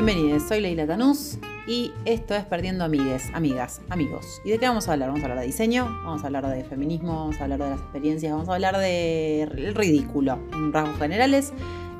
Bienvenidos, 0.00 0.44
soy 0.44 0.60
Leila 0.60 0.86
Tanús 0.86 1.38
y 1.66 1.90
esto 2.04 2.36
es 2.36 2.44
Perdiendo 2.44 2.84
Amigues, 2.84 3.30
Amigas, 3.34 3.80
Amigos. 3.88 4.40
¿Y 4.44 4.50
de 4.50 4.58
qué 4.60 4.68
vamos 4.68 4.86
a 4.86 4.92
hablar? 4.92 5.08
Vamos 5.08 5.22
a 5.22 5.24
hablar 5.24 5.40
de 5.40 5.46
diseño, 5.46 5.86
vamos 6.04 6.22
a 6.22 6.26
hablar 6.26 6.46
de 6.46 6.62
feminismo, 6.62 7.16
vamos 7.16 7.40
a 7.40 7.42
hablar 7.42 7.58
de 7.58 7.70
las 7.70 7.80
experiencias, 7.80 8.30
vamos 8.30 8.48
a 8.48 8.54
hablar 8.54 8.78
del 8.78 9.74
ridículo 9.74 10.38
en 10.52 10.72
rasgos 10.72 10.98
generales 10.98 11.52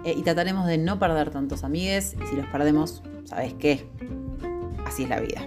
eh, 0.04 0.14
y 0.16 0.22
trataremos 0.22 0.68
de 0.68 0.78
no 0.78 1.00
perder 1.00 1.30
tantos 1.30 1.64
amigues 1.64 2.14
si 2.30 2.36
los 2.36 2.46
perdemos, 2.46 3.02
¿sabes 3.24 3.54
qué? 3.54 3.84
Así 4.86 5.02
es 5.02 5.08
la 5.08 5.18
vida. 5.18 5.40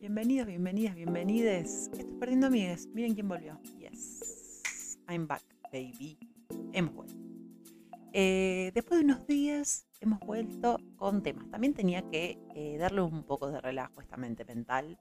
Bienvenidos, 0.00 0.48
bienvenidas, 0.48 0.96
bienvenides. 0.96 1.90
Estoy 1.92 2.16
perdiendo 2.18 2.48
amigues. 2.48 2.88
Miren 2.92 3.14
quién 3.14 3.28
volvió. 3.28 3.60
I'm 5.08 5.26
back, 5.26 5.44
baby. 5.72 6.18
Hemos 6.72 6.94
vuelto. 6.94 7.16
Eh, 8.12 8.72
después 8.74 8.98
de 8.98 9.04
unos 9.04 9.26
días 9.26 9.86
hemos 10.00 10.18
vuelto 10.20 10.78
con 10.96 11.22
temas. 11.22 11.48
También 11.50 11.74
tenía 11.74 12.02
que 12.10 12.38
eh, 12.54 12.76
darle 12.78 13.02
un 13.02 13.24
poco 13.24 13.50
de 13.50 13.60
relajo 13.60 14.00
a 14.00 14.02
esta 14.02 14.16
mente 14.16 14.44
mental. 14.44 14.98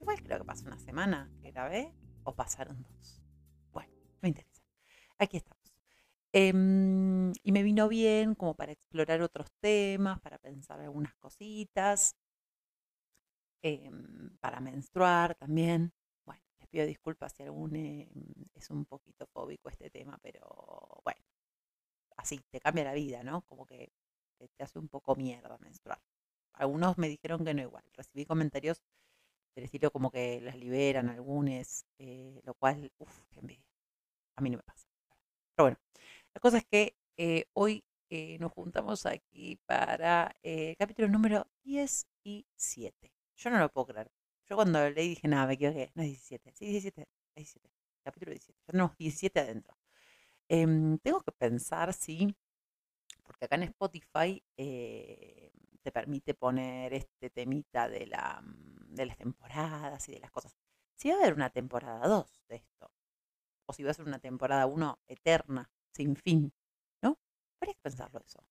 Igual 0.00 0.22
creo 0.22 0.38
que 0.38 0.44
pasó 0.44 0.66
una 0.66 0.78
semana 0.78 1.30
que 1.42 1.50
grabé 1.50 1.92
o 2.24 2.34
pasaron 2.34 2.82
dos. 2.82 3.22
Bueno, 3.72 3.92
no 3.94 4.18
me 4.22 4.28
interesa. 4.28 4.62
Aquí 5.18 5.36
estamos. 5.36 5.62
Em, 6.32 7.32
y 7.42 7.52
me 7.52 7.62
vino 7.62 7.88
bien 7.88 8.34
como 8.34 8.54
para 8.54 8.72
explorar 8.72 9.20
otros 9.22 9.52
temas, 9.60 10.20
para 10.20 10.38
pensar 10.38 10.80
algunas 10.80 11.14
cositas. 11.16 12.16
Em, 13.62 14.36
para 14.40 14.60
menstruar 14.60 15.34
también. 15.34 15.92
Pido 16.74 16.86
disculpas 16.86 17.32
si 17.32 17.44
algún 17.44 17.76
em, 17.76 18.08
es 18.52 18.68
un 18.68 18.84
poquito 18.84 19.28
fóbico 19.28 19.68
este 19.68 19.90
tema, 19.90 20.18
pero 20.20 21.00
bueno, 21.04 21.20
así 22.16 22.40
te 22.50 22.58
cambia 22.58 22.82
la 22.82 22.94
vida, 22.94 23.22
¿no? 23.22 23.42
Como 23.42 23.64
que 23.64 23.92
te, 24.36 24.50
hace 24.64 24.80
un 24.80 24.88
poco 24.88 25.14
mierda 25.14 25.56
menstruar. 25.58 26.00
Algunos 26.54 26.98
me 26.98 27.08
dijeron 27.08 27.44
que 27.44 27.54
no 27.54 27.62
igual. 27.62 27.84
Recibí 27.92 28.26
comentarios 28.26 28.82
del 29.54 29.66
estilo 29.66 29.92
como 29.92 30.10
que 30.10 30.40
las 30.40 30.56
liberan 30.56 31.10
algunos, 31.10 31.86
eh, 31.98 32.40
lo 32.42 32.54
cual, 32.54 32.90
uff, 32.98 33.20
qué 33.30 33.38
envidia. 33.38 33.70
A 34.34 34.40
mí 34.42 34.50
no 34.50 34.56
me 34.56 34.64
pasa. 34.64 34.88
Pero 35.54 35.66
bueno, 35.66 35.78
la 36.34 36.40
cosa 36.40 36.58
es 36.58 36.66
que 36.66 36.96
eh, 37.16 37.44
hoy 37.52 37.84
eh, 38.10 38.36
nos 38.40 38.50
juntamos 38.50 39.06
aquí 39.06 39.60
para 39.64 40.34
el 40.42 40.76
capítulo 40.76 41.06
número 41.06 41.46
10 41.62 42.08
y 42.24 42.48
7. 42.56 43.12
Yo 43.36 43.50
no 43.50 43.60
lo 43.60 43.68
puedo 43.68 43.86
creer. 43.86 44.10
Yo 44.48 44.56
cuando 44.56 44.90
leí 44.90 45.10
dije, 45.10 45.28
nada, 45.28 45.46
me 45.46 45.54
equivoqué. 45.54 45.90
No 45.94 46.02
es 46.02 46.08
17. 46.10 46.52
Sí, 46.54 46.66
17. 46.66 47.08
17. 47.36 47.70
Capítulo 48.02 48.30
17. 48.32 48.58
Ya 48.66 48.72
tenemos 48.72 48.96
17 48.96 49.40
adentro. 49.40 49.76
Em, 50.48 50.98
tengo 50.98 51.22
que 51.22 51.32
pensar 51.32 51.92
si, 51.94 52.36
porque 53.24 53.46
acá 53.46 53.56
en 53.56 53.64
Spotify 53.64 54.42
eh, 54.56 55.50
te 55.82 55.92
permite 55.92 56.34
poner 56.34 56.94
este 56.94 57.30
temita 57.30 57.88
de, 57.88 58.06
la, 58.06 58.42
mm, 58.42 58.94
de 58.94 59.06
las 59.06 59.16
temporadas 59.16 60.08
y 60.08 60.12
de 60.12 60.20
las 60.20 60.30
cosas. 60.30 60.56
Si 60.96 61.08
va 61.08 61.16
a 61.16 61.18
haber 61.20 61.34
una 61.34 61.50
temporada 61.50 62.06
2 62.08 62.42
de 62.48 62.56
esto, 62.56 62.90
o 63.66 63.72
si 63.72 63.82
va 63.82 63.90
a 63.92 63.94
ser 63.94 64.06
una 64.06 64.18
temporada 64.18 64.66
1 64.66 64.98
eterna, 65.08 65.70
sin 65.92 66.16
fin, 66.16 66.52
¿no? 67.02 67.18
Habría 67.60 67.74
que 67.74 67.80
pensarlo 67.82 68.20
eso. 68.20 68.44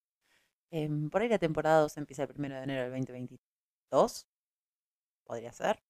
Em, 0.71 1.09
por 1.09 1.21
ahí 1.21 1.29
la 1.29 1.39
temporada 1.39 1.81
2 1.81 1.97
empieza 1.97 2.23
el 2.23 2.31
1 2.35 2.55
de 2.55 2.63
enero 2.63 2.81
del 2.83 2.91
2022 2.91 4.27
podría 5.23 5.51
ser. 5.51 5.83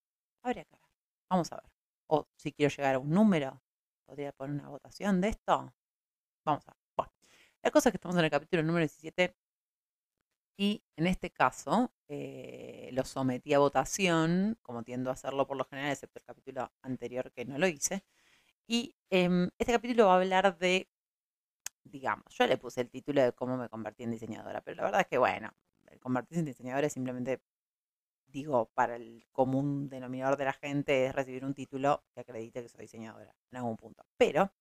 Habría 0.44 0.66
que 0.66 0.76
ver. 0.76 0.86
Vamos 1.30 1.52
a 1.52 1.58
ver. 1.58 1.72
O 2.08 2.28
si 2.36 2.52
quiero 2.52 2.73
llegar 2.76 2.95
a 2.95 3.00
un 3.00 3.09
número, 3.09 3.62
podría 4.06 4.31
poner 4.31 4.56
una 4.56 4.70
votación 4.70 5.22
de 5.22 5.30
esto. 5.30 5.73
Vamos 6.45 6.67
a 6.67 6.72
ver. 6.72 6.80
Bueno, 6.95 7.12
la 7.63 7.72
cosa 7.72 7.90
es 7.90 7.94
que 7.94 7.97
estamos 7.97 8.18
en 8.18 8.25
el 8.25 8.31
capítulo 8.31 8.63
número 8.63 8.84
17 8.84 9.35
y 10.58 10.84
en 10.96 11.08
este 11.08 11.31
caso 11.31 11.91
eh, 12.08 12.90
lo 12.94 13.03
sometí 13.06 13.53
a 13.53 13.59
votación, 13.59 14.58
como 14.62 14.84
tiendo 14.84 15.09
a 15.09 15.13
hacerlo 15.13 15.47
por 15.47 15.58
lo 15.58 15.66
general, 15.66 15.91
excepto 15.91 16.19
el 16.19 16.25
capítulo 16.25 16.72
anterior 16.81 17.31
que 17.31 17.46
no 17.46 17.58
lo 17.58 17.68
hice. 17.68 18.03
Y 18.68 18.96
em, 19.09 19.50
este 19.58 19.74
capítulo 19.74 20.08
va 20.08 20.13
a 20.13 20.18
hablar 20.18 20.58
de, 20.58 20.90
digamos, 21.84 22.25
yo 22.35 22.47
le 22.47 22.58
puse 22.58 22.81
el 22.81 22.90
título 22.90 23.22
de 23.24 23.34
cómo 23.34 23.58
me 23.58 23.69
convertí 23.69 24.03
en 24.03 24.12
diseñadora, 24.12 24.62
pero 24.62 24.78
la 24.78 24.84
verdad 24.84 25.02
es 25.02 25.08
que, 25.08 25.18
bueno, 25.18 25.52
convertirse 26.00 26.40
en 26.40 26.46
diseñadora 26.46 26.88
es 26.88 26.94
simplemente 26.94 27.41
digo, 28.34 28.72
para 28.74 28.96
el 28.98 29.26
común 29.32 29.88
denominador 29.90 30.38
de 30.38 30.46
la 30.46 30.54
gente 30.54 31.06
es 31.06 31.16
recibir 31.16 31.46
un 31.46 31.54
título 31.54 32.04
que 32.14 32.22
acredite 32.22 32.64
que 32.64 32.70
soy 32.70 32.82
diseñadora 32.82 33.34
en 33.52 33.58
algún 33.58 33.78
punto. 33.78 34.04
Pero 34.18 34.52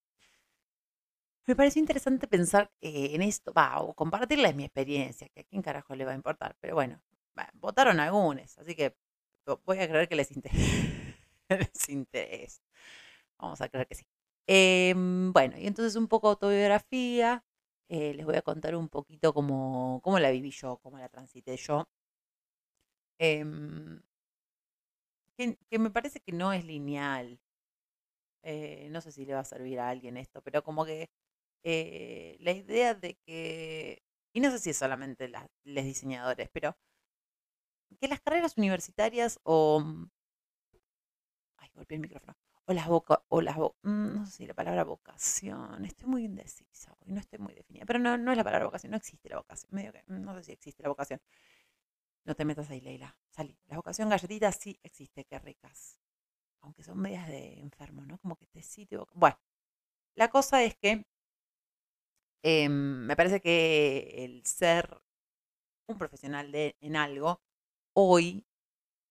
me 1.47 1.55
pareció 1.55 1.79
interesante 1.81 2.27
pensar 2.27 2.71
eh, 2.81 3.09
en 3.13 3.21
esto, 3.21 3.51
va, 3.53 3.81
o 3.81 3.93
compartirles 3.93 4.55
mi 4.55 4.63
experiencia, 4.63 5.27
que 5.29 5.41
a 5.41 5.43
quién 5.43 5.61
carajo 5.61 5.95
le 5.95 6.05
va 6.05 6.11
a 6.11 6.15
importar. 6.15 6.55
Pero 6.61 6.75
bueno, 6.75 7.01
votaron 7.55 7.99
algunos, 7.99 8.57
así 8.59 8.75
que 8.75 8.95
voy 9.65 9.79
a 9.79 9.87
creer 9.89 10.07
que 10.07 10.15
les, 10.15 10.31
interesa. 11.89 12.61
Vamos 13.37 13.61
a 13.61 13.69
creer 13.69 13.87
que 13.87 13.95
sí. 13.95 14.05
Em, 14.47 15.33
bueno, 15.33 15.57
y 15.57 15.67
entonces 15.67 15.95
un 15.95 16.07
poco 16.07 16.29
autobiografía. 16.29 17.43
Eh, 17.89 18.13
les 18.15 18.25
voy 18.25 18.35
a 18.37 18.41
contar 18.41 18.75
un 18.75 18.89
poquito 18.89 19.33
cómo, 19.33 19.99
cómo 20.03 20.17
la 20.19 20.31
viví 20.31 20.51
yo, 20.51 20.77
cómo 20.77 20.97
la 20.97 21.09
transité 21.09 21.57
yo 21.57 21.87
Em, 23.25 24.01
que, 25.37 25.79
me 25.79 25.89
parece 25.91 26.19
que 26.19 26.33
no 26.33 26.51
es 26.53 26.65
lineal. 26.65 27.39
Eh, 28.43 28.87
no 28.91 28.99
sé 29.01 29.11
si 29.11 29.25
le 29.25 29.33
va 29.33 29.39
a 29.41 29.45
servir 29.45 29.79
a 29.79 29.89
alguien 29.89 30.17
esto, 30.17 30.41
pero 30.41 30.63
como 30.63 30.85
que 30.85 31.09
eh, 31.63 32.37
la 32.41 32.51
idea 32.51 32.93
de 32.95 33.15
que, 33.25 34.03
y 34.33 34.41
no 34.41 34.51
sé 34.51 34.59
si 34.59 34.71
es 34.71 34.77
solamente 34.77 35.29
los 35.29 35.85
diseñadores, 35.85 36.49
pero 36.51 36.77
que 37.99 38.07
las 38.07 38.19
carreras 38.21 38.57
universitarias 38.57 39.39
o, 39.43 39.79
mm, 39.79 40.09
ay, 41.57 41.69
golpeé 41.75 41.95
el 41.95 42.01
micrófono, 42.01 42.35
o 42.65 42.73
las 42.73 42.87
boca, 42.87 43.23
o 43.29 43.41
las, 43.41 43.57
mm, 43.57 44.15
no 44.15 44.25
sé 44.25 44.31
si 44.31 44.47
la 44.47 44.53
palabra 44.53 44.83
vocación, 44.83 45.85
estoy 45.85 46.07
muy 46.09 46.25
indecisa 46.25 46.95
hoy, 47.01 47.13
no 47.13 47.19
estoy 47.19 47.39
muy 47.39 47.53
definida, 47.53 47.85
pero 47.85 47.99
no, 47.99 48.17
no 48.17 48.31
es 48.31 48.37
la 48.37 48.43
palabra 48.43 48.65
vocación, 48.65 48.91
no 48.91 48.97
existe 48.97 49.29
la 49.29 49.37
vocación, 49.37 49.69
medio 49.73 49.93
que, 49.93 50.03
no 50.07 50.35
sé 50.35 50.43
si 50.43 50.51
existe 50.51 50.83
la 50.83 50.89
vocación. 50.89 51.21
No 52.25 52.35
te 52.35 52.45
metas 52.45 52.69
ahí, 52.69 52.79
Leila. 52.81 53.15
Salí. 53.29 53.57
La 53.67 53.75
vocación 53.77 54.09
galletita 54.09 54.51
sí 54.51 54.79
existe, 54.83 55.25
qué 55.25 55.39
ricas. 55.39 55.99
Aunque 56.61 56.83
son 56.83 56.99
medias 56.99 57.27
de 57.27 57.59
enfermo, 57.59 58.05
¿no? 58.05 58.17
Como 58.19 58.37
que 58.37 58.45
te 58.47 58.61
te 58.61 58.97
Bueno, 59.13 59.37
la 60.15 60.29
cosa 60.29 60.63
es 60.63 60.75
que 60.75 61.05
em, 62.43 63.05
me 63.05 63.15
parece 63.15 63.41
que 63.41 64.23
el 64.25 64.45
ser 64.45 65.01
un 65.87 65.97
profesional 65.97 66.51
de, 66.51 66.77
en 66.81 66.95
algo, 66.95 67.41
hoy, 67.93 68.45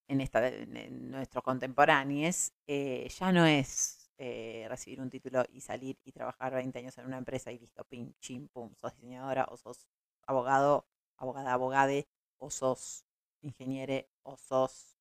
en, 0.09 0.21
esta, 0.21 0.49
en 0.49 1.11
nuestros 1.11 1.45
contemporáneos, 1.45 2.53
eh, 2.67 3.09
ya 3.19 3.33
no 3.33 3.47
es 3.47 4.11
eh, 4.19 4.67
recibir 4.69 5.01
un 5.01 5.11
título 5.11 5.45
y 5.53 5.61
salir 5.61 5.99
y 6.05 6.13
trabajar 6.13 6.55
20 6.55 6.79
años 6.79 6.97
en 6.99 7.07
una 7.07 7.19
empresa 7.19 7.53
y 7.53 7.59
listo, 7.59 7.85
pim, 7.85 8.15
chim, 8.21 8.49
pum, 8.49 8.75
sos 8.77 8.95
diseñadora 8.95 9.47
o 9.51 9.57
sos 9.57 9.87
abogado, 10.27 10.87
abogada, 11.17 11.53
abogade 11.55 12.09
o 12.43 12.51
sos 12.51 13.05
ingeniero 13.43 14.05
o 14.25 14.37
sos 14.37 14.99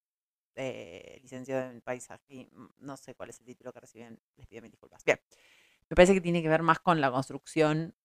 eh, 0.55 1.19
licenciado 1.23 1.71
en 1.71 1.81
paisaje, 1.81 2.49
mm, 2.51 2.67
no 2.79 2.97
sé 2.97 3.15
cuál 3.15 3.29
es 3.29 3.39
el 3.39 3.45
título 3.45 3.73
que 3.73 3.79
reciben, 3.79 4.19
les 4.37 4.47
pido 4.47 4.61
mil 4.61 4.71
disculpas. 4.71 5.03
Bien, 5.03 5.19
me 5.89 5.95
parece 5.95 6.13
que 6.13 6.21
tiene 6.21 6.41
que 6.41 6.49
ver 6.49 6.61
más 6.61 6.79
con 6.79 7.01
la 7.01 7.11
construcción, 7.11 7.95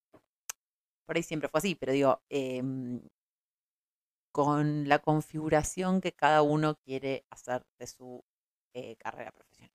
por 1.05 1.17
ahí 1.17 1.23
siempre 1.23 1.49
fue 1.49 1.59
así, 1.59 1.75
pero 1.75 1.93
digo, 1.93 2.23
em, 2.29 3.01
con 4.33 4.89
la 4.89 4.99
configuración 5.01 6.01
que 6.01 6.13
cada 6.13 6.43
uno 6.43 6.77
quiere 6.77 7.25
hacer 7.31 7.67
de 7.79 7.87
su 7.87 8.25
eh, 8.75 8.97
carrera 8.97 9.33
profesional. 9.33 9.73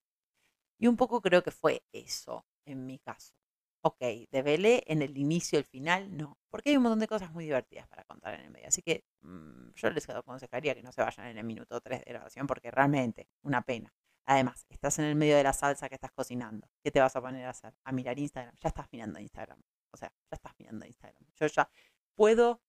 Y 0.79 0.87
un 0.87 0.97
poco 0.97 1.21
creo 1.21 1.43
que 1.43 1.51
fue 1.51 1.83
eso 1.91 2.45
en 2.65 2.85
mi 2.85 2.99
caso 2.99 3.33
ok, 3.81 3.99
de 3.99 4.83
en 4.87 5.01
el 5.01 5.17
inicio, 5.17 5.57
el 5.59 5.65
final, 5.65 6.15
no. 6.15 6.37
Porque 6.49 6.69
hay 6.69 6.77
un 6.77 6.83
montón 6.83 6.99
de 6.99 7.07
cosas 7.07 7.31
muy 7.31 7.45
divertidas 7.45 7.87
para 7.87 8.03
contar 8.03 8.35
en 8.35 8.41
el 8.41 8.51
medio. 8.51 8.67
Así 8.67 8.81
que 8.81 9.05
mm, 9.21 9.71
yo 9.75 9.89
les 9.89 10.09
aconsejaría 10.09 10.75
que 10.75 10.83
no 10.83 10.91
se 10.91 11.01
vayan 11.01 11.27
en 11.27 11.37
el 11.37 11.43
minuto 11.43 11.79
3 11.81 12.05
de 12.05 12.11
grabación 12.11 12.47
porque 12.47 12.71
realmente 12.71 13.27
una 13.41 13.61
pena. 13.61 13.93
Además, 14.25 14.65
estás 14.69 14.99
en 14.99 15.05
el 15.05 15.15
medio 15.15 15.35
de 15.35 15.43
la 15.43 15.53
salsa 15.53 15.89
que 15.89 15.95
estás 15.95 16.11
cocinando. 16.11 16.69
¿Qué 16.83 16.91
te 16.91 16.99
vas 16.99 17.15
a 17.15 17.21
poner 17.21 17.45
a 17.45 17.49
hacer? 17.49 17.73
A 17.83 17.91
mirar 17.91 18.19
Instagram. 18.19 18.55
Ya 18.61 18.69
estás 18.69 18.87
mirando 18.91 19.19
Instagram. 19.19 19.61
O 19.91 19.97
sea, 19.97 20.09
ya 20.29 20.35
estás 20.35 20.53
mirando 20.59 20.85
Instagram. 20.85 21.25
Yo 21.35 21.47
ya 21.47 21.69
puedo 22.15 22.61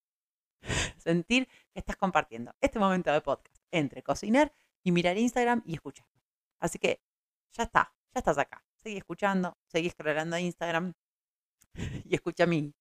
sentir 0.96 1.46
que 1.72 1.80
estás 1.80 1.96
compartiendo 1.96 2.54
este 2.60 2.78
momento 2.78 3.12
de 3.12 3.20
podcast 3.20 3.62
entre 3.70 4.02
cocinar 4.02 4.52
y 4.82 4.92
mirar 4.92 5.18
Instagram 5.18 5.62
y 5.66 5.74
escuchar. 5.74 6.06
Así 6.58 6.78
que 6.78 7.02
ya 7.52 7.64
está, 7.64 7.94
ya 8.14 8.18
estás 8.18 8.38
acá. 8.38 8.64
Seguí 8.76 8.96
escuchando, 8.96 9.56
seguí 9.66 9.92
a 9.98 10.40
Instagram 10.40 10.94
y 12.04 12.14
escucha 12.14 12.44
a 12.44 12.46
mí. 12.46 12.74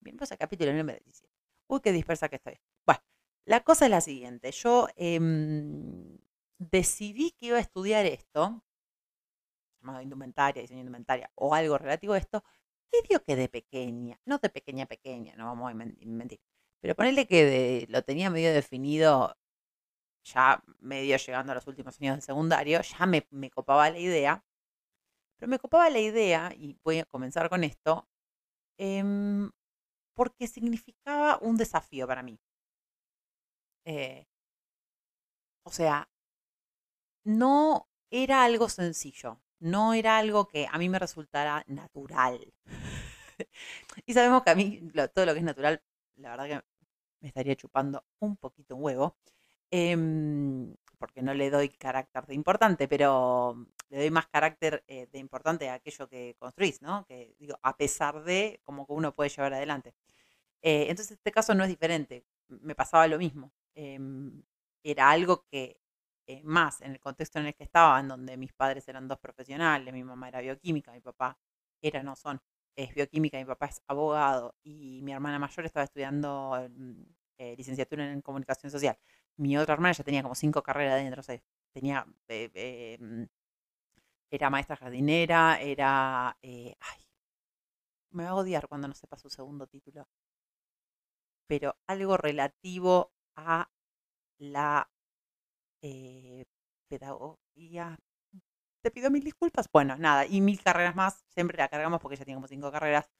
Bien, 0.00 0.16
pues 0.16 0.30
el 0.30 0.38
capítulo 0.38 0.72
número 0.72 0.98
17. 1.04 1.34
Uy, 1.68 1.80
qué 1.80 1.92
dispersa 1.92 2.28
que 2.28 2.36
estoy. 2.36 2.58
Bueno, 2.86 3.00
la 3.44 3.62
cosa 3.62 3.86
es 3.86 3.90
la 3.90 4.00
siguiente. 4.00 4.50
Yo 4.52 4.88
em, 4.96 6.18
decidí 6.58 7.32
que 7.32 7.46
iba 7.46 7.58
a 7.58 7.60
estudiar 7.60 8.06
esto, 8.06 8.64
llamado 9.80 10.02
indumentaria, 10.02 10.62
diseño 10.62 10.80
indumentaria, 10.80 11.30
o 11.34 11.54
algo 11.54 11.78
relativo 11.78 12.14
a 12.14 12.18
esto, 12.18 12.44
medio 12.92 13.22
que 13.22 13.36
de 13.36 13.48
pequeña, 13.48 14.20
no 14.24 14.38
de 14.38 14.50
pequeña 14.50 14.86
pequeña, 14.86 15.34
no 15.36 15.46
vamos 15.46 15.70
a 15.70 15.74
mentir, 15.74 16.40
pero 16.80 16.94
ponerle 16.96 17.26
que 17.26 17.86
lo 17.88 18.02
tenía 18.02 18.30
medio 18.30 18.52
definido 18.52 19.36
ya 20.24 20.62
medio 20.80 21.16
llegando 21.16 21.52
a 21.52 21.54
los 21.54 21.66
últimos 21.66 22.00
años 22.00 22.16
del 22.16 22.22
secundario, 22.22 22.80
ya 22.82 23.06
me 23.06 23.50
copaba 23.50 23.90
la 23.90 23.98
idea, 23.98 24.44
pero 25.40 25.50
me 25.50 25.58
copaba 25.58 25.90
la 25.90 26.00
idea, 26.00 26.52
y 26.56 26.76
voy 26.84 26.98
a 27.00 27.06
comenzar 27.06 27.48
con 27.50 27.64
esto, 27.64 28.06
em, 28.78 29.50
porque 30.14 30.46
significaba 30.48 31.38
un 31.42 31.56
desafío 31.58 32.06
para 32.08 32.22
mí. 32.24 32.40
Eh, 33.84 34.26
o 35.64 35.70
sea, 35.70 36.08
no 37.24 37.88
era 38.10 38.44
algo 38.44 38.68
sencillo, 38.68 39.40
no 39.60 39.94
era 39.94 40.18
algo 40.18 40.48
que 40.48 40.66
a 40.70 40.78
mí 40.78 40.88
me 40.88 40.98
resultara 40.98 41.64
natural. 41.66 42.52
y 44.06 44.14
sabemos 44.14 44.42
que 44.42 44.50
a 44.50 44.54
mí 44.54 44.80
todo 45.14 45.26
lo 45.26 45.32
que 45.32 45.38
es 45.40 45.44
natural, 45.44 45.82
la 46.16 46.30
verdad 46.30 46.46
que 46.48 46.66
me 47.20 47.28
estaría 47.28 47.56
chupando 47.56 48.04
un 48.20 48.36
poquito 48.36 48.76
un 48.76 48.84
huevo, 48.84 49.16
em, 49.70 50.74
porque 51.00 51.22
no 51.22 51.34
le 51.34 51.50
doy 51.50 51.70
carácter 51.70 52.26
de 52.26 52.34
importante, 52.34 52.88
pero 52.88 53.66
le 53.88 53.98
doy 53.98 54.10
más 54.10 54.26
carácter 54.28 54.84
eh, 54.86 55.08
de 55.12 55.18
importante 55.18 55.68
a 55.70 55.74
aquello 55.74 56.08
que 56.08 56.36
construís, 56.38 56.82
¿no? 56.82 57.06
Que 57.06 57.34
digo, 57.38 57.58
a 57.62 57.76
pesar 57.76 58.22
de 58.24 58.60
cómo 58.64 58.86
que 58.86 58.92
uno 58.92 59.14
puede 59.14 59.30
llevar 59.30 59.54
adelante. 59.54 59.94
Eh, 60.62 60.86
entonces, 60.90 61.12
este 61.12 61.32
caso 61.32 61.54
no 61.54 61.64
es 61.64 61.70
diferente, 61.70 62.24
me 62.48 62.74
pasaba 62.74 63.06
lo 63.08 63.18
mismo. 63.18 63.52
Em, 63.74 64.42
era 64.84 65.10
algo 65.10 65.46
que 65.50 65.80
eh, 66.26 66.42
más 66.44 66.80
en 66.82 66.92
el 66.92 67.00
contexto 67.00 67.38
en 67.38 67.46
el 67.46 67.54
que 67.54 67.64
estaba, 67.64 67.98
en 68.00 68.08
donde 68.08 68.36
mis 68.36 68.52
padres 68.52 68.86
eran 68.88 69.08
dos 69.08 69.18
profesionales, 69.18 69.92
mi 69.94 70.04
mamá 70.04 70.28
era 70.28 70.40
bioquímica, 70.40 70.92
mi 70.92 71.00
papá 71.00 71.38
era, 71.82 72.02
no 72.02 72.14
son, 72.16 72.40
es 72.76 72.94
bioquímica, 72.94 73.38
mi 73.38 73.44
papá 73.46 73.66
es 73.66 73.82
abogado 73.88 74.54
y 74.62 75.00
mi 75.02 75.12
hermana 75.12 75.38
mayor 75.38 75.64
estaba 75.66 75.84
estudiando 75.84 76.68
mm, 76.70 77.02
eh, 77.38 77.54
licenciatura 77.56 78.12
en 78.12 78.20
comunicación 78.22 78.70
social. 78.70 78.98
Mi 79.40 79.56
otra 79.58 79.74
hermana 79.74 79.92
ya 79.92 80.04
tenía 80.04 80.22
como 80.22 80.34
cinco 80.36 80.62
carreras 80.62 81.02
dentro, 81.02 81.20
o 81.20 81.24
sea, 81.24 81.40
tenía, 81.72 82.06
eh, 82.28 82.96
mm, 83.00 83.24
era 84.30 84.50
maestra 84.50 84.76
jardinera, 84.76 85.60
era, 85.60 86.30
ay, 86.42 87.00
me 88.12 88.22
va 88.24 88.30
a 88.30 88.34
odiar 88.36 88.68
cuando 88.68 88.86
no 88.88 88.94
sepa 88.94 89.18
su 89.18 89.28
segundo 89.30 89.66
título, 89.66 90.06
pero 91.46 91.76
algo 91.86 92.16
relativo 92.16 93.12
a 93.36 93.68
la 94.38 94.90
eh, 95.82 96.44
pedagogía. 96.88 97.98
Te 98.82 98.90
pido 98.90 99.10
mil 99.10 99.24
disculpas. 99.24 99.68
Bueno, 99.72 99.96
nada, 99.98 100.26
y 100.26 100.40
mil 100.40 100.62
carreras 100.62 100.96
más, 100.96 101.24
siempre 101.30 101.58
la 101.58 101.68
cargamos 101.68 102.00
porque 102.00 102.16
ya 102.16 102.24
tiene 102.24 102.38
como 102.38 102.48
cinco 102.48 102.72
carreras. 102.72 103.10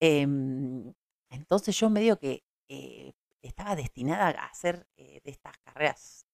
Em, 0.00 0.94
entonces 1.30 1.78
yo 1.78 1.90
medio 1.90 2.18
que 2.18 2.44
eh, 2.68 3.12
estaba 3.42 3.76
destinada 3.76 4.30
a 4.30 4.46
hacer 4.46 4.86
eh, 4.96 5.20
de 5.24 5.30
estas 5.30 5.56
carreras, 5.58 6.26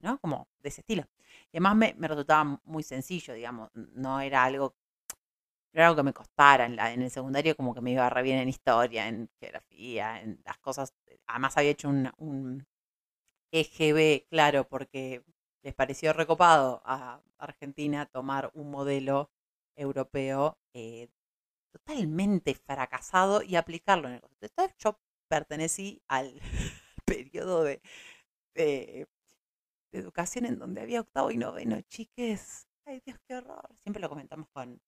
¿no? 0.00 0.18
Como 0.18 0.48
de 0.60 0.68
ese 0.68 0.80
estilo. 0.80 1.04
Y 1.52 1.58
además 1.58 1.76
me, 1.76 2.08
resultaba 2.08 2.60
muy 2.64 2.82
sencillo, 2.82 3.34
digamos, 3.34 3.70
no 3.74 4.20
era 4.20 4.44
algo, 4.44 4.74
era 5.72 5.86
algo 5.86 5.96
que 5.96 6.02
me 6.02 6.12
costara. 6.12 6.66
En, 6.66 6.76
la, 6.76 6.92
en 6.92 7.02
el 7.02 7.10
secundario 7.10 7.56
como 7.56 7.74
que 7.74 7.80
me 7.80 7.92
iba 7.92 8.08
re 8.10 8.22
bien 8.22 8.38
en 8.38 8.48
historia, 8.48 9.08
en 9.08 9.30
geografía, 9.40 10.20
en 10.20 10.40
las 10.44 10.58
cosas. 10.58 10.94
Además 11.26 11.56
había 11.56 11.70
hecho 11.70 11.88
un, 11.88 12.66
EGB, 13.52 14.26
claro, 14.28 14.68
porque 14.68 15.24
les 15.62 15.74
pareció 15.74 16.12
recopado 16.12 16.82
a 16.84 17.22
Argentina 17.38 18.06
tomar 18.06 18.50
un 18.54 18.70
modelo 18.70 19.30
europeo 19.76 20.58
eh, 20.74 21.08
totalmente 21.72 22.54
fracasado 22.54 23.42
y 23.42 23.56
aplicarlo 23.56 24.08
en 24.08 24.14
el 24.14 24.20
contexto. 24.20 24.68
Yo 24.78 24.98
pertenecí 25.28 26.02
al 26.08 26.40
periodo 27.06 27.64
de, 27.64 27.80
educación 29.92 30.46
en 30.46 30.58
donde 30.58 30.80
había 30.80 31.00
octavo 31.00 31.30
y 31.30 31.36
noveno. 31.36 31.80
Chiques, 31.82 32.66
ay 32.84 33.00
Dios, 33.04 33.18
qué 33.26 33.36
horror. 33.36 33.68
Siempre 33.82 34.00
lo 34.00 34.08
comentamos 34.08 34.48
con, 34.52 34.80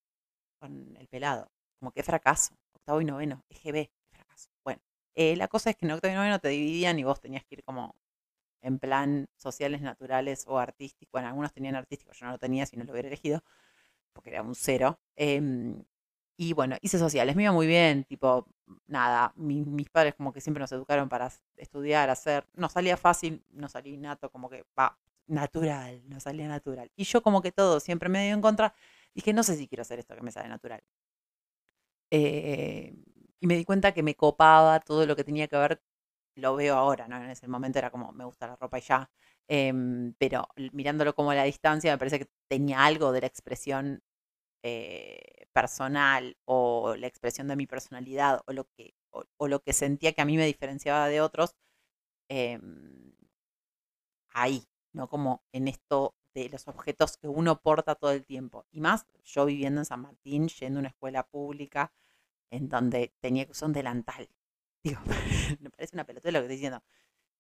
con 0.61 0.97
el 0.97 1.09
pelado. 1.09 1.51
Como 1.79 1.93
que 1.93 2.03
fracaso. 2.03 2.57
Octavo 2.73 3.01
y 3.01 3.05
noveno, 3.05 3.45
EGB, 3.49 3.91
fracaso. 4.11 4.51
Bueno, 4.65 4.81
eh, 5.15 5.37
la 5.37 5.49
cosa 5.49 5.71
es 5.71 5.77
que 5.77 5.87
en 5.87 5.93
octavo 5.93 6.13
y 6.13 6.17
noveno 6.17 6.39
te 6.41 6.49
dividían 6.49 6.99
y 6.99 7.05
vos 7.05 7.21
tenías 7.21 7.45
que 7.45 7.57
ir 7.57 7.65
como 7.65 7.95
en 8.63 8.79
plan 8.79 9.29
sociales, 9.37 9.81
naturales 9.81 10.45
o 10.49 10.59
artísticos. 10.59 11.13
Bueno, 11.13 11.29
algunos 11.29 11.53
tenían 11.53 11.77
artísticos, 11.77 12.19
yo 12.19 12.27
no 12.27 12.33
lo 12.33 12.39
tenía 12.39 12.67
si 12.67 12.77
no 12.77 12.85
lo 12.85 12.93
hubiera 12.93 13.09
elegido, 13.09 13.43
porque 14.13 14.31
era 14.31 14.43
un 14.43 14.55
cero. 14.55 14.99
Em, 15.17 15.85
y 16.37 16.53
bueno, 16.53 16.77
hice 16.83 16.99
sociales, 16.99 17.37
me 17.37 17.45
iba 17.45 17.53
muy 17.53 17.67
bien, 17.67 18.05
tipo, 18.05 18.47
nada, 18.87 19.33
mis 19.37 19.89
padres 19.91 20.15
como 20.15 20.33
que 20.33 20.41
siempre 20.41 20.61
nos 20.61 20.73
educaron 20.73 21.09
para 21.09 21.31
estudiar, 21.57 22.11
hacer, 22.11 22.47
no 22.55 22.69
salía 22.69 22.97
fácil, 22.97 23.43
no 23.53 23.69
salía 23.69 23.95
innato, 23.95 24.31
como 24.31 24.51
que, 24.51 24.65
va, 24.79 24.99
natural, 25.27 26.03
no 26.09 26.21
salía 26.21 26.49
natural. 26.49 26.91
Y 26.97 27.05
yo 27.05 27.23
como 27.23 27.43
que 27.43 27.53
todo 27.53 27.81
siempre 27.81 28.09
me 28.09 28.25
dio 28.25 28.35
en 28.35 28.43
contra, 28.43 28.75
dije, 29.15 29.33
no 29.33 29.43
sé 29.43 29.57
si 29.57 29.67
quiero 29.69 29.83
hacer 29.83 29.99
esto 29.99 30.15
que 30.15 30.23
me 30.23 30.33
sale 30.33 30.49
natural. 30.49 30.83
Eh, 32.11 32.95
y 33.41 33.47
me 33.47 33.57
di 33.57 33.65
cuenta 33.65 33.93
que 33.93 34.03
me 34.03 34.15
copaba 34.15 34.81
todo 34.81 35.07
lo 35.07 35.17
que 35.17 35.25
tenía 35.25 35.49
que 35.49 35.57
ver 35.57 35.83
lo 36.37 36.57
veo 36.57 36.77
ahora, 36.77 37.09
¿no? 37.09 37.17
En 37.17 37.31
ese 37.31 37.49
momento 37.49 37.79
era 37.79 37.91
como, 37.91 38.13
me 38.13 38.25
gusta 38.25 38.47
la 38.47 38.57
ropa 38.57 38.79
y 38.79 38.83
ya. 38.83 39.11
Em, 39.49 40.15
pero 40.19 40.49
mirándolo 40.73 41.15
como 41.15 41.31
a 41.31 41.35
la 41.35 41.45
distancia, 41.45 41.93
me 41.93 41.99
parece 41.99 42.19
que 42.21 42.29
tenía 42.49 42.85
algo 42.85 43.13
de 43.13 43.23
la 43.23 43.27
expresión 43.29 44.03
eh, 44.63 45.36
personal 45.57 46.37
o 46.45 46.97
la 46.97 47.07
expresión 47.07 47.49
de 47.49 47.57
mi 47.57 47.67
personalidad 47.67 48.43
o 48.47 48.53
lo 48.53 48.65
que, 48.77 48.95
o, 49.11 49.49
lo 49.49 49.63
que 49.63 49.73
sentía 49.73 50.13
que 50.13 50.21
a 50.21 50.27
mí 50.27 50.37
me 50.37 50.45
diferenciaba 50.45 51.09
de 51.09 51.23
otros, 51.23 51.57
em, 52.29 53.15
ahí, 54.35 54.69
¿no? 54.93 55.09
Como 55.09 55.43
en 55.53 55.69
esto 55.69 56.15
de 56.35 56.51
los 56.51 56.69
objetos 56.69 57.17
que 57.17 57.29
uno 57.29 57.63
porta 57.63 57.95
todo 57.95 58.11
el 58.13 58.27
tiempo. 58.27 58.67
Y 58.71 58.81
más 58.83 59.07
yo 59.25 59.47
viviendo 59.47 59.81
en 59.81 59.87
San 59.87 60.03
Martín, 60.03 60.49
yendo 60.49 60.79
a 60.79 60.81
una 60.81 60.89
escuela 60.91 61.23
pública, 61.27 61.91
en 62.51 62.69
donde 62.69 63.15
tenía 63.21 63.47
que 63.47 63.53
usar 63.53 63.69
un 63.69 63.73
delantal. 63.73 64.29
Digo, 64.85 65.01
me 65.61 65.71
parece 65.71 65.97
una 65.97 66.05
pelota 66.05 66.31
lo 66.31 66.41
que 66.41 66.45
estoy 66.47 66.57
diciendo. 66.57 66.83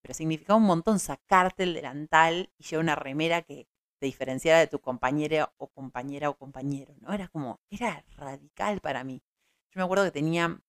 Pero 0.00 0.14
significaba 0.14 0.58
un 0.58 0.66
montón 0.66 0.98
sacarte 1.00 1.64
el 1.64 1.74
delantal 1.74 2.50
y 2.58 2.64
llevar 2.64 2.84
una 2.84 2.94
remera 2.96 3.42
que 3.42 3.68
te 3.98 4.06
diferenciara 4.06 4.60
de 4.60 4.66
tu 4.68 4.80
compañera 4.80 5.52
o 5.58 5.68
compañera 5.68 6.30
o 6.30 6.36
compañero, 6.36 6.94
¿no? 7.00 7.12
Era 7.12 7.28
como, 7.28 7.60
era 7.70 8.04
radical 8.16 8.80
para 8.80 9.04
mí. 9.04 9.22
Yo 9.72 9.80
me 9.80 9.84
acuerdo 9.84 10.04
que 10.04 10.10
tenía 10.12 10.60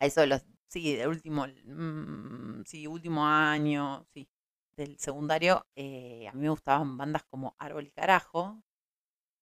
a 0.00 0.06
eso 0.06 0.20
de 0.22 0.28
los, 0.28 0.46
sí, 0.68 0.96
del 0.96 1.08
último, 1.08 1.46
mm, 1.46 2.64
sí, 2.66 2.86
último 2.86 3.26
año, 3.26 4.06
sí, 4.12 4.28
del 4.76 4.98
secundario, 4.98 5.66
eh, 5.76 6.28
a 6.28 6.32
mí 6.32 6.42
me 6.42 6.50
gustaban 6.50 6.96
bandas 6.98 7.24
como 7.24 7.56
Árbol 7.58 7.86
y 7.86 7.90
Carajo. 7.92 8.62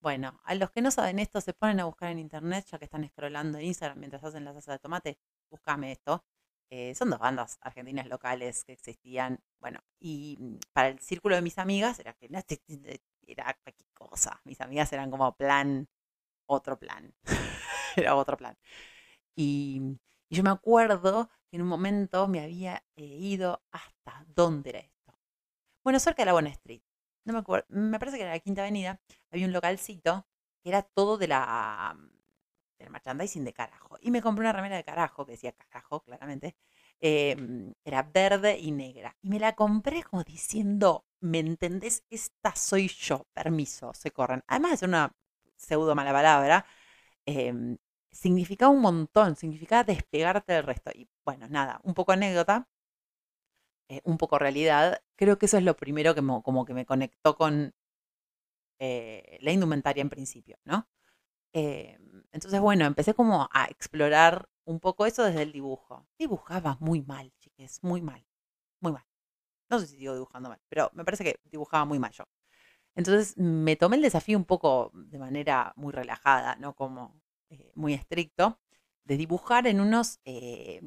Bueno, 0.01 0.39
a 0.43 0.55
los 0.55 0.71
que 0.71 0.81
no 0.81 0.91
saben 0.91 1.19
esto, 1.19 1.41
se 1.41 1.53
ponen 1.53 1.79
a 1.79 1.85
buscar 1.85 2.11
en 2.11 2.19
internet, 2.19 2.65
ya 2.71 2.77
que 2.77 2.85
están 2.85 3.07
scrollando 3.09 3.57
en 3.57 3.65
Instagram 3.65 3.99
mientras 3.99 4.23
hacen 4.23 4.45
la 4.45 4.53
salsa 4.53 4.73
de 4.73 4.79
tomate, 4.79 5.19
búscame 5.49 5.91
esto. 5.91 6.23
Eh, 6.69 6.93
son 6.95 7.09
dos 7.09 7.19
bandas 7.19 7.57
argentinas 7.61 8.07
locales 8.07 8.63
que 8.63 8.73
existían. 8.73 9.39
Bueno, 9.65 9.79
y 9.99 10.37
mm, 10.39 10.59
para 10.73 10.89
el 10.89 10.99
círculo 10.99 11.35
de 11.35 11.41
mis 11.41 11.57
amigas 11.57 11.97
era 11.97 12.13
que 12.13 12.27
era 13.27 13.57
cualquier 13.63 13.89
cosa. 13.95 14.39
Mis 14.43 14.61
amigas 14.61 14.93
eran 14.93 15.09
como 15.09 15.35
plan, 15.35 15.87
otro 16.45 16.77
plan. 16.77 17.15
era 17.95 18.15
otro 18.15 18.37
plan. 18.37 18.55
Y, 19.35 19.97
yo 20.29 20.43
me 20.43 20.51
acuerdo 20.51 21.31
que 21.49 21.57
en 21.57 21.63
un 21.63 21.67
momento 21.67 22.27
me 22.27 22.41
había 22.41 22.83
eh, 22.95 23.05
ido 23.05 23.63
hasta 23.71 24.23
dónde 24.27 24.69
era 24.69 24.79
esto. 24.81 25.17
Bueno, 25.83 25.99
cerca 25.99 26.21
de 26.21 26.27
la 26.27 26.33
Buena 26.33 26.49
Street. 26.49 26.83
No 27.25 27.33
me 27.33 27.39
acuerdo, 27.39 27.65
me 27.69 27.97
parece 27.97 28.17
que 28.17 28.23
era 28.23 28.33
la 28.33 28.39
Quinta 28.39 28.61
Avenida. 28.61 29.01
Había 29.31 29.47
un 29.47 29.53
localcito 29.53 30.27
que 30.61 30.69
era 30.69 30.83
todo 30.83 31.17
de 31.17 31.27
la 31.27 31.97
del 32.77 32.91
merchandising 32.91 33.45
de 33.45 33.53
carajo. 33.53 33.97
Y 33.99 34.11
me 34.11 34.21
compré 34.21 34.41
una 34.41 34.53
remera 34.53 34.75
de 34.75 34.83
carajo, 34.83 35.25
que 35.25 35.31
decía 35.33 35.53
carajo, 35.53 36.03
claramente. 36.03 36.55
Em, 37.07 37.73
era 37.83 38.01
verde 38.01 38.57
y 38.59 38.71
negra. 38.71 39.15
Y 39.21 39.29
me 39.29 39.39
la 39.39 39.53
compré 39.55 40.01
como 40.03 40.23
diciendo, 40.23 41.05
¿me 41.19 41.37
entendés? 41.39 42.03
Esta 42.09 42.55
soy 42.55 42.87
yo. 42.87 43.27
Permiso, 43.33 43.93
se 43.93 44.09
corren. 44.11 44.43
Además 44.47 44.71
de 44.71 44.77
ser 44.77 44.89
una 44.89 45.11
pseudo 45.55 45.93
mala 45.95 46.11
palabra, 46.11 46.65
em, 47.25 47.77
significaba 48.11 48.71
un 48.71 48.81
montón, 48.81 49.35
significaba 49.35 49.83
despegarte 49.83 50.53
del 50.53 50.63
resto. 50.63 50.91
Y 50.95 51.07
bueno, 51.25 51.47
nada, 51.49 51.79
un 51.83 51.93
poco 51.93 52.11
anécdota, 52.13 52.67
eh, 53.89 54.01
un 54.03 54.17
poco 54.17 54.39
realidad. 54.39 55.01
Creo 55.15 55.37
que 55.37 55.45
eso 55.47 55.57
es 55.57 55.63
lo 55.63 55.75
primero 55.75 56.15
que 56.15 56.21
como 56.43 56.65
que 56.65 56.73
me 56.73 56.85
conectó 56.85 57.35
con 57.35 57.73
eh, 58.79 59.37
la 59.41 59.51
indumentaria 59.51 60.01
en 60.01 60.09
principio, 60.09 60.57
¿no? 60.65 60.87
Em, 61.53 62.23
entonces, 62.31 62.59
bueno, 62.61 62.85
empecé 62.85 63.13
como 63.13 63.49
a 63.51 63.65
explorar 63.67 64.49
un 64.65 64.79
poco 64.79 65.05
eso 65.05 65.23
desde 65.23 65.43
el 65.43 65.51
dibujo. 65.51 66.07
Dibujaba 66.17 66.77
muy 66.79 67.01
mal, 67.01 67.31
chiques, 67.39 67.79
muy 67.83 68.01
mal, 68.01 68.25
muy 68.81 68.91
mal. 68.93 69.05
No 69.69 69.79
sé 69.79 69.87
si 69.87 69.97
sigo 69.97 70.13
dibujando 70.13 70.49
mal, 70.49 70.61
pero 70.69 70.91
me 70.93 71.05
parece 71.05 71.23
que 71.23 71.39
dibujaba 71.45 71.85
muy 71.85 71.99
mal 71.99 72.11
yo. 72.11 72.25
Entonces 72.95 73.37
me 73.37 73.75
tomé 73.75 73.97
el 73.97 74.01
desafío 74.03 74.37
un 74.37 74.45
poco 74.45 74.91
de 74.93 75.19
manera 75.19 75.73
muy 75.75 75.91
relajada, 75.93 76.55
no 76.57 76.75
como 76.75 77.21
eh, 77.49 77.71
muy 77.75 77.93
estricto. 77.93 78.59
de 79.05 79.17
dibujar 79.17 79.67
en 79.67 79.81
unos... 79.81 80.19
Eh, 80.25 80.81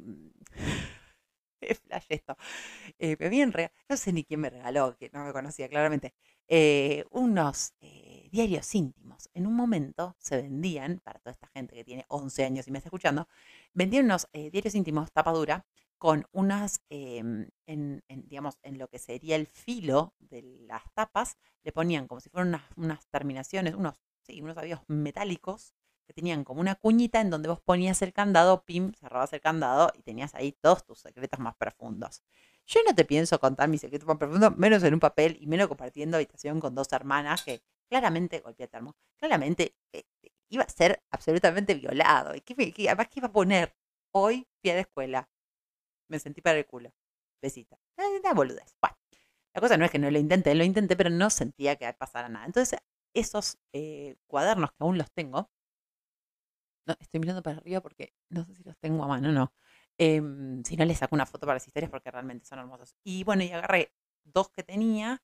flash 1.86 2.06
esto. 2.08 2.36
Eh, 2.98 3.16
me 3.18 3.28
bien 3.28 3.52
no 3.88 3.96
sé 3.96 4.12
ni 4.12 4.24
quién 4.24 4.40
me 4.40 4.50
regaló, 4.50 4.96
que 4.96 5.10
no 5.12 5.24
me 5.24 5.32
conocía 5.32 5.68
claramente. 5.68 6.14
Eh, 6.48 7.04
unos 7.10 7.74
eh, 7.80 8.28
diarios 8.30 8.74
íntimos. 8.74 9.28
En 9.34 9.46
un 9.46 9.54
momento 9.54 10.16
se 10.18 10.36
vendían, 10.36 11.00
para 11.04 11.18
toda 11.20 11.32
esta 11.32 11.48
gente 11.48 11.74
que 11.76 11.84
tiene 11.84 12.04
11 12.08 12.44
años 12.44 12.66
y 12.68 12.70
me 12.70 12.78
está 12.78 12.88
escuchando, 12.88 13.28
vendían 13.74 14.06
unos 14.06 14.28
diarios 14.32 14.74
íntimos 14.74 15.12
tapa 15.12 15.32
dura 15.32 15.66
con 15.98 16.26
unas, 16.32 16.80
em, 16.90 17.48
en, 17.66 18.02
digamos, 18.08 18.58
en 18.62 18.78
lo 18.78 18.88
que 18.88 18.98
sería 18.98 19.36
el 19.36 19.46
filo 19.48 20.14
de 20.20 20.42
las 20.42 20.82
tapas, 20.94 21.36
le 21.64 21.72
ponían 21.72 22.06
como 22.06 22.20
si 22.20 22.30
fueran 22.30 22.48
unas, 22.48 22.62
unas 22.76 23.06
terminaciones, 23.08 23.74
unos, 23.74 24.00
sí, 24.22 24.40
unos 24.40 24.56
avíos 24.56 24.80
metálicos 24.86 25.74
que 26.08 26.14
tenían 26.14 26.42
como 26.42 26.62
una 26.62 26.74
cuñita 26.74 27.20
en 27.20 27.28
donde 27.28 27.50
vos 27.50 27.60
ponías 27.60 28.00
el 28.00 28.14
candado, 28.14 28.64
pim, 28.64 28.92
cerrabas 28.94 29.30
el 29.34 29.42
candado 29.42 29.92
y 29.94 30.02
tenías 30.02 30.34
ahí 30.34 30.52
todos 30.52 30.86
tus 30.86 31.00
secretos 31.00 31.38
más 31.38 31.54
profundos. 31.54 32.22
Yo 32.66 32.80
no 32.86 32.94
te 32.94 33.04
pienso 33.04 33.38
contar 33.38 33.68
mis 33.68 33.82
secretos 33.82 34.08
más 34.08 34.16
profundos, 34.16 34.56
menos 34.56 34.82
en 34.84 34.94
un 34.94 35.00
papel 35.00 35.36
y 35.38 35.46
menos 35.46 35.68
compartiendo 35.68 36.16
habitación 36.16 36.60
con 36.60 36.74
dos 36.74 36.90
hermanas 36.92 37.44
que 37.44 37.62
claramente, 37.90 38.40
golpea 38.40 38.68
termo, 38.68 38.96
claramente 39.18 39.76
eh, 39.92 40.04
iba 40.48 40.64
a 40.64 40.68
ser 40.70 41.02
absolutamente 41.10 41.74
violado. 41.74 42.34
¿Y 42.34 42.40
qué, 42.40 42.54
además, 42.88 43.08
¿qué 43.08 43.20
iba 43.20 43.28
a 43.28 43.32
poner? 43.32 43.76
Hoy 44.12 44.48
fui 44.62 44.70
a 44.70 44.74
la 44.76 44.80
escuela. 44.80 45.28
Me 46.08 46.18
sentí 46.18 46.40
para 46.40 46.58
el 46.58 46.66
culo. 46.66 46.90
Besita. 47.42 47.78
Una 47.98 48.32
boludez. 48.32 48.76
Bueno, 48.80 48.96
la 49.52 49.60
cosa 49.60 49.76
no 49.76 49.84
es 49.84 49.90
que 49.90 49.98
no 49.98 50.10
lo 50.10 50.18
intenté, 50.18 50.54
lo 50.54 50.64
intenté, 50.64 50.96
pero 50.96 51.10
no 51.10 51.28
sentía 51.28 51.76
que 51.76 51.92
pasara 51.92 52.30
nada. 52.30 52.46
Entonces, 52.46 52.80
esos 53.12 53.58
eh, 53.74 54.16
cuadernos 54.26 54.70
que 54.70 54.76
aún 54.80 54.96
los 54.96 55.10
tengo, 55.12 55.50
estoy 57.00 57.20
mirando 57.20 57.42
para 57.42 57.58
arriba 57.58 57.80
porque 57.80 58.14
no 58.30 58.44
sé 58.44 58.54
si 58.54 58.64
los 58.64 58.76
tengo 58.78 59.04
a 59.04 59.08
mano, 59.08 59.32
no. 59.32 59.52
Em, 59.98 60.62
si 60.64 60.76
no, 60.76 60.84
les 60.84 60.98
saco 60.98 61.14
una 61.14 61.26
foto 61.26 61.46
para 61.46 61.56
las 61.56 61.66
historias 61.66 61.90
porque 61.90 62.10
realmente 62.10 62.46
son 62.46 62.58
hermosos. 62.60 62.94
Y 63.04 63.24
bueno, 63.24 63.42
y 63.42 63.50
agarré 63.50 63.92
dos 64.24 64.50
que 64.50 64.62
tenía 64.62 65.22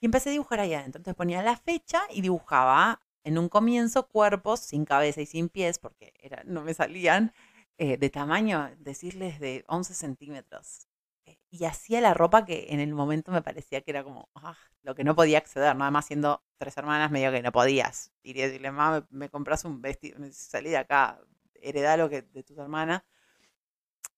y 0.00 0.06
empecé 0.06 0.30
a 0.30 0.32
dibujar 0.32 0.60
ahí 0.60 0.74
adentro. 0.74 0.98
Entonces 0.98 1.16
ponía 1.16 1.42
la 1.42 1.56
fecha 1.56 2.02
y 2.10 2.20
dibujaba 2.20 3.02
en 3.24 3.38
un 3.38 3.48
comienzo 3.48 4.08
cuerpos 4.08 4.60
sin 4.60 4.84
cabeza 4.84 5.20
y 5.20 5.26
sin 5.26 5.48
pies 5.48 5.78
porque 5.78 6.14
era, 6.20 6.42
no 6.44 6.62
me 6.62 6.74
salían 6.74 7.32
eh, 7.78 7.96
de 7.98 8.10
tamaño, 8.10 8.70
decirles 8.78 9.40
de 9.40 9.64
11 9.68 9.94
centímetros. 9.94 10.87
Eh, 11.28 11.38
y 11.50 11.64
hacía 11.64 12.00
la 12.00 12.14
ropa 12.14 12.44
que 12.44 12.66
en 12.70 12.80
el 12.80 12.94
momento 12.94 13.32
me 13.32 13.42
parecía 13.42 13.82
que 13.82 13.90
era 13.90 14.02
como 14.04 14.30
ah, 14.34 14.56
lo 14.82 14.94
que 14.94 15.04
no 15.04 15.14
podía 15.14 15.38
acceder, 15.38 15.76
nada 15.76 15.90
más 15.90 16.06
siendo 16.06 16.42
tres 16.56 16.76
hermanas, 16.76 17.10
medio 17.10 17.30
que 17.30 17.42
no 17.42 17.52
podías. 17.52 18.12
Iría 18.22 18.44
a 18.44 18.46
decirle, 18.48 18.70
mamá, 18.70 19.06
me, 19.10 19.28
compras 19.28 19.64
un 19.64 19.80
vestido, 19.82 20.18
salí 20.32 20.70
de 20.70 20.78
acá, 20.78 21.20
heredá 21.54 21.96
lo 21.96 22.08
que 22.08 22.22
de 22.22 22.42
tus 22.42 22.56
hermanas. 22.58 23.02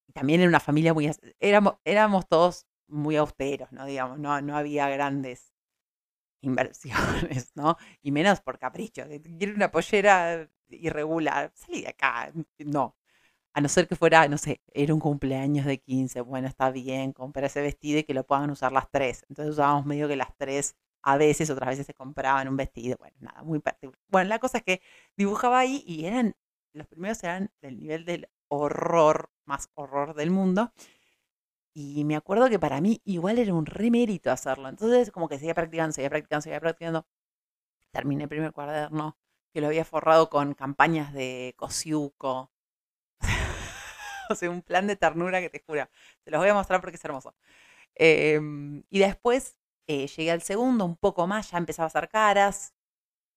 Y 0.06 0.12
también 0.12 0.40
era 0.40 0.48
una 0.48 0.60
familia 0.60 0.94
muy, 0.94 1.10
éramos, 1.40 1.74
éramos 1.84 2.28
todos 2.28 2.66
muy 2.88 3.16
austeros, 3.16 3.72
¿no? 3.72 3.86
Digamos, 3.86 4.18
no, 4.18 4.40
no 4.40 4.56
había 4.56 4.88
grandes 4.88 5.52
inversiones, 6.42 7.52
¿no? 7.54 7.76
Y 8.02 8.12
menos 8.12 8.40
por 8.40 8.58
capricho. 8.58 9.04
Quiero 9.38 9.54
una 9.54 9.70
pollera 9.70 10.48
irregular, 10.68 11.52
salí 11.54 11.82
de 11.82 11.88
acá, 11.88 12.32
no. 12.58 12.96
A 13.52 13.60
no 13.60 13.68
ser 13.68 13.88
que 13.88 13.96
fuera, 13.96 14.28
no 14.28 14.38
sé, 14.38 14.60
era 14.72 14.94
un 14.94 15.00
cumpleaños 15.00 15.66
de 15.66 15.78
15, 15.78 16.20
bueno, 16.20 16.46
está 16.48 16.70
bien, 16.70 17.12
comprar 17.12 17.44
ese 17.46 17.60
vestido 17.60 17.98
y 17.98 18.04
que 18.04 18.14
lo 18.14 18.24
puedan 18.24 18.50
usar 18.50 18.72
las 18.72 18.90
tres. 18.90 19.24
Entonces 19.28 19.52
usábamos 19.54 19.86
medio 19.86 20.06
que 20.08 20.16
las 20.16 20.36
tres, 20.36 20.76
a 21.02 21.16
veces, 21.16 21.50
otras 21.50 21.70
veces 21.70 21.86
se 21.86 21.94
compraban 21.94 22.48
un 22.48 22.56
vestido, 22.56 22.96
bueno, 22.98 23.16
nada, 23.20 23.42
muy 23.42 23.58
particular. 23.60 23.98
Bueno, 24.08 24.28
la 24.28 24.38
cosa 24.38 24.58
es 24.58 24.64
que 24.64 24.82
dibujaba 25.16 25.58
ahí 25.58 25.82
y 25.86 26.04
eran, 26.06 26.36
los 26.72 26.86
primeros 26.86 27.22
eran 27.24 27.50
del 27.60 27.76
nivel 27.78 28.04
del 28.04 28.28
horror, 28.48 29.30
más 29.46 29.68
horror 29.74 30.14
del 30.14 30.30
mundo. 30.30 30.72
Y 31.74 32.04
me 32.04 32.16
acuerdo 32.16 32.48
que 32.48 32.58
para 32.58 32.80
mí 32.80 33.00
igual 33.04 33.38
era 33.38 33.54
un 33.54 33.66
remérito 33.66 34.30
hacerlo. 34.30 34.68
Entonces, 34.68 35.10
como 35.10 35.28
que 35.28 35.38
seguía 35.38 35.54
practicando, 35.54 35.92
seguía 35.92 36.10
practicando, 36.10 36.42
seguía 36.42 36.60
practicando. 36.60 37.06
Terminé 37.92 38.24
el 38.24 38.28
primer 38.28 38.52
cuaderno, 38.52 39.16
que 39.52 39.60
lo 39.60 39.68
había 39.68 39.84
forrado 39.84 40.30
con 40.30 40.54
campañas 40.54 41.12
de 41.12 41.54
Cosiuco, 41.56 42.50
o 44.48 44.50
un 44.50 44.62
plan 44.62 44.86
de 44.86 44.96
ternura 44.96 45.40
que 45.40 45.50
te 45.50 45.62
juro. 45.66 45.88
Te 46.24 46.30
los 46.30 46.40
voy 46.40 46.48
a 46.48 46.54
mostrar 46.54 46.80
porque 46.80 46.96
es 46.96 47.04
hermoso. 47.04 47.34
Em, 47.94 48.82
y 48.90 48.98
después 49.00 49.56
eh, 49.86 50.06
llegué 50.08 50.30
al 50.32 50.42
segundo, 50.42 50.84
un 50.84 50.96
poco 50.96 51.26
más, 51.26 51.50
ya 51.50 51.58
empezaba 51.58 51.86
a 51.86 51.88
hacer 51.88 52.08
caras, 52.08 52.74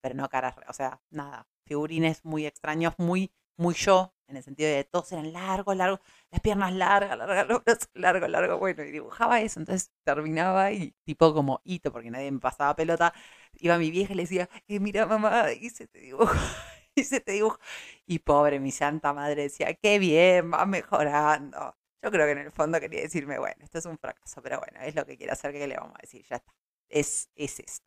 pero 0.02 0.16
no 0.16 0.30
caras, 0.30 0.56
o 0.68 0.74
sea, 0.74 1.02
nada, 1.10 1.48
figurines 1.66 2.26
muy 2.26 2.46
extraños, 2.46 2.94
muy, 2.98 3.32
muy 3.58 3.74
yo, 3.76 4.14
en 4.28 4.38
el 4.38 4.44
sentido 4.44 4.70
de 4.70 4.84
todos 4.84 5.12
eran 5.12 5.34
largos, 5.34 5.76
largos, 5.78 6.00
las 6.32 6.42
piernas 6.42 6.74
largas, 6.74 7.18
largas, 7.18 7.48
largo, 7.94 8.28
largo, 8.28 8.58
bueno, 8.60 8.84
y 8.84 8.92
dibujaba 8.92 9.42
eso, 9.42 9.60
entonces 9.60 9.92
terminaba 10.04 10.72
y 10.72 10.94
tipo 11.06 11.34
como 11.34 11.62
hito, 11.64 11.92
porque 11.92 12.12
nadie 12.12 12.32
me 12.32 12.40
pasaba 12.40 12.76
pelota, 12.76 13.14
iba 13.56 13.78
mi 13.78 13.92
vieja 13.92 14.14
y 14.14 14.16
le 14.18 14.24
decía, 14.24 14.50
eh, 14.68 14.80
mira 14.80 15.06
mamá, 15.06 15.52
hice 15.54 15.86
este 15.86 16.00
dibujo. 16.00 16.34
y 16.96 17.04
se 17.04 17.20
te 17.22 17.34
dibujo. 17.34 17.60
Y 18.06 18.20
pobre, 18.20 18.60
mi 18.60 18.72
santa 18.72 19.14
madre 19.14 19.44
decía, 19.44 19.74
qué 19.76 20.00
bien, 20.00 20.52
va 20.52 20.66
mejorando. 20.66 21.76
Yo 22.02 22.12
creo 22.12 22.26
que 22.26 22.32
en 22.34 22.40
el 22.40 22.52
fondo 22.52 22.80
quería 22.80 23.02
decirme, 23.02 23.40
bueno, 23.40 23.64
esto 23.64 23.78
es 23.80 23.86
un 23.86 23.98
fracaso, 23.98 24.42
pero 24.42 24.60
bueno, 24.60 24.80
es 24.82 24.96
lo 24.96 25.06
que 25.06 25.18
quiere 25.18 25.32
hacer, 25.34 25.54
que 25.54 25.68
le 25.68 25.76
vamos 25.78 25.96
a 25.96 26.02
decir? 26.02 26.26
Ya 26.30 26.38
está. 26.38 26.54
Es, 26.90 27.30
es 27.36 27.60
esto. 27.60 27.86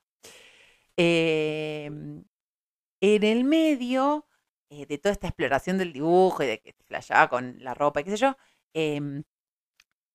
Em, 0.96 2.24
en 3.00 3.24
el 3.24 3.44
medio 3.44 4.26
eh, 4.70 4.86
de 4.86 4.98
toda 4.98 5.12
esta 5.12 5.28
exploración 5.28 5.78
del 5.78 5.92
dibujo 5.92 6.42
y 6.42 6.46
de 6.46 6.60
que 6.60 6.74
flasheaba 6.84 7.28
con 7.28 7.56
la 7.60 7.74
ropa 7.74 8.00
y 8.00 8.04
qué 8.04 8.10
sé 8.12 8.16
yo, 8.18 8.36
em, 8.74 9.24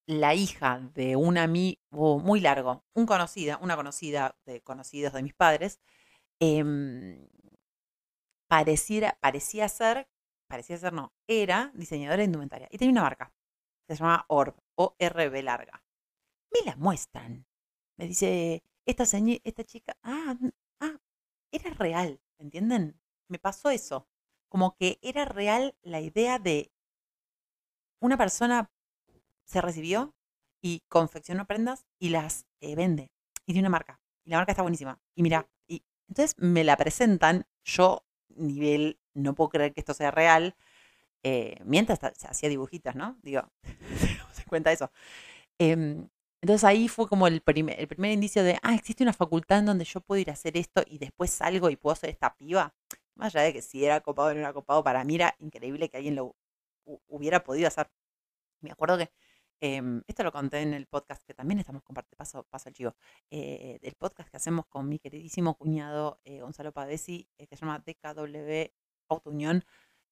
la 0.08 0.34
hija 0.36 0.80
de 0.94 1.16
un 1.16 1.38
amigo 1.38 2.20
muy 2.20 2.40
largo, 2.42 2.84
un 2.94 3.06
conocida, 3.06 3.58
una 3.62 3.76
conocida 3.76 4.36
de 4.46 4.62
conocidos 4.62 5.14
de 5.14 5.24
mis 5.24 5.34
padres, 5.34 5.80
em, 6.40 7.28
pareciera, 8.52 9.18
parecía 9.22 9.70
ser, 9.70 10.10
parecía 10.50 10.78
ser 10.78 10.92
no, 10.92 11.14
era 11.26 11.72
diseñadora 11.74 12.18
de 12.18 12.26
indumentaria 12.26 12.68
y 12.70 12.78
tenía 12.78 12.92
una 12.92 13.04
marca. 13.04 13.34
Se 13.88 13.96
llamaba 13.96 14.26
Orb, 14.28 14.62
O-R-B 14.76 15.42
larga. 15.42 15.86
Me 16.52 16.66
la 16.66 16.76
muestran. 16.76 17.46
Me 17.96 18.08
dice, 18.08 18.62
esta, 18.86 19.06
esta 19.06 19.64
chica, 19.64 19.98
ah, 20.04 20.38
ah, 20.82 20.98
era 21.50 21.70
real, 21.76 22.20
¿entienden? 22.40 23.00
Me 23.30 23.40
pasó 23.40 23.70
eso. 23.70 24.10
Como 24.50 24.76
que 24.76 25.00
era 25.02 25.24
real 25.24 25.78
la 25.82 26.02
idea 26.02 26.38
de 26.38 26.74
una 28.02 28.18
persona 28.18 28.70
se 29.46 29.62
recibió 29.62 30.14
y 30.62 30.82
confeccionó 30.90 31.48
prendas 31.48 31.86
y 32.00 32.10
las 32.10 32.48
eh, 32.60 32.76
vende. 32.76 33.14
Y 33.46 33.54
tiene 33.54 33.62
una 33.62 33.78
marca. 33.78 34.02
Y 34.26 34.32
la 34.32 34.38
marca 34.40 34.52
está 34.52 34.62
buenísima. 34.62 35.00
Y 35.16 35.24
mira, 35.24 35.50
y 35.70 35.86
entonces 36.10 36.36
me 36.38 36.66
la 36.66 36.76
presentan, 36.76 37.46
yo 37.64 38.04
nivel, 38.38 39.00
no 39.14 39.36
puedo 39.36 39.50
creer 39.50 39.74
que 39.74 39.82
esto 39.82 39.94
sea 39.94 40.12
real, 40.12 40.56
eh, 41.24 41.58
mientras 41.66 42.00
se 42.18 42.28
hacía 42.28 42.50
dibujitos, 42.50 42.96
¿no? 42.96 43.18
Digo, 43.24 43.44
se 44.34 44.46
cuenta 44.46 44.72
eso. 44.72 44.92
Em, 45.60 46.10
entonces 46.42 46.64
ahí 46.64 46.88
fue 46.88 47.08
como 47.08 47.28
el 47.28 47.42
primer, 47.42 47.80
el 47.80 47.88
primer 47.88 48.12
indicio 48.12 48.44
de, 48.44 48.58
ah, 48.64 48.76
existe 48.76 49.04
una 49.04 49.14
facultad 49.14 49.60
en 49.60 49.68
donde 49.68 49.86
yo 49.86 50.02
puedo 50.02 50.20
ir 50.22 50.30
a 50.32 50.34
hacer 50.34 50.58
esto 50.58 50.84
y 50.88 50.98
después 50.98 51.32
salgo 51.32 51.70
y 51.70 51.76
puedo 51.78 51.96
ser 51.96 52.10
esta 52.10 52.36
piba. 52.36 52.74
Más 53.16 53.36
allá 53.36 53.46
de 53.46 53.54
que 53.54 53.62
si 53.62 53.86
era 53.86 54.02
copado 54.02 54.30
o 54.30 54.34
no 54.34 54.40
era 54.40 54.54
copado, 54.54 54.84
para 54.84 55.04
mí 55.04 55.16
era 55.16 55.36
increíble 55.40 55.90
que 55.90 55.98
alguien 55.98 56.16
lo 56.16 56.36
hubiera 57.08 57.44
podido 57.44 57.68
hacer. 57.68 57.92
Me 58.62 58.72
acuerdo 58.72 58.98
que 58.98 59.12
Em, 59.64 60.02
esto 60.08 60.24
lo 60.24 60.32
conté 60.32 60.62
en 60.62 60.74
el 60.74 60.88
podcast 60.88 61.24
que 61.24 61.36
también 61.36 61.60
estamos 61.60 61.84
compartiendo, 61.84 62.18
paso, 62.18 62.44
paso 62.50 62.70
el 62.70 62.74
chivo, 62.76 62.96
eh, 63.30 63.78
del 63.80 63.94
podcast 63.94 64.28
que 64.30 64.38
hacemos 64.38 64.66
con 64.66 64.90
mi 64.90 64.98
queridísimo 64.98 65.56
cuñado 65.56 66.20
eh, 66.26 66.42
Gonzalo 66.42 66.72
Pavesi, 66.72 67.28
eh, 67.38 67.46
que 67.46 67.56
se 67.56 67.62
llama 67.62 67.78
DKW 67.86 68.72
Auto 69.10 69.30
Unión. 69.30 69.64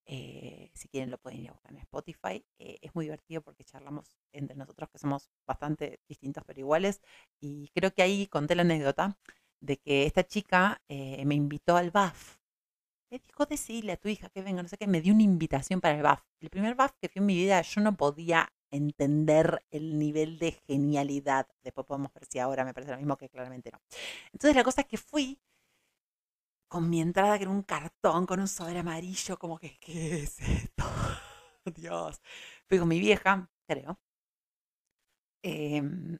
si 0.06 0.88
quieren 0.88 1.10
lo 1.10 1.18
pueden 1.18 1.40
ir 1.40 1.50
a 1.50 1.52
buscar 1.52 1.72
en 1.72 1.78
Spotify. 1.78 2.44
es 2.58 2.94
muy 2.94 3.04
divertido 3.06 3.42
porque 3.42 3.64
charlamos 3.64 4.16
entre 4.32 4.56
nosotros 4.56 4.88
que 4.90 4.98
somos 4.98 5.30
bastante 5.46 6.00
distintos 6.08 6.44
pero 6.46 6.60
iguales. 6.60 7.00
Y 7.40 7.68
creo 7.74 7.92
que 7.92 8.02
ahí 8.02 8.26
conté 8.28 8.54
la 8.54 8.62
anécdota 8.62 9.18
de 9.60 9.78
que 9.78 10.06
esta 10.06 10.24
chica 10.24 10.82
me 10.88 11.34
invitó 11.34 11.76
al 11.76 11.90
BAF. 11.90 12.38
Me 13.10 13.18
dijo, 13.18 13.46
decirle 13.46 13.92
a 13.92 13.96
tu 13.96 14.08
hija 14.08 14.28
que 14.30 14.42
venga, 14.42 14.62
no 14.62 14.68
sé 14.68 14.76
qué, 14.78 14.86
me 14.86 15.00
dio 15.00 15.12
una 15.14 15.22
invitación 15.22 15.80
para 15.80 15.96
el 15.96 16.02
BAF. 16.02 16.22
El 16.40 16.50
primer 16.50 16.74
BAF 16.76 16.92
que 17.00 17.08
fui 17.08 17.20
en 17.20 17.26
mi 17.26 17.36
vida, 17.36 17.60
yo 17.62 17.80
no 17.80 17.96
podía 17.96 18.52
entender 18.70 19.64
el 19.70 19.98
nivel 19.98 20.38
de 20.38 20.52
genialidad. 20.66 21.46
Después 21.62 21.86
podemos 21.86 22.12
ver 22.12 22.24
si 22.26 22.38
ahora 22.38 22.64
me 22.64 22.74
parece 22.74 22.92
lo 22.92 22.98
mismo 22.98 23.16
que 23.16 23.28
claramente 23.28 23.70
no. 23.70 23.80
Entonces 24.32 24.56
la 24.56 24.64
cosa 24.64 24.82
es 24.82 24.86
que 24.86 24.98
fui 24.98 25.40
con 26.68 26.88
mi 26.88 27.00
entrada 27.00 27.36
que 27.36 27.44
era 27.44 27.50
un 27.50 27.62
cartón 27.62 28.26
con 28.26 28.40
un 28.40 28.48
sobre 28.48 28.78
amarillo, 28.78 29.38
como 29.38 29.58
que, 29.58 29.78
¿qué 29.80 30.22
es 30.22 30.40
esto? 30.40 30.84
Dios. 31.76 32.20
Fui 32.68 32.78
con 32.78 32.88
mi 32.88 33.00
vieja, 33.00 33.50
creo. 33.66 33.98
Em, 35.42 36.18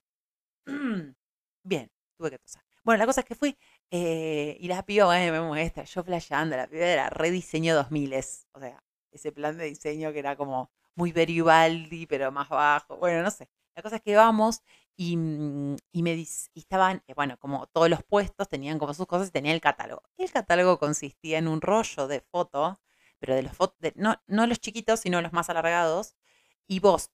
bien, 1.64 1.90
tuve 2.16 2.30
que 2.30 2.38
tosar. 2.38 2.64
Bueno, 2.84 2.98
la 2.98 3.06
cosa 3.06 3.20
es 3.20 3.26
que 3.26 3.34
fui 3.34 3.56
eh, 3.90 4.56
y 4.60 4.68
la 4.68 4.84
piba 4.84 5.08
me 5.08 5.40
muestra, 5.40 5.84
yo 5.84 6.02
flasheando, 6.04 6.56
la 6.56 6.66
piba 6.68 6.86
era 6.86 7.10
rediseño 7.10 7.74
2000, 7.74 8.14
o 8.52 8.60
sea, 8.60 8.82
ese 9.12 9.32
plan 9.32 9.56
de 9.58 9.66
diseño 9.66 10.12
que 10.12 10.18
era 10.20 10.36
como 10.36 10.70
muy 11.00 11.12
Veribaldi, 11.12 12.06
pero 12.06 12.30
más 12.32 12.48
bajo. 12.48 12.96
Bueno, 12.98 13.22
no 13.22 13.30
sé. 13.30 13.48
La 13.74 13.82
cosa 13.82 13.96
es 13.96 14.02
que 14.02 14.14
vamos 14.16 14.62
y, 14.96 15.16
mm, 15.16 15.76
y 15.92 16.02
me 16.02 16.12
y 16.14 16.28
estaban, 16.54 17.02
eh, 17.08 17.14
bueno, 17.14 17.38
como 17.38 17.66
todos 17.68 17.88
los 17.88 18.02
puestos 18.04 18.48
tenían 18.48 18.78
como 18.78 18.92
sus 18.94 19.06
cosas 19.06 19.28
y 19.28 19.30
tenía 19.32 19.52
el 19.54 19.60
catálogo. 19.62 20.02
El 20.18 20.30
catálogo 20.30 20.78
consistía 20.78 21.38
en 21.38 21.48
un 21.48 21.60
rollo 21.62 22.06
de 22.06 22.20
fotos, 22.20 22.76
pero 23.18 23.34
de 23.34 23.42
los 23.42 23.52
fotos, 23.56 23.76
no, 23.96 24.16
no 24.26 24.46
los 24.46 24.60
chiquitos, 24.60 25.00
sino 25.00 25.20
los 25.22 25.32
más 25.32 25.48
alargados. 25.50 26.16
Y 26.68 26.80
vos, 26.80 27.10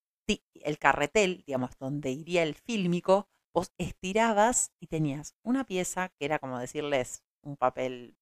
el 0.55 0.79
carretel, 0.79 1.45
digamos, 1.47 1.79
donde 1.79 2.11
iría 2.11 2.43
el 2.43 2.55
fílmico, 2.57 3.29
vos 3.55 3.73
estirabas 3.79 4.73
y 4.81 4.89
tenías 4.89 5.35
una 5.43 5.65
pieza 5.65 6.09
que 6.11 6.25
era 6.27 6.39
como 6.41 6.59
decirles 6.59 7.23
un 7.43 7.57
papel, 7.57 8.17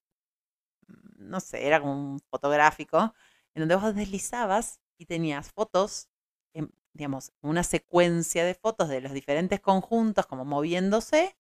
mm, 0.89 1.29
no 1.31 1.41
sé, 1.41 1.67
era 1.67 1.81
como 1.81 1.93
un 1.95 2.21
fotográfico, 2.31 3.15
en 3.55 3.61
donde 3.63 3.77
vos 3.77 3.95
deslizabas 3.95 4.81
y 4.99 5.07
tenías 5.07 5.53
fotos, 5.53 6.09
em, 6.55 6.71
digamos, 6.95 7.33
una 7.43 7.63
secuencia 7.65 8.45
de 8.45 8.55
fotos 8.55 8.89
de 8.89 9.01
los 9.01 9.13
diferentes 9.13 9.61
conjuntos 9.61 10.27
como 10.27 10.45
moviéndose, 10.45 11.37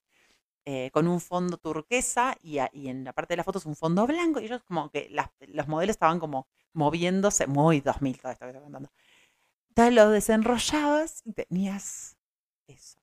eh, 0.66 0.90
con 0.92 1.08
un 1.08 1.20
fondo 1.20 1.58
turquesa 1.58 2.36
y, 2.42 2.58
a- 2.58 2.70
y 2.72 2.88
en 2.88 3.04
la 3.04 3.12
parte 3.12 3.34
de 3.34 3.38
las 3.38 3.46
fotos 3.46 3.66
un 3.66 3.76
fondo 3.76 4.06
blanco 4.06 4.40
y 4.40 4.46
ellos 4.46 4.62
como 4.64 4.90
que 4.90 5.08
las- 5.10 5.30
los 5.48 5.68
modelos 5.68 5.94
estaban 5.94 6.20
como 6.20 6.48
moviéndose, 6.74 7.46
muy 7.46 7.80
2000 7.80 8.18
todo 8.20 8.32
esto 8.32 8.44
que 8.46 8.50
estoy 8.52 8.62
contando. 8.64 8.90
Entonces 9.70 9.94
los 9.94 10.12
desenrollabas 10.12 11.22
y 11.24 11.32
tenías 11.34 12.16
eso. 12.68 12.98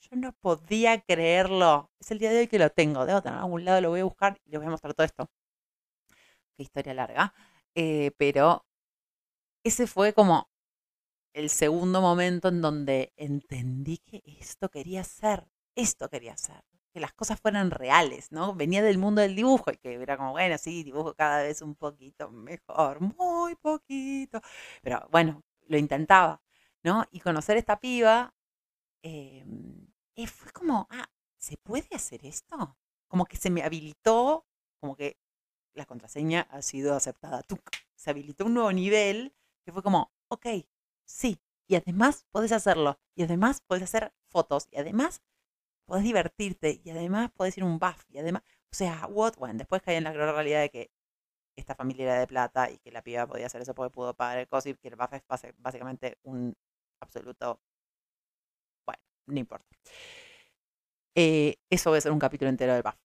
Yo 0.00 0.16
no 0.16 0.32
podía 0.34 1.00
creerlo. 1.02 1.90
Es 2.00 2.10
el 2.12 2.18
día 2.20 2.30
de 2.32 2.40
hoy 2.40 2.48
que 2.48 2.58
lo 2.60 2.70
tengo. 2.70 3.06
Debo 3.06 3.22
tener 3.22 3.38
en 3.38 3.44
algún 3.44 3.64
lado, 3.64 3.80
lo 3.82 3.90
voy 3.90 4.00
a 4.00 4.04
buscar 4.04 4.40
y 4.46 4.50
les 4.50 4.60
voy 4.60 4.68
a 4.68 4.70
mostrar 4.70 4.94
todo 4.94 5.06
esto. 5.06 5.30
Qué 6.56 6.62
historia 6.64 6.94
larga. 6.94 7.34
Eh, 7.74 8.12
pero 8.18 8.66
ese 9.64 9.86
fue 9.86 10.12
como 10.12 10.48
el 11.32 11.50
segundo 11.50 12.00
momento 12.00 12.48
en 12.48 12.60
donde 12.60 13.12
entendí 13.16 13.98
que 13.98 14.22
esto 14.40 14.70
quería 14.70 15.04
ser. 15.04 15.46
Esto 15.74 16.08
quería 16.08 16.36
ser. 16.36 16.64
Que 16.92 17.00
las 17.00 17.12
cosas 17.12 17.40
fueran 17.40 17.70
reales, 17.70 18.32
¿no? 18.32 18.54
Venía 18.54 18.82
del 18.82 18.98
mundo 18.98 19.20
del 19.20 19.36
dibujo 19.36 19.70
y 19.70 19.76
que 19.76 19.94
era 19.94 20.16
como, 20.16 20.32
bueno, 20.32 20.58
sí, 20.58 20.82
dibujo 20.82 21.14
cada 21.14 21.42
vez 21.42 21.62
un 21.62 21.74
poquito 21.76 22.30
mejor, 22.30 23.00
muy 23.00 23.54
poquito. 23.56 24.40
Pero 24.82 25.06
bueno, 25.10 25.44
lo 25.68 25.78
intentaba, 25.78 26.42
¿no? 26.82 27.04
Y 27.12 27.20
conocer 27.20 27.56
esta 27.56 27.78
piba 27.78 28.34
eh, 29.02 29.44
eh, 30.16 30.26
fue 30.26 30.50
como, 30.52 30.88
ah, 30.90 31.08
¿se 31.38 31.56
puede 31.58 31.88
hacer 31.94 32.24
esto? 32.26 32.76
Como 33.06 33.26
que 33.26 33.36
se 33.36 33.50
me 33.50 33.62
habilitó, 33.62 34.46
como 34.80 34.96
que 34.96 35.18
la 35.74 35.86
contraseña 35.86 36.42
ha 36.50 36.62
sido 36.62 36.94
aceptada. 36.96 37.42
Se 37.94 38.10
habilitó 38.10 38.46
un 38.46 38.54
nuevo 38.54 38.72
nivel 38.72 39.34
que 39.68 39.72
fue 39.72 39.82
como, 39.82 40.10
ok, 40.28 40.46
sí, 41.04 41.38
y 41.66 41.74
además 41.76 42.24
podés 42.32 42.52
hacerlo, 42.52 42.98
y 43.14 43.24
además 43.24 43.60
podés 43.60 43.82
hacer 43.82 44.14
fotos, 44.30 44.66
y 44.70 44.78
además 44.78 45.20
podés 45.84 46.04
divertirte, 46.04 46.80
y 46.82 46.88
además 46.88 47.30
podés 47.32 47.58
ir 47.58 47.64
un 47.64 47.78
buff, 47.78 48.06
y 48.08 48.18
además, 48.18 48.42
o 48.72 48.74
sea, 48.74 49.06
what, 49.08 49.34
bueno, 49.36 49.58
después 49.58 49.82
caí 49.82 49.96
en 49.96 50.04
la 50.04 50.14
cruel 50.14 50.32
realidad 50.32 50.62
de 50.62 50.70
que 50.70 50.90
esta 51.54 51.74
familia 51.74 52.04
era 52.04 52.20
de 52.20 52.26
plata 52.26 52.70
y 52.70 52.78
que 52.78 52.90
la 52.90 53.02
piba 53.02 53.26
podía 53.26 53.44
hacer 53.44 53.60
eso 53.60 53.74
porque 53.74 53.92
pudo 53.92 54.14
pagar 54.14 54.38
el 54.38 54.48
coso 54.48 54.70
y 54.70 54.74
que 54.74 54.88
el 54.88 54.96
buff 54.96 55.12
es 55.12 55.22
básicamente 55.58 56.18
un 56.22 56.56
absoluto, 57.00 57.60
bueno, 58.86 59.02
no 59.26 59.38
importa. 59.38 59.66
Eh, 61.14 61.56
eso 61.68 61.90
voy 61.90 61.98
a 61.98 62.00
ser 62.00 62.12
un 62.12 62.18
capítulo 62.18 62.48
entero 62.48 62.72
del 62.72 62.82
buff. 62.82 62.96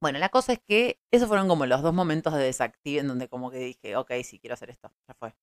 Bueno, 0.00 0.18
la 0.20 0.28
cosa 0.28 0.52
es 0.52 0.60
que 0.60 1.00
esos 1.10 1.28
fueron 1.28 1.48
como 1.48 1.66
los 1.66 1.82
dos 1.82 1.94
momentos 1.94 2.34
de 2.34 2.44
desactive 2.44 3.00
en 3.00 3.08
donde 3.08 3.28
como 3.28 3.50
que 3.50 3.58
dije, 3.58 3.96
ok, 3.96 4.12
sí, 4.24 4.38
quiero 4.38 4.54
hacer 4.54 4.70
esto, 4.70 4.92
ya 5.08 5.14
fue. 5.14 5.34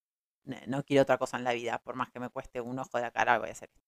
No, 0.44 0.58
no 0.68 0.84
quiero 0.84 1.04
otra 1.04 1.18
cosa 1.18 1.38
en 1.38 1.44
la 1.44 1.54
vida, 1.54 1.80
por 1.80 1.96
más 1.96 2.10
que 2.12 2.20
me 2.20 2.30
cueste 2.30 2.62
un 2.62 2.80
ojo 2.80 2.98
de 2.98 3.04
la 3.04 3.12
cara, 3.12 3.40
voy 3.40 3.50
a 3.50 3.52
hacer 3.52 3.70
esto. 3.70 3.82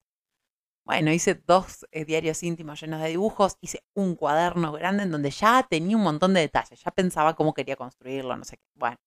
Bueno, 0.85 1.11
hice 1.11 1.35
dos 1.35 1.85
eh, 1.91 2.05
diarios 2.05 2.41
íntimos 2.43 2.81
llenos 2.81 3.01
de 3.01 3.09
dibujos, 3.09 3.57
hice 3.61 3.83
un 3.93 4.15
cuaderno 4.15 4.71
grande 4.73 5.03
en 5.03 5.11
donde 5.11 5.29
ya 5.31 5.65
tenía 5.69 5.95
un 5.95 6.03
montón 6.03 6.33
de 6.33 6.41
detalles, 6.41 6.83
ya 6.83 6.91
pensaba 6.91 7.35
cómo 7.35 7.53
quería 7.53 7.75
construirlo, 7.75 8.35
no 8.35 8.43
sé 8.43 8.57
qué. 8.57 8.63
Bueno, 8.75 8.97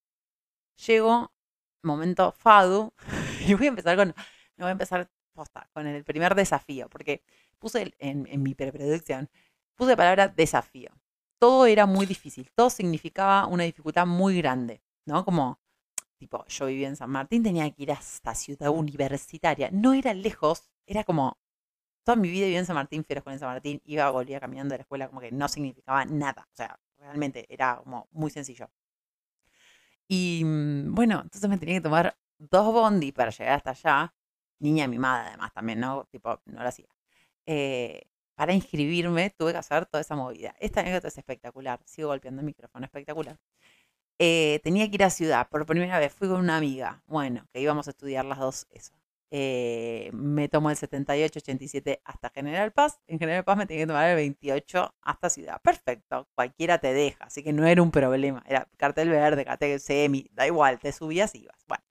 llegó 0.86 1.32
momento 1.82 2.32
Fadu 2.32 2.92
y 3.46 3.54
voy 3.54 3.66
a 3.66 3.68
empezar 3.70 3.96
con, 3.96 4.08
me 4.56 4.64
voy 4.64 4.68
a 4.68 4.72
empezar 4.72 5.10
con 5.72 5.86
el 5.86 6.04
primer 6.04 6.34
desafío, 6.34 6.88
porque 6.88 7.22
puse 7.58 7.94
en 7.98 8.42
mi 8.42 8.54
preproducción, 8.54 9.28
puse 9.74 9.90
la 9.90 9.96
palabra 9.96 10.28
desafío. 10.28 10.90
Todo 11.38 11.66
era 11.66 11.86
muy 11.86 12.06
difícil, 12.06 12.50
todo 12.54 12.70
significaba 12.70 13.46
una 13.46 13.64
dificultad 13.64 14.06
muy 14.06 14.38
grande, 14.38 14.82
¿no? 15.04 15.24
Como, 15.24 15.60
tipo, 16.24 16.46
yo 16.46 16.66
vivía 16.66 16.88
en 16.88 16.96
San 16.96 17.10
Martín, 17.10 17.42
tenía 17.42 17.70
que 17.70 17.82
ir 17.82 17.92
hasta 17.92 18.34
Ciudad 18.34 18.70
Universitaria, 18.70 19.68
no 19.70 19.92
era 19.92 20.14
lejos, 20.14 20.70
era 20.86 21.04
como, 21.04 21.36
toda 22.02 22.16
mi 22.16 22.30
vida 22.30 22.46
viví 22.46 22.56
en 22.56 22.64
San 22.64 22.76
Martín, 22.76 23.04
fui 23.04 23.12
a 23.12 23.16
la 23.16 23.18
escuela 23.18 23.34
en 23.34 23.40
San 23.40 23.48
Martín, 23.50 23.82
iba, 23.84 24.10
volvía 24.10 24.40
caminando 24.40 24.72
de 24.72 24.78
la 24.78 24.82
escuela, 24.82 25.08
como 25.08 25.20
que 25.20 25.30
no 25.32 25.48
significaba 25.48 26.06
nada, 26.06 26.48
o 26.50 26.56
sea, 26.56 26.78
realmente 26.98 27.44
era 27.50 27.76
como 27.76 28.08
muy 28.12 28.30
sencillo. 28.30 28.70
Y 30.08 30.42
mm, 30.44 30.94
bueno, 30.94 31.20
entonces 31.22 31.48
me 31.50 31.58
tenía 31.58 31.74
que 31.76 31.82
tomar 31.82 32.16
dos 32.38 32.72
bondi 32.72 33.12
para 33.12 33.30
llegar 33.30 33.56
hasta 33.56 33.70
allá. 33.70 34.14
Niña 34.60 34.86
mimada, 34.88 35.28
además, 35.28 35.52
también, 35.52 35.80
¿no? 35.80 36.06
Tipo, 36.10 36.40
no 36.46 36.62
lo 36.62 36.68
hacía. 36.68 36.86
Eh, 37.46 38.08
para 38.34 38.52
inscribirme 38.54 39.30
tuve 39.30 39.52
que 39.52 39.58
hacer 39.58 39.86
toda 39.86 40.00
esa 40.00 40.16
movida. 40.16 40.54
Esta 40.60 40.80
anécdota 40.80 41.08
es 41.08 41.18
espectacular. 41.18 41.80
Sigo 41.84 42.08
golpeando 42.08 42.40
el 42.40 42.46
micrófono, 42.46 42.84
espectacular. 42.86 43.38
Eh, 44.18 44.60
tenía 44.62 44.88
que 44.88 44.94
ir 44.96 45.04
a 45.04 45.10
ciudad 45.10 45.48
por 45.48 45.66
primera 45.66 45.98
vez. 45.98 46.12
Fui 46.12 46.28
con 46.28 46.38
una 46.40 46.56
amiga. 46.56 47.02
Bueno, 47.06 47.46
que 47.52 47.60
íbamos 47.60 47.86
a 47.88 47.90
estudiar 47.90 48.24
las 48.24 48.38
dos 48.38 48.66
eso. 48.70 48.94
Eh, 49.36 50.10
me 50.12 50.48
tomó 50.48 50.70
el 50.70 50.76
78, 50.76 51.40
87 51.40 52.00
hasta 52.04 52.30
General 52.30 52.72
Paz. 52.72 53.00
En 53.08 53.18
General 53.18 53.42
Paz 53.44 53.56
me 53.56 53.66
tenía 53.66 53.82
que 53.82 53.88
tomar 53.88 54.08
el 54.10 54.16
28 54.16 54.94
hasta 55.02 55.28
Ciudad. 55.28 55.60
Perfecto, 55.60 56.28
cualquiera 56.36 56.78
te 56.78 56.92
deja, 56.92 57.24
así 57.24 57.42
que 57.42 57.52
no 57.52 57.66
era 57.66 57.82
un 57.82 57.90
problema. 57.90 58.44
Era 58.46 58.68
cartel 58.76 59.08
verde, 59.08 59.44
cartel 59.44 59.80
semi, 59.80 60.28
da 60.32 60.46
igual, 60.46 60.78
te 60.78 60.92
subías 60.92 61.34
y 61.34 61.42
ibas. 61.42 61.64
Bueno, 61.66 61.82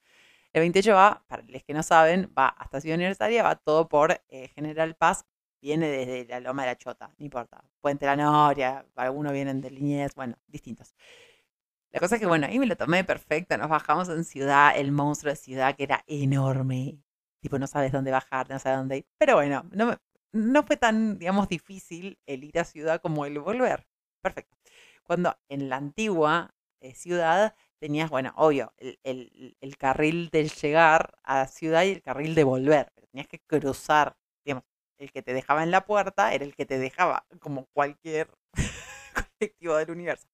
el 0.54 0.62
28 0.62 0.94
va, 0.94 1.26
para 1.28 1.44
los 1.44 1.64
que 1.64 1.74
no 1.74 1.84
saben, 1.84 2.32
va 2.38 2.48
hasta 2.48 2.80
Ciudad 2.80 2.96
Universitaria, 2.96 3.44
va 3.44 3.56
todo 3.58 3.90
por 3.90 4.22
eh, 4.30 4.48
General 4.56 4.96
Paz, 4.96 5.26
viene 5.62 5.90
desde 5.90 6.26
la 6.26 6.40
Loma 6.40 6.64
de 6.64 6.70
la 6.70 6.78
Chota, 6.78 7.08
no 7.18 7.26
importa. 7.26 7.62
Puente 7.82 8.06
La 8.06 8.16
Noria, 8.16 8.86
algunos 8.96 9.34
vienen 9.34 9.60
de 9.60 9.70
Liniers, 9.70 10.16
bueno, 10.16 10.38
distintos. 10.48 10.96
La 11.94 12.00
cosa 12.00 12.16
es 12.16 12.22
que, 12.22 12.28
bueno, 12.28 12.48
ahí 12.48 12.58
me 12.60 12.66
lo 12.66 12.76
tomé 12.76 13.04
perfecto, 13.04 13.58
nos 13.58 13.70
bajamos 13.70 14.10
en 14.10 14.24
Ciudad, 14.26 14.76
el 14.78 14.92
monstruo 14.92 15.32
de 15.32 15.36
Ciudad 15.36 15.76
que 15.76 15.84
era 15.84 16.04
enorme, 16.08 17.00
tipo 17.42 17.60
no 17.60 17.68
sabes 17.68 17.92
dónde 17.92 18.10
bajar, 18.12 18.50
no 18.50 18.58
sabes 18.60 18.80
dónde 18.80 18.98
ir. 19.00 19.06
Pero 19.20 19.36
bueno, 19.36 19.64
no, 19.72 19.96
no 20.32 20.64
fue 20.64 20.78
tan, 20.78 21.20
digamos, 21.20 21.48
difícil 21.50 22.20
el 22.26 22.44
ir 22.46 22.58
a 22.60 22.64
ciudad 22.66 23.00
como 23.02 23.26
el 23.26 23.38
volver. 23.40 23.86
Perfecto. 24.22 24.58
Cuando 25.04 25.38
en 25.50 25.70
la 25.70 25.76
antigua 25.78 26.56
eh, 26.82 26.96
ciudad 26.96 27.56
tenías, 27.80 28.10
bueno, 28.10 28.34
obvio, 28.38 28.74
el, 28.78 29.00
el- 29.04 29.56
el 29.62 29.78
carril 29.78 30.30
del 30.32 30.50
llegar 30.52 31.14
a 31.24 31.48
ciudad 31.48 31.84
y 31.84 31.92
el 31.92 32.02
carril 32.02 32.34
de 32.36 32.44
volver, 32.44 32.92
pero 32.96 33.08
tenías 33.08 33.28
que 33.28 33.40
cruzar, 33.40 34.16
digamos, 34.46 34.64
el 34.98 35.12
que 35.12 35.22
te 35.22 35.34
dejaba 35.34 35.64
en 35.64 35.72
la 35.72 35.86
puerta 35.86 36.34
era 36.34 36.44
el 36.46 36.56
que 36.56 36.66
te 36.66 36.78
dejaba 36.80 37.26
como 37.40 37.66
cualquier 37.74 38.30
colectivo 39.40 39.76
del 39.78 39.92
universo. 39.92 40.28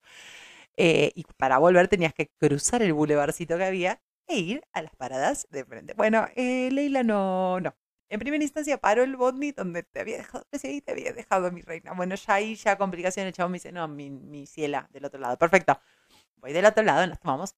Eh, 0.78 1.12
y 1.16 1.24
para 1.38 1.58
volver 1.58 1.88
tenías 1.88 2.14
que 2.14 2.30
cruzar 2.38 2.82
el 2.82 2.94
bulevarcito 2.94 3.58
que 3.58 3.66
había 3.66 4.02
e 4.28 4.40
ir 4.40 4.62
a 4.74 4.82
las 4.82 4.96
paradas 4.96 5.48
de 5.50 5.66
frente. 5.66 5.94
Bueno, 5.96 6.28
eh, 6.36 6.70
Leila 6.72 7.04
no, 7.04 7.60
no. 7.60 7.76
En 8.10 8.20
primera 8.20 8.44
instancia 8.44 8.78
paró 8.80 9.04
el 9.04 9.16
bondi 9.16 9.52
donde 9.52 9.84
te 9.84 10.00
había 10.00 10.18
dejado, 10.18 10.46
ahí 10.64 10.82
te 10.82 10.92
había 10.92 11.14
dejado 11.14 11.52
mi 11.52 11.62
reina. 11.62 11.94
Bueno, 11.94 12.16
ya 12.16 12.34
ahí 12.34 12.56
ya 12.56 12.78
complicación, 12.78 13.28
el 13.28 13.34
chavo 13.34 13.50
me 13.50 13.58
dice, 13.58 13.72
no, 13.72 13.88
mi, 13.88 14.10
mi 14.10 14.48
ciela, 14.48 14.88
del 14.92 15.06
otro 15.06 15.20
lado. 15.20 15.38
Perfecto. 15.38 15.80
Voy 16.38 16.54
del 16.54 16.66
otro 16.66 16.84
lado, 16.84 17.06
nos 17.08 17.20
tomamos. 17.20 17.56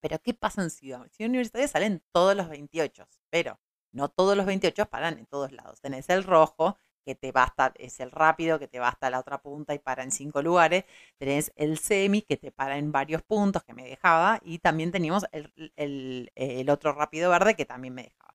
Pero 0.00 0.18
¿qué 0.20 0.34
pasa 0.34 0.62
en 0.62 0.70
Ciudad? 0.70 1.04
En 1.04 1.10
Ciudad 1.10 1.28
Universitaria 1.28 1.68
salen 1.68 2.02
todos 2.12 2.36
los 2.36 2.48
28, 2.48 3.08
pero 3.30 3.60
no 3.92 4.08
todos 4.08 4.36
los 4.36 4.46
28 4.46 4.86
paran 4.86 5.18
en 5.18 5.26
todos 5.26 5.52
lados. 5.52 5.80
Tenés 5.80 6.08
el 6.08 6.24
rojo, 6.24 6.78
que 7.08 7.14
te 7.16 7.32
va 7.32 7.44
hasta, 7.44 7.72
es 7.78 8.00
el 8.00 8.10
rápido, 8.10 8.58
que 8.58 8.68
te 8.68 8.78
va 8.80 8.88
hasta 8.88 9.10
la 9.10 9.20
otra 9.20 9.38
punta 9.42 9.74
y 9.74 9.78
para 9.80 10.02
en 10.04 10.10
cinco 10.12 10.42
lugares. 10.42 10.84
Tenés 11.18 11.52
el 11.56 11.78
semi, 11.78 12.22
que 12.22 12.36
te 12.36 12.52
para 12.52 12.78
en 12.78 12.92
varios 12.92 13.22
puntos, 13.22 13.64
que 13.64 13.74
me 13.74 13.84
dejaba. 13.84 14.40
Y 14.44 14.58
también 14.58 14.92
teníamos 14.92 15.24
el, 15.32 15.52
el- 15.76 16.70
otro 16.70 16.92
rápido 16.92 17.30
verde, 17.30 17.54
que 17.56 17.64
también 17.66 17.94
me 17.94 18.04
dejaba. 18.04 18.34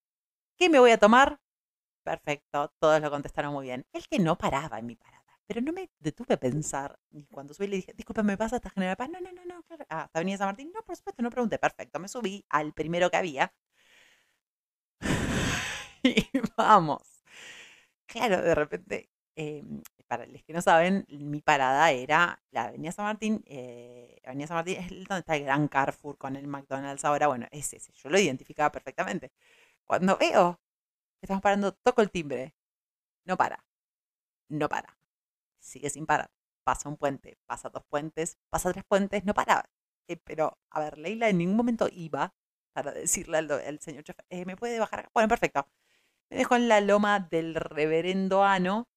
¿Qué 0.58 0.70
me 0.70 0.80
voy 0.80 0.92
a 0.92 0.98
tomar? 1.00 1.40
Perfecto, 2.04 2.74
todos 2.80 3.02
lo 3.02 3.10
contestaron 3.12 3.54
muy 3.54 3.66
bien. 3.68 3.86
El 3.94 4.08
que 4.08 4.20
no 4.20 4.38
paraba 4.38 4.80
en 4.80 4.86
mi 4.88 4.96
parada. 4.96 5.24
Pero 5.48 5.62
no 5.62 5.74
me 5.74 5.90
detuve 6.00 6.36
a 6.36 6.40
pensar. 6.40 7.00
Cuando 7.32 7.54
subí 7.54 7.68
le 7.68 7.78
dije, 7.78 7.94
disculpe, 7.96 8.24
¿me 8.24 8.38
pasa 8.38 8.58
hasta 8.58 8.70
General 8.72 8.98
Paz? 8.98 9.10
No, 9.10 9.20
no, 9.22 9.32
no, 9.34 9.46
no, 9.46 9.64
claro. 9.64 9.86
Ah, 9.90 10.04
hasta 10.04 10.20
Avenida 10.20 10.38
San 10.38 10.48
Martín. 10.48 10.72
No, 10.74 10.82
por 10.84 10.96
supuesto, 10.96 11.22
no 11.24 11.30
pregunté. 11.32 11.60
Perfecto, 11.60 12.00
me 12.00 12.08
subí 12.08 12.46
al 12.50 12.74
primero 12.74 13.10
que 13.12 13.18
había. 13.18 13.54
y 16.04 16.28
vamos. 16.58 17.13
Claro, 18.14 18.44
de 18.44 18.54
repente, 18.54 19.10
eh, 19.36 19.64
para 20.08 20.28
los 20.28 20.44
que 20.44 20.54
no 20.54 20.62
saben, 20.62 21.04
mi 21.10 21.42
parada 21.42 21.90
era 21.92 22.40
la 22.52 22.66
Avenida 22.66 22.92
San 22.92 23.06
Martín, 23.06 23.44
eh, 23.48 24.20
Avenida 24.24 24.48
San 24.48 24.58
Martín 24.58 24.78
es 24.78 24.90
donde 25.08 25.20
está 25.22 25.36
el 25.36 25.46
Gran 25.46 25.68
Carrefour 25.68 26.18
con 26.20 26.36
el 26.36 26.46
McDonald's 26.48 27.04
ahora. 27.06 27.26
Bueno, 27.28 27.48
es 27.50 27.74
ese. 27.74 27.92
Yo 27.94 28.10
lo 28.12 28.20
identificaba 28.20 28.72
perfectamente. 28.72 29.32
Cuando 29.86 30.16
veo 30.18 30.60
que 31.20 31.26
estamos 31.26 31.42
parando, 31.42 31.74
toco 31.74 32.02
el 32.04 32.12
timbre. 32.12 32.54
No 33.26 33.38
para. 33.38 33.66
No 34.50 34.70
para. 34.70 34.98
Sigue 35.60 35.90
sin 35.90 36.06
parar. 36.06 36.32
Pasa 36.64 36.90
un 36.90 36.98
puente, 36.98 37.38
pasa 37.48 37.70
dos 37.70 37.84
puentes, 37.90 38.38
pasa 38.50 38.72
tres 38.74 38.86
puentes, 38.86 39.26
no 39.26 39.34
para. 39.34 39.70
Eh, 40.08 40.18
pero, 40.18 40.60
a 40.72 40.80
ver, 40.82 40.98
Leila 41.00 41.30
en 41.30 41.40
ningún 41.40 41.58
momento 41.58 41.88
iba 41.92 42.34
para 42.74 42.92
decirle 42.92 43.40
al, 43.40 43.80
señor 43.82 44.04
chef, 44.04 44.18
eh, 44.30 44.46
¿me 44.46 44.58
puede 44.58 44.80
bajar? 44.80 45.10
Bueno, 45.14 45.30
perfecto. 45.30 45.68
Me 46.34 46.40
dejó 46.40 46.56
en 46.56 46.68
la 46.68 46.82
loma 46.82 47.20
del 47.20 47.54
reverendo 47.54 48.44
ano. 48.44 48.90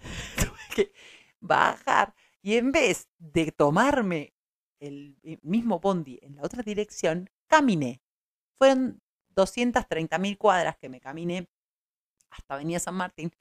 Tuve 0.36 0.58
que 0.76 0.92
bajar. 1.40 2.14
Y 2.42 2.58
en 2.58 2.72
vez 2.72 3.08
de 3.16 3.52
tomarme 3.52 4.34
el 4.80 5.16
mismo 5.40 5.80
bondi 5.80 6.18
en 6.20 6.36
la 6.36 6.42
otra 6.42 6.62
dirección, 6.62 7.30
caminé. 7.46 8.02
Fueron 8.58 9.00
230 9.30 10.18
mil 10.18 10.36
cuadras 10.36 10.76
que 10.76 10.90
me 10.90 11.00
caminé 11.00 11.48
hasta 12.28 12.52
Avenida 12.52 12.78
San 12.80 12.96
Martín. 12.96 13.34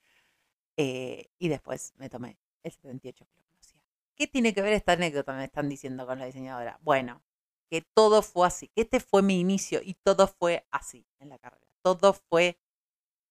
Eh, 0.78 1.30
y 1.38 1.50
después 1.50 1.92
me 1.98 2.10
tomé 2.10 2.40
el 2.64 2.72
78 2.72 3.26
que 3.26 3.36
lo 3.36 3.44
conocía. 3.44 3.82
¿Qué 4.16 4.28
tiene 4.28 4.54
que 4.54 4.62
ver 4.62 4.72
esta 4.72 4.94
anécdota, 4.94 5.34
me 5.34 5.44
están 5.44 5.68
diciendo 5.68 6.08
con 6.08 6.18
la 6.18 6.28
diseñadora? 6.28 6.80
Bueno, 6.82 7.22
que 7.70 7.82
todo 7.82 8.22
fue 8.22 8.48
así, 8.48 8.72
este 8.76 9.02
fue 9.02 9.22
mi 9.22 9.42
inicio 9.42 9.82
y 9.84 9.96
todo 9.96 10.28
fue 10.28 10.66
así 10.72 11.06
en 11.20 11.28
la 11.28 11.40
carrera. 11.40 11.68
Todo 11.82 12.14
fue 12.14 12.58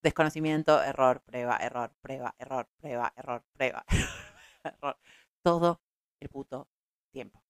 desconocimiento, 0.03 0.83
error, 0.83 1.23
prueba, 1.23 1.57
error, 1.59 1.95
prueba, 2.01 2.35
error, 2.39 2.69
prueba, 2.79 3.13
error, 3.17 3.45
prueba, 3.55 3.85
error. 4.65 4.99
Todo 5.43 5.81
el 6.21 6.29
puto 6.29 6.69
tiempo. 7.13 7.43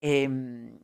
Em, 0.00 0.78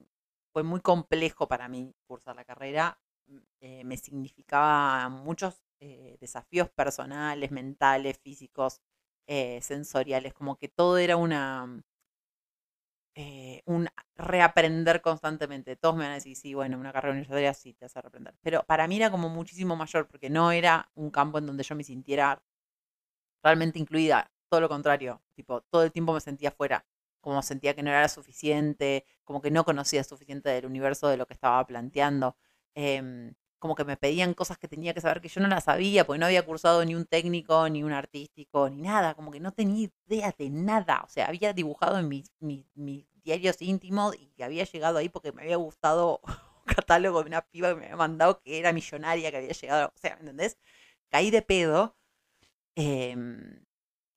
fue 0.52 0.62
muy 0.62 0.80
complejo 0.80 1.48
para 1.48 1.68
mí 1.68 1.94
cursar 2.06 2.36
la 2.36 2.44
carrera. 2.44 2.98
Mm, 3.26 3.38
eh, 3.60 3.84
me 3.84 3.96
significaba 3.96 5.08
muchos 5.08 5.62
eh, 5.80 6.16
desafíos 6.20 6.70
personales, 6.70 7.50
mentales, 7.50 8.18
físicos, 8.18 8.80
eh, 9.26 9.60
sensoriales, 9.62 10.34
como 10.34 10.56
que 10.56 10.68
todo 10.68 10.98
era 10.98 11.16
una, 11.16 11.82
eh, 13.16 13.62
un 13.64 13.88
reaprender 14.16 15.00
constantemente. 15.02 15.74
Todos 15.76 15.96
me 15.96 16.04
van 16.04 16.12
a 16.12 16.14
decir, 16.16 16.36
sí, 16.36 16.54
bueno, 16.54 16.78
una 16.78 16.92
carrera 16.92 17.12
universitaria 17.12 17.54
sí 17.54 17.72
te 17.74 17.86
hace 17.86 18.00
reaprender. 18.02 18.34
Pero 18.42 18.62
para 18.64 18.86
mí 18.86 18.96
era 18.96 19.10
como 19.10 19.30
muchísimo 19.30 19.74
mayor, 19.74 20.06
porque 20.06 20.30
no 20.30 20.52
era 20.52 20.90
un 20.94 21.10
campo 21.10 21.38
en 21.38 21.46
donde 21.46 21.64
yo 21.64 21.74
me 21.74 21.84
sintiera 21.84 22.42
realmente 23.42 23.78
incluida. 23.78 24.30
Todo 24.48 24.60
lo 24.60 24.68
contrario, 24.68 25.22
tipo, 25.34 25.62
todo 25.62 25.82
el 25.82 25.92
tiempo 25.92 26.12
me 26.12 26.20
sentía 26.20 26.50
fuera, 26.50 26.86
como 27.20 27.42
sentía 27.42 27.74
que 27.74 27.82
no 27.82 27.90
era 27.90 28.08
suficiente, 28.08 29.04
como 29.24 29.40
que 29.42 29.50
no 29.50 29.64
conocía 29.64 30.04
suficiente 30.04 30.50
del 30.50 30.66
universo 30.66 31.08
de 31.08 31.16
lo 31.16 31.26
que 31.26 31.34
estaba 31.34 31.66
planteando. 31.66 32.36
Em, 32.74 33.34
como 33.58 33.74
que 33.74 33.84
me 33.84 33.96
pedían 33.96 34.34
cosas 34.34 34.58
que 34.58 34.68
tenía 34.68 34.94
que 34.94 35.00
saber 35.00 35.20
que 35.20 35.28
yo 35.28 35.40
no 35.40 35.48
las 35.48 35.64
sabía, 35.64 36.06
porque 36.06 36.18
no 36.18 36.26
había 36.26 36.44
cursado 36.44 36.84
ni 36.84 36.94
un 36.94 37.06
técnico, 37.06 37.68
ni 37.68 37.82
un 37.82 37.92
artístico, 37.92 38.68
ni 38.70 38.82
nada, 38.82 39.14
como 39.14 39.30
que 39.30 39.40
no 39.40 39.52
tenía 39.52 39.88
idea 40.06 40.34
de 40.36 40.50
nada. 40.50 41.02
O 41.04 41.08
sea, 41.08 41.26
había 41.28 41.52
dibujado 41.52 41.98
en 41.98 42.08
mis, 42.08 42.30
diarios 43.24 43.60
íntimos 43.60 44.14
y 44.16 44.42
había 44.42 44.64
llegado 44.64 44.98
ahí 44.98 45.08
porque 45.08 45.32
me 45.32 45.42
había 45.42 45.56
gustado 45.56 46.20
un 46.66 46.74
catálogo 46.74 47.22
de 47.22 47.28
una 47.28 47.42
piba 47.42 47.70
que 47.70 47.74
me 47.76 47.84
había 47.86 47.96
mandado 47.96 48.40
que 48.40 48.58
era 48.58 48.72
millonaria, 48.72 49.30
que 49.30 49.38
había 49.38 49.52
llegado, 49.52 49.92
o 49.94 49.98
sea, 49.98 50.14
¿me 50.16 50.20
entendés? 50.20 50.58
Caí 51.10 51.30
de 51.30 51.42
pedo. 51.42 51.96
Em, 52.76 53.64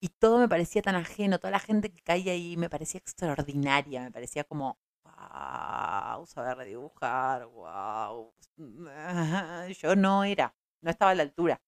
y 0.02 0.10
todo 0.10 0.40
me 0.40 0.48
parecía 0.50 0.82
tan 0.82 0.96
ajeno, 0.96 1.40
toda 1.40 1.52
la 1.52 1.60
gente 1.60 1.92
que 1.92 2.02
caía 2.02 2.34
ahí 2.34 2.58
me 2.58 2.70
parecía 2.70 3.00
extraordinaria, 3.00 4.02
me 4.02 4.12
parecía 4.12 4.44
como, 4.44 4.78
wow, 5.20 6.26
saber 6.26 6.66
dibujar, 6.66 7.46
wow. 7.48 8.34
Yo 9.82 9.96
no 9.96 10.24
era, 10.24 10.56
no 10.82 10.90
estaba 10.92 11.12
a 11.12 11.16
la 11.16 11.24
altura. 11.24 11.62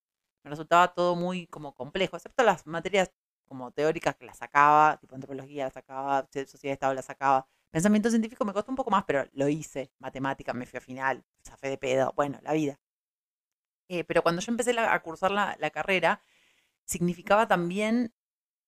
Me 0.44 0.50
resultaba 0.52 0.94
todo 0.94 1.16
muy 1.16 1.48
como 1.48 1.74
complejo, 1.76 2.16
excepto 2.18 2.44
las 2.44 2.66
materias 2.68 3.12
como 3.48 3.72
teóricas 3.72 4.16
que 4.16 4.26
las 4.26 4.38
sacaba, 4.38 4.98
tipo 4.98 5.16
antropología 5.16 5.66
la 5.66 5.72
sacaba, 5.72 6.28
sociedad 6.32 6.72
de 6.72 6.74
Estado 6.74 6.94
la 6.94 7.02
sacaba. 7.02 7.48
Pensamiento 7.72 8.10
científico 8.10 8.46
me 8.46 8.54
costó 8.54 8.72
un 8.72 8.76
poco 8.78 8.92
más, 8.92 9.04
pero 9.06 9.26
lo 9.34 9.48
hice. 9.48 9.92
Matemática 10.00 10.54
me 10.54 10.66
fui 10.66 10.78
a 10.78 10.82
final, 10.82 11.24
fe 11.60 11.70
de 11.70 11.78
pedo, 11.78 12.14
bueno, 12.16 12.40
la 12.44 12.54
vida. 12.54 12.80
Eh, 13.90 14.04
pero 14.06 14.22
cuando 14.24 14.42
yo 14.42 14.52
empecé 14.52 14.78
a 14.80 15.02
cursar 15.02 15.32
la, 15.32 15.56
la 15.60 15.70
carrera, 15.70 16.24
significaba 16.86 17.48
también 17.48 18.14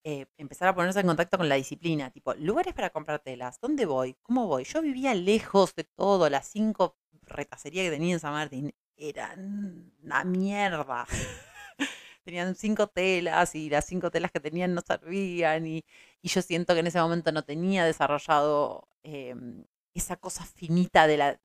eh, 0.04 0.26
empezar 0.38 0.68
a 0.68 0.76
ponerse 0.76 1.00
en 1.00 1.08
contacto 1.08 1.38
con 1.38 1.48
la 1.48 1.56
disciplina, 1.56 2.10
tipo, 2.12 2.34
lugares 2.36 2.74
para 2.74 2.90
comprar 2.90 3.20
telas, 3.20 3.60
¿dónde 3.62 3.86
voy? 3.86 4.16
¿Cómo 4.22 4.48
voy? 4.48 4.66
Yo 4.66 4.82
vivía 4.82 5.14
lejos 5.14 5.76
de 5.76 5.86
todo, 5.86 6.30
las 6.30 6.48
cinco 6.48 6.98
retacerías 7.22 7.86
que 7.86 7.92
tenía 7.92 8.14
en 8.14 8.20
San 8.20 8.34
Martín 8.34 8.74
eran 8.98 9.94
una 10.04 10.24
mierda. 10.24 11.08
Tenían 12.24 12.56
cinco 12.56 12.88
telas 12.88 13.56
y 13.56 13.70
las 13.70 13.86
cinco 13.86 14.10
telas 14.12 14.32
que 14.32 14.40
tenían 14.40 14.74
no 14.74 14.82
servían 14.82 15.68
y, 15.68 15.86
yo 16.22 16.42
siento 16.42 16.74
que 16.74 16.80
en 16.80 16.88
ese 16.88 17.02
momento 17.02 17.32
no 17.34 17.44
tenía 17.44 17.84
desarrollado 17.86 18.88
em, 19.04 19.66
esa 19.94 20.16
cosa 20.16 20.46
finita 20.46 21.06
de 21.08 21.18
la, 21.18 21.40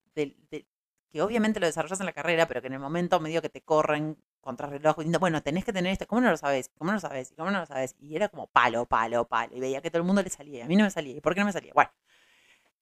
que 1.11 1.23
obviamente 1.23 1.61
lo 1.61 1.67
desarrollas 1.67 2.01
en 2.01 2.07
la 2.07 2.13
carrera, 2.13 2.47
pero 2.47 2.61
que 2.61 2.67
en 2.69 2.75
el 2.75 2.81
momento 2.81 3.21
medio 3.21 3.43
que 3.43 3.49
te 3.49 3.63
corren 3.63 4.17
contrarreloj 4.41 4.97
diciendo, 4.97 5.19
bueno, 5.19 5.43
tenés 5.43 5.65
que 5.65 5.73
tener 5.73 5.93
esto, 5.93 6.07
¿cómo 6.07 6.21
no 6.21 6.31
lo 6.31 6.37
sabes? 6.37 6.71
¿Cómo 6.79 6.91
no 6.91 6.95
lo 6.95 7.01
sabes? 7.01 7.33
¿Cómo 7.37 7.51
no 7.51 7.61
lo 7.61 7.67
sabes? 7.67 7.97
Y 8.01 8.17
era 8.17 8.29
como 8.29 8.47
palo, 8.47 8.87
palo, 8.87 9.27
palo. 9.27 9.57
Y 9.57 9.61
veía 9.61 9.81
que 9.83 9.91
todo 9.91 10.01
el 10.01 10.07
mundo 10.07 10.23
le 10.23 10.31
salía 10.31 10.61
y 10.61 10.63
a 10.63 10.67
mí 10.67 10.77
no 10.77 10.85
me 10.85 10.91
salía. 10.91 11.17
¿Y 11.17 11.21
por 11.21 11.35
qué 11.35 11.41
no 11.41 11.47
me 11.47 11.53
salía? 11.53 11.73
Bueno. 11.75 11.91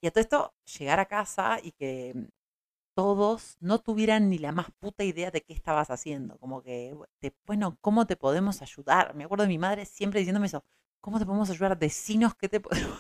Y 0.01 0.09
a 0.09 0.11
todo 0.11 0.21
esto, 0.21 0.55
llegar 0.79 1.01
a 1.01 1.07
casa 1.07 1.59
y 1.63 1.73
que 1.73 2.15
todos 2.95 3.57
no 3.61 3.79
tuvieran 3.81 4.31
ni 4.31 4.39
la 4.39 4.53
más 4.53 4.69
puta 4.79 5.05
idea 5.05 5.31
de 5.31 5.43
qué 5.43 5.53
estabas 5.53 5.91
haciendo. 5.91 6.39
Como 6.39 6.63
que, 6.63 6.97
bueno, 7.47 7.79
¿cómo 7.81 8.07
te 8.07 8.17
podemos 8.17 8.63
ayudar? 8.63 9.15
Me 9.15 9.25
acuerdo 9.25 9.43
de 9.45 9.49
mi 9.49 9.59
madre 9.59 9.87
siempre 9.87 10.21
diciéndome 10.21 10.47
eso. 10.47 10.65
¿Cómo 11.01 11.19
te 11.19 11.27
podemos 11.27 11.51
ayudar? 11.51 11.79
Decinos 11.79 12.35
qué 12.35 12.49
te 12.49 12.61
podemos 12.61 12.99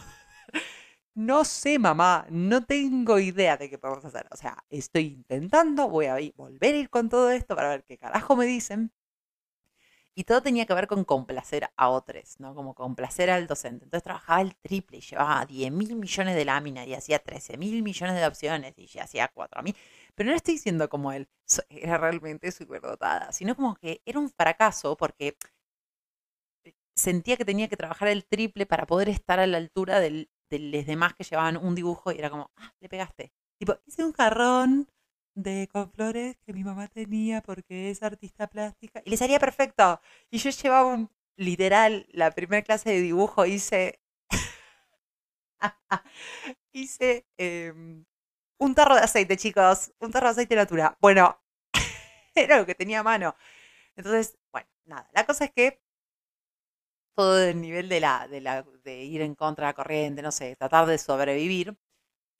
No 1.17 1.45
sé, 1.45 1.79
mamá, 1.81 2.27
no 2.31 2.65
tengo 2.65 3.19
idea 3.19 3.57
de 3.57 3.69
qué 3.71 3.77
podemos 3.79 4.05
hacer. 4.05 4.27
O 4.31 4.37
sea, 4.37 4.65
estoy 4.71 5.07
intentando, 5.07 5.89
voy 5.89 6.07
a 6.07 6.17
volver 6.37 6.75
a 6.75 6.79
ir 6.79 6.91
con 6.91 7.09
todo 7.09 7.31
esto 7.31 7.57
para 7.57 7.71
ver 7.71 7.85
qué 7.85 7.99
carajo 7.99 8.37
me 8.37 8.47
dicen. 8.47 8.93
Y 10.15 10.25
todo 10.25 10.41
tenía 10.43 10.65
que 10.67 10.73
ver 10.75 10.87
con 10.87 11.05
complacer 11.05 11.69
a 11.77 11.89
otros, 11.91 12.41
¿no? 12.41 12.55
Como 12.55 12.75
complacer 12.75 13.29
al 13.31 13.47
docente. 13.47 13.85
Entonces 13.85 14.03
trabajaba 14.05 14.41
el 14.41 14.57
triple 14.57 14.97
y 14.99 15.01
llevaba 15.03 15.45
10 15.45 15.71
mil 15.71 15.95
millones 15.95 16.35
de 16.35 16.45
láminas 16.47 16.87
y 16.87 16.95
hacía 16.95 17.19
13 17.19 17.59
mil 17.59 17.83
millones 17.83 18.17
de 18.17 18.27
opciones 18.27 18.75
y 18.79 18.99
hacía 18.99 19.29
4 19.29 19.63
mil. 19.63 19.77
Pero 20.15 20.31
no 20.31 20.37
estoy 20.37 20.55
diciendo 20.55 20.89
como 20.89 21.13
él 21.13 21.29
era 21.69 21.99
realmente 21.99 22.51
súper 22.51 22.81
dotada, 22.81 23.31
sino 23.33 23.55
como 23.55 23.75
que 23.77 24.01
era 24.07 24.19
un 24.19 24.31
fracaso 24.31 24.97
porque 24.97 25.37
sentía 26.95 27.37
que 27.37 27.45
tenía 27.45 27.69
que 27.69 27.77
trabajar 27.77 28.09
el 28.09 28.25
triple 28.27 28.67
para 28.67 28.87
poder 28.87 29.09
estar 29.09 29.39
a 29.41 29.47
la 29.47 29.59
altura 29.59 30.01
del 30.01 30.31
de 30.51 30.59
los 30.59 30.87
demás 30.87 31.15
que 31.15 31.25
llevaban 31.25 31.57
un 31.57 31.75
dibujo 31.75 32.13
y 32.13 32.19
era 32.19 32.31
como, 32.31 32.51
ah, 32.57 32.73
le 32.81 32.89
pegaste. 32.89 33.33
Tipo, 33.59 33.79
hice 33.87 34.05
un 34.05 34.13
jarrón 34.13 34.89
de 35.35 35.69
con 35.71 35.91
flores 35.93 36.37
que 36.47 36.53
mi 36.53 36.65
mamá 36.65 36.89
tenía 36.89 37.43
porque 37.43 37.91
es 37.91 38.03
artista 38.03 38.47
plástica 38.49 39.03
y 39.05 39.11
les 39.11 39.23
haría 39.23 39.39
perfecto. 39.39 40.01
Y 40.31 40.39
yo 40.39 40.51
llevaba 40.51 40.87
un, 40.95 41.11
literal, 41.37 42.07
la 42.11 42.31
primera 42.33 42.63
clase 42.63 42.91
de 42.91 43.01
dibujo 43.01 43.47
hice, 43.47 44.01
hice 46.73 47.27
em, 47.39 48.05
un 48.59 48.75
tarro 48.75 48.95
de 48.97 49.03
aceite, 49.03 49.37
chicos, 49.37 49.93
un 50.01 50.11
tarro 50.13 50.27
de 50.29 50.33
aceite 50.33 50.57
natura. 50.57 50.97
Bueno, 51.01 51.41
era 52.35 52.59
lo 52.59 52.67
que 52.67 52.75
tenía 52.75 53.01
a 53.01 53.03
mano. 53.03 53.37
Entonces, 53.97 54.39
bueno, 54.53 54.69
nada, 54.87 55.09
la 55.13 55.27
cosa 55.27 55.47
es 55.47 55.53
que 55.53 55.81
todo 57.17 57.43
el 57.43 57.61
nivel 57.61 57.89
de, 57.89 58.01
la, 58.01 58.29
de, 58.29 58.41
la, 58.43 58.65
de 58.85 59.05
ir 59.05 59.23
en 59.23 59.35
contra 59.35 59.67
de 59.67 59.71
la 59.71 59.75
corriente, 59.75 60.23
no 60.23 60.33
sé, 60.33 60.57
tratar 60.57 60.87
de 60.87 60.99
sobrevivir. 60.99 61.77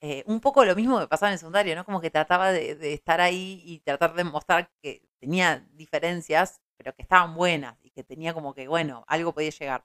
Eh, 0.03 0.25
un 0.27 0.41
poco 0.41 0.65
lo 0.65 0.77
mismo 0.77 1.01
que 1.01 1.09
pasaba 1.09 1.31
en 1.31 1.35
el 1.35 1.39
secundario, 1.41 1.77
¿no? 1.77 1.85
Como 1.85 2.01
que 2.01 2.11
trataba 2.11 2.53
de, 2.53 2.95
estar 2.95 3.21
ahí 3.21 3.63
y 3.65 3.81
tratar 3.81 4.15
de 4.15 4.25
mostrar 4.25 4.71
que 4.83 5.03
tenía 5.21 5.67
diferencias, 5.73 6.61
pero 6.77 6.95
que 6.95 7.03
estaban 7.03 7.35
buenas 7.35 7.77
y 7.83 7.91
que 7.91 8.05
tenía 8.05 8.35
como 8.35 8.55
que, 8.55 8.69
bueno, 8.69 9.05
algo 9.09 9.35
podía 9.35 9.51
llegar. 9.51 9.85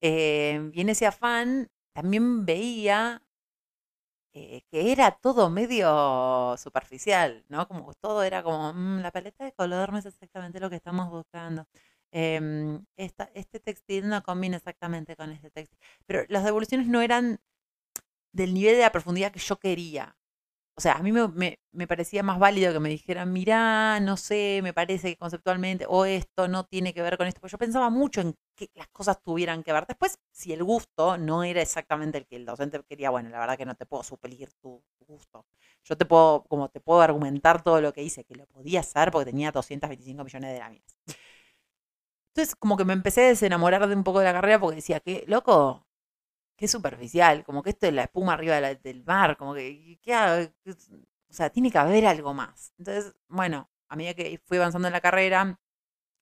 Eh, 0.00 0.70
y 0.74 0.80
en 0.82 0.88
ese 0.90 1.06
afán 1.06 1.70
también 1.94 2.46
veía 2.46 3.22
eh, 4.34 4.62
que 4.70 4.92
era 4.92 5.12
todo 5.12 5.48
medio 5.48 6.54
superficial, 6.58 7.44
¿no? 7.48 7.66
Como 7.66 7.94
todo 7.94 8.22
era 8.22 8.42
como, 8.42 8.72
mm, 8.74 9.00
la 9.00 9.10
paleta 9.10 9.44
de 9.44 9.52
color 9.52 9.92
no 9.92 9.98
es 9.98 10.04
exactamente 10.06 10.60
lo 10.60 10.68
que 10.68 10.76
estamos 10.76 11.08
buscando. 11.10 11.66
Em, 12.18 12.82
este 12.96 13.60
textil 13.60 14.08
no 14.08 14.22
combina 14.22 14.56
exactamente 14.56 15.16
con 15.16 15.32
este 15.32 15.50
textil. 15.50 15.78
Pero 16.06 16.24
las 16.30 16.44
devoluciones 16.44 16.86
no 16.88 17.02
eran 17.02 17.40
del 18.32 18.54
nivel 18.54 18.76
de 18.76 18.82
la 18.82 18.92
profundidad 18.92 19.32
que 19.32 19.38
yo 19.40 19.58
quería. 19.58 20.16
o 20.76 20.80
sea, 20.80 20.94
a 20.94 21.02
mí 21.02 21.12
me, 21.12 21.58
me, 21.72 21.86
parecía 21.86 22.22
más 22.22 22.38
válido 22.38 22.72
que 22.72 22.80
me 22.80 22.88
dijeran, 22.90 23.32
mirá, 23.32 24.00
no 24.00 24.16
sé, 24.16 24.60
me 24.62 24.72
parece 24.74 25.10
que 25.10 25.16
conceptualmente, 25.18 25.86
o 25.88 26.06
esto 26.06 26.48
no 26.48 26.64
tiene 26.66 26.94
que 26.94 27.02
ver 27.02 27.18
con 27.18 27.26
esto, 27.26 27.40
porque 27.40 27.52
yo 27.52 27.58
pensaba 27.58 27.90
mucho 27.90 28.20
en 28.22 28.34
que 28.56 28.70
las 28.74 28.88
cosas 28.88 29.22
tuvieran 29.22 29.62
que 29.62 29.72
ver. 29.72 29.86
Después, 29.86 30.18
si 30.32 30.52
el 30.52 30.64
gusto 30.64 31.18
no 31.18 31.44
era 31.44 31.62
exactamente 31.62 32.18
el 32.18 32.26
que 32.26 32.36
el 32.36 32.46
docente 32.46 32.82
quería, 32.88 33.10
bueno, 33.10 33.30
la 33.30 33.40
verdad 33.40 33.58
que 33.58 33.66
no 33.66 33.74
te 33.74 33.86
puedo 33.86 34.02
suplir 34.02 34.52
tu, 34.62 34.82
gusto. 35.06 35.46
Yo 35.84 35.96
te 35.96 36.04
puedo, 36.06 36.44
como 36.44 36.68
te 36.70 36.80
puedo 36.80 37.00
argumentar 37.02 37.62
todo 37.62 37.80
lo 37.80 37.92
que 37.92 38.02
hice, 38.02 38.24
que 38.24 38.34
lo 38.36 38.46
podía 38.46 38.80
hacer 38.80 39.10
porque 39.10 39.30
tenía 39.30 39.52
225 39.52 40.24
millones 40.24 40.52
de 40.52 40.58
láminas. 40.58 40.96
Entonces, 42.36 42.54
como 42.54 42.76
que 42.76 42.84
me 42.84 42.92
empecé 42.92 43.24
a 43.24 43.28
desenamorar 43.28 43.88
de 43.88 43.94
un 43.96 44.04
poco 44.04 44.18
de 44.18 44.26
la 44.26 44.34
carrera 44.34 44.60
porque 44.60 44.76
decía, 44.76 45.00
que 45.00 45.24
loco, 45.26 45.86
qué 46.54 46.68
superficial, 46.68 47.44
como 47.44 47.62
que 47.62 47.70
esto 47.70 47.86
es 47.86 47.94
la 47.94 48.02
espuma 48.02 48.34
arriba 48.34 48.60
del 48.60 49.04
mar, 49.04 49.38
como 49.38 49.54
que, 49.54 49.98
¿qué, 50.02 50.14
o 50.66 51.32
sea, 51.32 51.48
tiene 51.48 51.70
que 51.70 51.78
haber 51.78 52.04
algo 52.06 52.34
más. 52.34 52.74
Entonces, 52.78 53.14
bueno, 53.28 53.70
a 53.88 53.96
medida 53.96 54.12
que 54.12 54.38
fui 54.44 54.58
avanzando 54.58 54.86
en 54.86 54.92
la 54.92 55.00
carrera, 55.00 55.58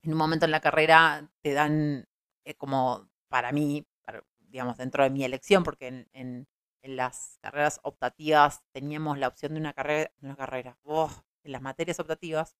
en 0.03 0.11
un 0.13 0.17
momento 0.17 0.45
en 0.45 0.51
la 0.51 0.61
carrera 0.61 1.29
te 1.41 1.51
dan 1.51 2.07
eh, 2.45 2.55
como 2.55 3.09
para 3.27 3.51
mí, 3.51 3.85
digamos, 4.39 4.77
dentro 4.77 5.03
de 5.03 5.09
mi 5.09 5.25
elección, 5.25 5.63
porque 5.65 5.87
en, 5.87 6.07
en, 6.13 6.47
las 6.95 7.39
carreras 7.41 7.81
optativas 7.83 8.63
teníamos 8.71 9.17
la 9.17 9.27
opción 9.27 9.53
de 9.53 9.59
una 9.59 9.73
carrera, 9.73 10.11
una 10.21 10.37
carrera, 10.37 10.77
oh, 10.83 11.11
en 11.43 11.51
las 11.51 11.61
materias 11.61 11.99
optativas 11.99 12.55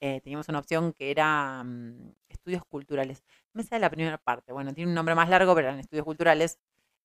eh, 0.00 0.20
teníamos 0.20 0.48
una 0.48 0.58
opción 0.58 0.92
que 0.92 1.10
era 1.10 1.62
mm, 1.64 2.14
estudios 2.28 2.64
culturales. 2.66 3.24
Me 3.52 3.62
sale 3.62 3.80
la 3.80 3.90
primera 3.90 4.18
parte, 4.18 4.52
bueno, 4.52 4.72
tiene 4.74 4.90
un 4.90 4.94
nombre 4.94 5.14
más 5.14 5.28
largo, 5.28 5.54
pero 5.54 5.68
eran 5.68 5.80
estudios 5.80 6.04
culturales 6.04 6.58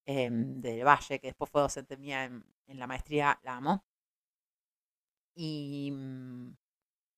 eh, 0.06 0.28
del 0.30 0.84
Valle, 0.84 1.18
que 1.20 1.28
después 1.28 1.50
fue 1.50 1.62
docente 1.62 1.96
mía 1.96 2.24
en, 2.24 2.44
la 2.66 2.86
maestría, 2.86 3.38
la 3.42 3.56
amo. 3.56 3.84
Y 5.34 5.90
mm, 5.92 6.56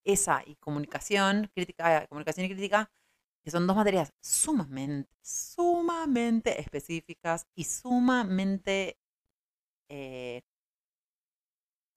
esa 0.04 0.42
y 0.46 0.56
comunicación, 0.56 1.50
crítica, 1.54 2.06
comunicación 2.08 2.46
y 2.46 2.50
crítica, 2.50 2.90
que 3.42 3.50
son 3.50 3.66
dos 3.66 3.76
materias 3.76 4.12
sumamente, 4.20 5.10
sumamente 5.22 6.60
específicas 6.60 7.46
y 7.54 7.64
sumamente 7.64 8.98
eh, 9.88 10.42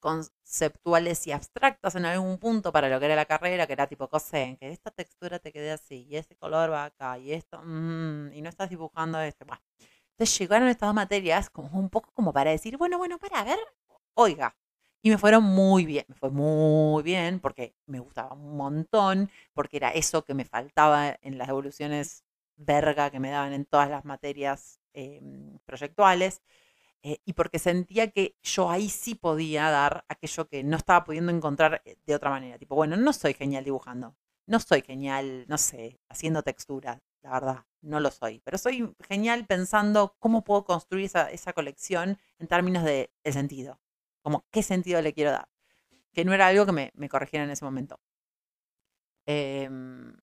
conceptuales 0.08 1.28
y 1.28 1.34
abstractas 1.34 1.96
en 1.96 2.06
algún 2.06 2.38
punto 2.38 2.72
para 2.72 2.88
lo 2.88 2.98
que 3.00 3.08
era 3.08 3.16
la 3.16 3.26
carrera, 3.26 3.68
que 3.68 3.74
era 3.74 3.88
tipo 3.88 4.08
cosen, 4.08 4.56
que 4.56 4.70
esta 4.72 4.90
textura 4.90 5.40
te 5.40 5.52
quede 5.52 5.72
así, 5.72 6.08
y 6.10 6.16
este 6.16 6.38
color 6.38 6.72
va 6.72 6.86
acá, 6.86 7.18
y 7.20 7.34
esto, 7.34 7.62
mm, 7.62 8.32
y 8.34 8.42
no 8.42 8.48
estás 8.50 8.70
dibujando 8.70 9.20
este. 9.20 9.44
Bueno, 9.44 9.62
entonces 10.12 10.40
llegaron 10.40 10.70
estas 10.70 10.88
dos 10.88 10.96
materias 10.96 11.50
como 11.50 11.78
un 11.78 11.90
poco 11.90 12.12
como 12.14 12.32
para 12.32 12.52
decir, 12.52 12.78
bueno, 12.78 12.98
bueno, 12.98 13.18
para 13.20 13.44
ver, 13.44 13.60
oiga. 14.14 14.56
Y 15.02 15.10
me 15.10 15.18
fueron 15.18 15.44
muy 15.44 15.86
bien, 15.86 16.06
me 16.08 16.16
fue 16.16 16.30
muy 16.32 17.04
bien 17.04 17.40
porque 17.40 17.76
me 17.86 18.00
gustaba 18.00 18.34
un 18.34 18.56
montón, 18.58 19.30
porque 19.54 19.78
era 19.78 19.90
eso 19.92 20.24
que 20.24 20.34
me 20.34 20.46
faltaba 20.46 21.18
en 21.22 21.38
las 21.38 21.50
evoluciones 21.50 22.24
verga 22.56 23.12
que 23.12 23.20
me 23.20 23.30
daban 23.30 23.54
en 23.54 23.66
todas 23.66 23.90
las 23.90 24.06
materias 24.06 24.80
em, 24.94 25.60
proyectuales. 25.66 26.42
Eh, 27.04 27.20
y 27.26 27.34
porque 27.34 27.60
sentía 27.60 28.12
que 28.12 28.36
yo 28.42 28.70
ahí 28.70 28.90
sí 28.90 29.16
podía 29.16 29.70
dar 29.70 30.04
aquello 30.10 30.48
que 30.48 30.64
no 30.64 30.78
estaba 30.78 31.04
pudiendo 31.04 31.32
encontrar 31.32 31.82
eh, 31.86 31.98
de 32.06 32.16
otra 32.16 32.30
manera. 32.30 32.58
Tipo, 32.58 32.76
bueno, 32.76 32.98
no 32.98 33.14
soy 33.14 33.34
genial 33.34 33.64
dibujando, 33.64 34.16
no 34.48 34.60
soy 34.60 34.82
genial, 34.82 35.46
no 35.48 35.58
sé, 35.58 36.00
haciendo 36.10 36.44
texturas, 36.44 37.02
la 37.22 37.32
verdad, 37.32 37.66
no 37.82 38.00
lo 38.00 38.12
soy. 38.12 38.42
Pero 38.44 38.58
soy 38.58 38.96
genial 39.08 39.46
pensando 39.46 40.16
cómo 40.20 40.44
puedo 40.44 40.66
construir 40.66 41.06
esa, 41.06 41.32
esa 41.32 41.54
colección 41.54 42.18
en 42.40 42.48
términos 42.48 42.84
de, 42.84 43.12
sentido. 43.26 43.80
Como 44.22 44.46
qué 44.52 44.64
sentido 44.64 45.02
le 45.02 45.14
quiero 45.14 45.32
dar. 45.32 45.50
Que 46.14 46.26
no 46.26 46.34
era 46.34 46.48
algo 46.48 46.66
que 46.66 46.72
me, 46.72 46.92
me 46.96 47.10
corrigiera 47.10 47.46
en 47.46 47.52
ese 47.52 47.66
momento. 47.66 48.00
Em, 49.26 50.18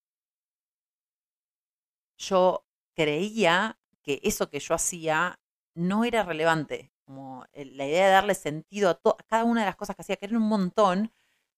yo 2.18 2.64
creía 2.94 3.78
que 4.02 4.20
eso 4.22 4.48
que 4.50 4.60
yo 4.60 4.74
hacía 4.74 5.38
no 5.74 6.04
era 6.04 6.22
relevante. 6.22 6.92
Como 7.04 7.44
la 7.54 7.86
idea 7.86 8.06
de 8.06 8.12
darle 8.12 8.34
sentido 8.34 8.90
a, 8.90 8.92
a 8.92 9.22
cada 9.24 9.44
una 9.44 9.60
de 9.60 9.66
las 9.66 9.76
cosas 9.76 9.96
que 9.96 10.02
hacía, 10.02 10.16
que 10.16 10.26
eran 10.26 10.38
un 10.38 10.48
montón, 10.48 11.12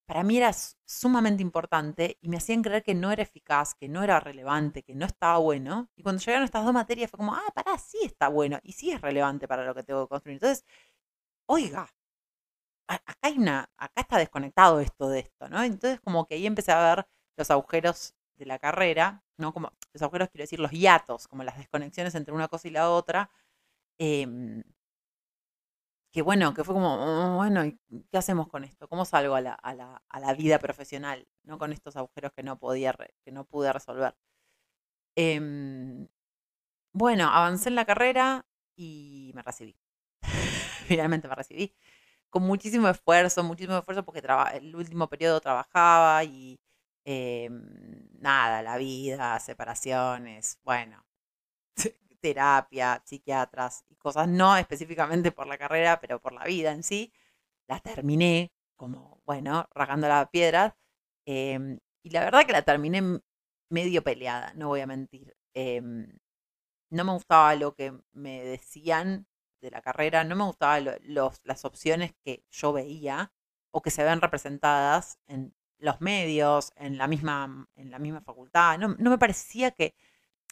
para 0.07 0.23
mí 0.23 0.37
era 0.39 0.53
sumamente 0.85 1.43
importante 1.43 2.19
y 2.21 2.29
me 2.29 2.37
hacían 2.39 2.63
creer 2.63 2.83
que 2.83 2.95
no 2.95 3.11
era 3.13 3.23
eficaz, 3.23 3.75
que 3.75 3.89
no 3.89 4.03
era 4.05 4.21
relevante, 4.21 4.83
que 4.83 4.95
no 4.95 5.05
estaba 5.07 5.39
bueno. 5.39 5.91
Y 5.97 6.03
cuando 6.03 6.21
llegaron 6.23 6.45
estas 6.45 6.65
dos 6.65 6.73
materias 6.75 7.11
fue 7.11 7.19
como, 7.19 7.35
ah, 7.35 7.53
pará, 7.55 7.77
sí 7.79 7.99
está 8.05 8.29
bueno 8.29 8.59
y 8.63 8.73
sí 8.73 8.93
es 8.93 9.01
relevante 9.01 9.49
para 9.49 9.65
lo 9.65 9.75
que 9.75 9.83
tengo 9.83 10.05
que 10.07 10.11
construir. 10.11 10.37
Entonces, 10.37 10.65
oiga, 11.47 11.89
acá 12.89 13.15
hay 13.23 13.39
una, 13.39 13.71
acá 13.77 14.01
está 14.03 14.19
desconectado 14.19 14.81
esto 14.81 15.09
de 15.09 15.21
esto, 15.21 15.49
¿no? 15.49 15.63
Entonces 15.63 16.01
como 16.01 16.27
que 16.27 16.35
ahí 16.37 16.47
empecé 16.47 16.73
a 16.73 16.95
ver 16.95 17.07
los 17.37 17.51
agujeros 17.51 18.15
de 18.37 18.47
la 18.47 18.59
carrera, 18.59 19.25
¿no? 19.39 19.53
Como 19.53 19.73
los 19.93 20.03
agujeros 20.03 20.29
quiero 20.31 20.45
decir 20.45 20.61
los 20.61 20.71
hiatos, 20.71 21.29
como 21.29 21.43
las 21.45 21.59
desconexiones 21.59 22.15
entre 22.15 22.35
una 22.35 22.49
cosa 22.49 22.69
y 22.69 22.71
la 22.71 22.91
otra. 22.91 23.31
Em, 23.99 24.63
que 26.13 26.23
bueno, 26.23 26.55
que 26.55 26.65
fue 26.65 26.75
como, 26.75 26.95
oh, 26.95 27.37
bueno, 27.37 27.63
¿qué 28.11 28.19
hacemos 28.19 28.49
con 28.49 28.65
esto? 28.65 28.89
¿Cómo 28.89 29.05
salgo 29.05 29.35
a 29.35 29.41
la, 29.41 29.53
a 29.55 29.75
la, 29.75 30.03
a 30.09 30.21
la 30.21 30.35
vida 30.35 30.59
profesional? 30.59 31.29
¿no? 31.45 31.59
Con 31.59 31.73
estos 31.73 31.97
agujeros 31.97 32.33
que 32.33 32.43
no, 32.43 32.59
podía 32.59 32.95
que 33.25 33.33
no 33.33 33.45
pude 33.45 33.73
resolver. 33.73 34.17
Em, 35.17 36.09
bueno, 36.95 37.29
avancé 37.31 37.71
en 37.71 37.77
la 37.77 37.87
carrera 37.87 38.47
y 38.77 39.33
me 39.35 39.43
recibí. 39.43 39.77
Finalmente 40.89 41.29
me 41.29 41.37
recibí. 41.37 41.75
Con 42.31 42.45
muchísimo 42.45 42.89
esfuerzo, 42.91 43.45
muchísimo 43.45 43.79
esfuerzo 43.79 44.05
porque 44.05 44.23
el 44.55 44.77
último 44.77 45.09
periodo 45.09 45.41
trabajaba 45.41 46.25
y 46.25 46.61
em, 47.07 48.09
nada, 48.21 48.63
la 48.63 48.79
vida, 48.79 49.41
separaciones, 49.41 50.59
bueno, 50.65 51.06
terapia, 52.17 53.03
psiquiatras 53.05 53.85
y 53.89 53.97
cosas, 53.97 54.29
no 54.29 54.57
específicamente 54.57 55.33
por 55.33 55.47
la 55.47 55.59
carrera, 55.59 56.01
pero 56.01 56.21
por 56.21 56.33
la 56.33 56.45
vida 56.45 56.73
en 56.73 56.83
sí, 56.83 57.13
la 57.69 57.81
terminé 57.81 58.53
como, 58.77 59.23
bueno, 59.27 59.69
rajando 59.75 60.09
la 60.09 60.31
piedra. 60.31 60.77
Em, 61.27 61.79
y 62.03 62.11
la 62.11 62.25
verdad 62.25 62.47
que 62.47 62.53
la 62.53 62.63
terminé 62.63 63.03
medio 63.71 64.03
peleada, 64.05 64.53
no 64.55 64.69
voy 64.69 64.81
a 64.81 64.87
mentir. 64.87 65.37
Em, 65.55 66.19
no 66.91 67.05
me 67.05 67.13
gustaba 67.13 67.55
lo 67.55 67.75
que 67.75 67.93
me 68.13 68.43
decían 68.45 69.27
de 69.61 69.71
la 69.71 69.83
carrera, 69.83 70.25
no 70.25 70.37
me 70.37 70.45
gustaban 70.45 70.85
los, 71.03 71.41
las 71.45 71.65
opciones 71.65 72.15
que 72.25 72.45
yo 72.51 72.73
veía 72.73 73.33
o 73.73 73.83
que 73.83 73.91
se 73.91 74.05
ven 74.05 74.21
representadas 74.21 75.19
en 75.27 75.55
los 75.79 76.01
medios, 76.01 76.73
en 76.77 76.99
la 76.99 77.09
misma, 77.09 77.69
en 77.77 77.91
la 77.91 77.99
misma 77.99 78.21
facultad. 78.23 78.79
No, 78.79 78.89
no 78.99 79.11
me 79.11 79.19
parecía 79.19 79.71
que 79.73 79.95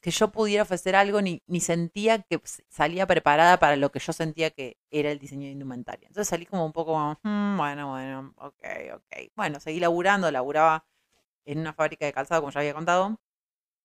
que 0.05 0.11
yo 0.11 0.31
pudiera 0.31 0.65
ofrecer 0.65 0.97
algo 0.97 1.23
ni, 1.23 1.43
ni 1.47 1.61
sentía 1.61 2.19
que 2.19 2.39
salía 2.69 3.07
preparada 3.07 3.59
para 3.59 3.77
lo 3.77 3.91
que 3.91 4.01
yo 4.01 4.13
sentía 4.13 4.51
que 4.51 4.77
era 4.91 5.11
el 5.11 5.19
diseño 5.19 5.47
de 5.47 5.53
indumentaria. 5.53 6.07
Entonces 6.09 6.29
salí 6.29 6.45
como 6.45 6.67
un 6.67 6.75
poco 6.75 6.93
como, 6.93 7.19
hmm, 7.23 7.57
bueno, 7.57 7.89
bueno, 7.89 8.35
ok, 8.37 8.65
ok. 8.97 9.33
Bueno, 9.35 9.61
seguí 9.61 9.81
laburando, 9.81 10.31
laburaba 10.31 10.87
en 11.47 11.61
una 11.61 11.73
fábrica 11.73 12.05
de 12.05 12.13
calzado, 12.13 12.43
como 12.43 12.53
ya 12.53 12.61
había 12.61 12.75
contado. 12.75 13.19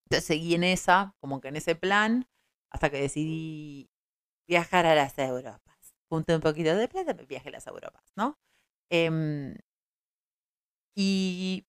Entonces 0.08 0.26
seguí 0.26 0.56
en 0.56 0.66
esa, 0.66 1.16
como 1.22 1.40
que 1.40 1.48
en 1.48 1.56
ese 1.56 1.76
plan, 1.76 2.28
hasta 2.70 2.90
que 2.90 3.00
decidí 3.00 3.90
viajar 4.46 4.88
a 4.88 4.96
las 4.96 5.18
Europas. 5.20 5.96
Junté 6.10 6.36
un 6.36 6.42
poquito 6.42 6.76
de 6.76 6.90
plata, 6.90 7.14
me 7.14 7.26
viajé 7.28 7.48
a 7.48 7.54
las 7.54 7.68
Europas, 7.68 8.04
¿no? 8.18 8.38
Em, 8.90 9.56
y 10.96 11.66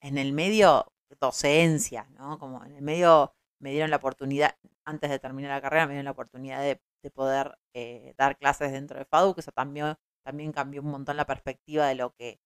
en 0.00 0.18
el 0.18 0.32
medio 0.32 0.92
docencia, 1.20 2.08
¿no? 2.18 2.38
Como 2.38 2.64
en 2.64 2.76
el 2.76 2.82
medio 2.82 3.32
me 3.58 3.70
dieron 3.70 3.90
la 3.90 3.96
oportunidad, 3.96 4.56
antes 4.84 5.10
de 5.10 5.18
terminar 5.18 5.50
la 5.50 5.62
carrera, 5.62 5.86
me 5.86 5.92
dieron 5.94 6.04
la 6.04 6.10
oportunidad 6.12 6.60
de, 6.62 6.80
poder 7.14 7.56
eh, 7.72 8.14
dar 8.18 8.36
clases 8.36 8.72
dentro 8.72 8.98
de 8.98 9.04
FADU, 9.04 9.34
que 9.34 9.40
eso 9.40 9.52
también, 9.52 9.94
también 10.24 10.50
cambió 10.52 10.82
un 10.82 10.90
montón 10.90 11.16
la 11.16 11.24
perspectiva 11.24 11.86
de 11.86 11.94
lo 11.94 12.12
que 12.16 12.40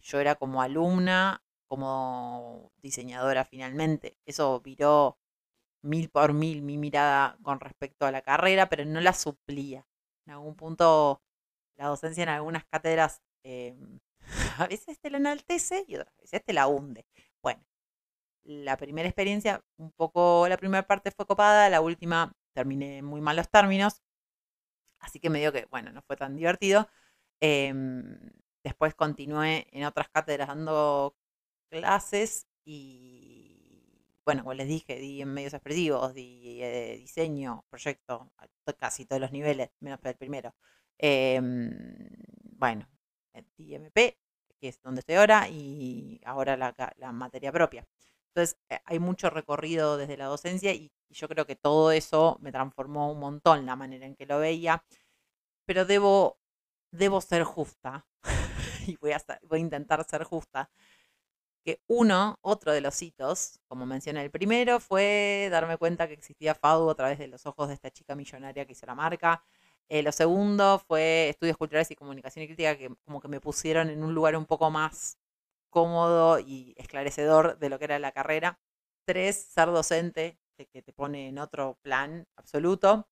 yo 0.00 0.20
era 0.20 0.36
como 0.36 0.62
alumna, 0.62 1.44
como 1.68 2.72
diseñadora 2.78 3.44
finalmente. 3.44 4.16
Eso 4.24 4.60
viró 4.60 5.18
mil 5.82 6.10
por 6.10 6.32
mil 6.32 6.62
mi 6.62 6.78
mirada 6.78 7.38
con 7.42 7.60
respecto 7.60 8.06
a 8.06 8.12
la 8.12 8.22
carrera, 8.22 8.68
pero 8.68 8.84
no 8.84 9.00
la 9.00 9.12
suplía. 9.12 9.86
En 10.26 10.32
algún 10.32 10.56
punto 10.56 11.22
la 11.76 11.88
docencia 11.88 12.22
en 12.22 12.30
algunas 12.30 12.64
cátedras 12.64 13.22
em, 13.44 14.00
a 14.58 14.66
veces 14.66 14.98
te 15.00 15.10
la 15.10 15.18
enaltece 15.18 15.84
y 15.88 15.96
otras 15.96 16.16
veces 16.18 16.44
te 16.44 16.52
la 16.52 16.66
hunde. 16.68 17.06
Bueno, 17.42 17.62
la 18.46 18.76
primera 18.76 19.08
experiencia, 19.08 19.62
un 19.76 19.92
poco, 19.92 20.46
la 20.48 20.56
primera 20.56 20.86
parte 20.86 21.10
fue 21.10 21.26
copada, 21.26 21.68
la 21.70 21.80
última 21.80 22.32
terminé 22.54 23.02
muy 23.02 23.20
mal 23.20 23.36
los 23.36 23.50
términos, 23.50 24.02
así 25.00 25.20
que 25.20 25.30
me 25.30 25.40
dio 25.40 25.52
que, 25.52 25.66
bueno, 25.70 25.92
no 25.92 26.02
fue 26.02 26.16
tan 26.16 26.36
divertido. 26.36 26.88
Em, 27.40 28.18
después 28.64 28.94
continué 28.94 29.66
en 29.72 29.84
otras 29.84 30.08
cátedras 30.08 30.48
dando 30.48 31.16
clases 31.70 32.46
y, 32.64 34.06
bueno, 34.24 34.42
como 34.42 34.54
les 34.54 34.68
dije, 34.68 34.96
di 34.96 35.22
en 35.22 35.32
medios 35.34 35.54
expresivos, 35.54 36.14
di 36.14 36.62
eh, 36.62 36.96
diseño, 36.98 37.64
proyecto, 37.70 38.32
casi 38.78 39.06
todos 39.06 39.20
los 39.20 39.32
niveles, 39.32 39.70
menos 39.80 40.00
el 40.04 40.16
primero. 40.16 40.54
Em, 40.98 41.70
bueno, 42.58 42.88
DMP, 43.56 44.18
que 44.60 44.68
es 44.68 44.80
donde 44.82 45.00
estoy 45.00 45.16
ahora, 45.16 45.48
y 45.48 46.20
ahora 46.24 46.56
la, 46.56 46.74
la 46.96 47.12
materia 47.12 47.52
propia. 47.52 47.86
Entonces, 48.36 48.58
eh, 48.68 48.80
hay 48.84 48.98
mucho 48.98 49.30
recorrido 49.30 49.96
desde 49.96 50.18
la 50.18 50.26
docencia 50.26 50.72
y, 50.74 50.92
yo 51.08 51.28
creo 51.28 51.46
que 51.46 51.56
todo 51.56 51.92
eso 51.92 52.36
me 52.42 52.52
transformó 52.52 53.10
un 53.12 53.20
montón 53.20 53.64
la 53.64 53.76
manera 53.76 54.04
en 54.06 54.16
que 54.16 54.26
lo 54.26 54.40
veía, 54.40 54.84
pero 55.66 55.86
debo, 55.86 56.38
debo 56.90 57.20
ser 57.22 57.44
justa, 57.44 58.06
y 58.86 58.96
voy 58.96 59.12
a, 59.12 59.22
voy 59.44 59.60
a 59.60 59.62
intentar 59.62 60.04
ser 60.04 60.24
justa, 60.24 60.70
que 61.64 61.80
uno, 61.86 62.38
otro 62.42 62.72
de 62.72 62.80
los 62.82 63.00
hitos, 63.02 63.60
como 63.68 63.86
mencioné 63.86 64.22
el 64.22 64.30
primero, 64.30 64.80
fue 64.80 65.48
darme 65.50 65.78
cuenta 65.78 66.08
que 66.08 66.14
existía 66.14 66.54
FADU 66.54 66.90
a 66.90 66.94
través 66.96 67.18
de 67.18 67.28
los 67.28 67.46
ojos 67.46 67.68
de 67.68 67.74
esta 67.74 67.90
chica 67.90 68.14
millonaria 68.16 68.66
que 68.66 68.72
hizo 68.72 68.86
la 68.86 68.94
marca. 68.94 69.44
Eh, 69.88 70.02
lo 70.02 70.12
segundo 70.12 70.80
fue 70.86 71.30
estudios 71.30 71.56
culturales 71.56 71.90
y 71.90 71.96
comunicación 71.96 72.44
y 72.44 72.48
crítica 72.48 72.76
que 72.76 72.94
como 73.04 73.20
que 73.20 73.28
me 73.28 73.40
pusieron 73.40 73.90
en 73.90 74.04
un 74.04 74.14
lugar 74.14 74.36
un 74.36 74.46
poco 74.46 74.70
más 74.70 75.18
cómodo 75.76 76.38
y 76.40 76.72
esclarecedor 76.78 77.58
de 77.58 77.68
lo 77.68 77.78
que 77.78 77.84
era 77.84 77.98
la 77.98 78.12
carrera. 78.12 78.58
Tres, 79.04 79.36
ser 79.36 79.66
docente, 79.68 80.38
que 80.72 80.80
te 80.80 80.94
pone 80.94 81.28
en 81.28 81.38
otro 81.38 81.78
plan 81.82 82.26
absoluto. 82.34 83.06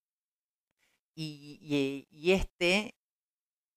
Y, 1.15 2.33
este, 2.33 2.97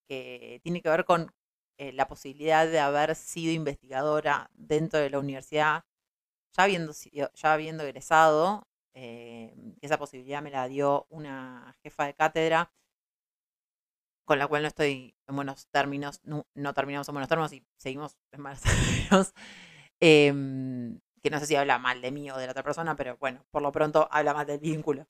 que 0.07 0.61
tiene 0.63 0.81
que 0.81 0.89
ver 0.89 1.03
con 1.03 1.33
eh, 1.77 1.91
la 1.91 2.07
posibilidad 2.07 2.65
de 2.65 2.79
haber 2.79 3.13
sido 3.15 3.51
investigadora 3.51 4.49
dentro 4.53 4.99
de 4.99 5.09
la 5.09 5.19
universidad, 5.19 5.83
ya 6.55 6.63
habiendo, 6.63 6.93
ya 6.93 7.53
habiendo 7.53 7.83
egresado, 7.83 8.69
eh, 8.93 9.53
esa 9.81 9.97
posibilidad 9.99 10.41
me 10.41 10.51
la 10.51 10.69
dio 10.69 11.07
una 11.09 11.75
jefa 11.83 12.05
de 12.05 12.13
cátedra 12.13 12.71
con 14.27 14.39
la 14.39 14.47
cual 14.47 14.63
no 14.63 14.67
estoy 14.67 15.15
en 15.25 15.35
buenos 15.37 15.67
términos, 15.67 16.19
no, 16.25 16.73
terminamos 16.73 17.07
en 17.07 17.13
buenos 17.13 17.29
términos 17.29 17.53
y 17.53 17.63
seguimos 17.77 18.17
en 18.33 18.41
malos 18.41 18.61
términos. 19.09 19.33
Em, 20.01 20.99
que 21.23 21.29
no 21.29 21.39
sé 21.39 21.45
si 21.45 21.55
habla 21.55 21.79
mal 21.79 22.01
de 22.01 22.11
mí 22.11 22.29
o 22.29 22.37
de 22.37 22.45
la 22.45 22.51
otra 22.51 22.61
persona, 22.61 22.93
pero 22.97 23.15
bueno, 23.17 23.45
por 23.51 23.61
lo 23.61 23.71
pronto 23.71 24.05
habla 24.11 24.33
mal 24.33 24.45
del 24.45 24.59
vínculo. 24.59 25.07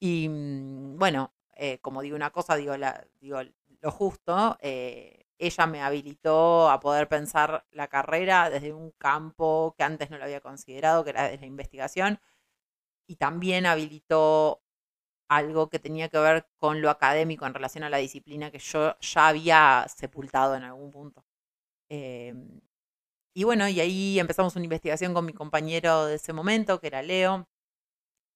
Y 0.00 0.28
mm, 0.28 0.98
bueno, 0.98 1.32
eh, 1.54 1.78
como 1.78 2.02
digo 2.02 2.16
una 2.16 2.30
cosa, 2.30 2.56
digo, 2.56 2.76
la, 2.76 3.06
digo 3.20 3.38
lo 3.80 3.90
justo, 3.92 4.58
eh, 4.60 5.26
ella 5.38 5.66
me 5.68 5.80
habilitó 5.80 6.68
a 6.68 6.80
poder 6.80 7.06
pensar 7.08 7.64
la 7.70 7.86
carrera 7.86 8.50
desde 8.50 8.72
un 8.72 8.90
campo 8.98 9.76
que 9.78 9.84
antes 9.84 10.10
no 10.10 10.18
lo 10.18 10.24
había 10.24 10.40
considerado, 10.40 11.04
que 11.04 11.10
era 11.10 11.22
desde 11.24 11.38
la 11.38 11.46
investigación, 11.46 12.18
y 13.06 13.14
también 13.14 13.64
habilitó 13.64 14.60
algo 15.28 15.68
que 15.68 15.78
tenía 15.78 16.08
que 16.08 16.18
ver 16.18 16.46
con 16.58 16.80
lo 16.82 16.90
académico 16.90 17.46
en 17.46 17.54
relación 17.54 17.84
a 17.84 17.90
la 17.90 17.98
disciplina 17.98 18.50
que 18.50 18.58
yo 18.58 18.96
ya 19.00 19.28
había 19.28 19.86
sepultado 19.88 20.54
en 20.56 20.64
algún 20.64 20.90
punto. 20.90 21.24
Em, 21.88 22.60
y 23.34 23.44
bueno, 23.44 23.68
y 23.68 23.80
ahí 23.80 24.18
empezamos 24.18 24.56
una 24.56 24.64
investigación 24.64 25.14
con 25.14 25.26
mi 25.26 25.32
compañero 25.34 26.06
de 26.06 26.16
ese 26.16 26.32
momento, 26.32 26.80
que 26.80 26.88
era 26.88 27.02
Leo, 27.02 27.48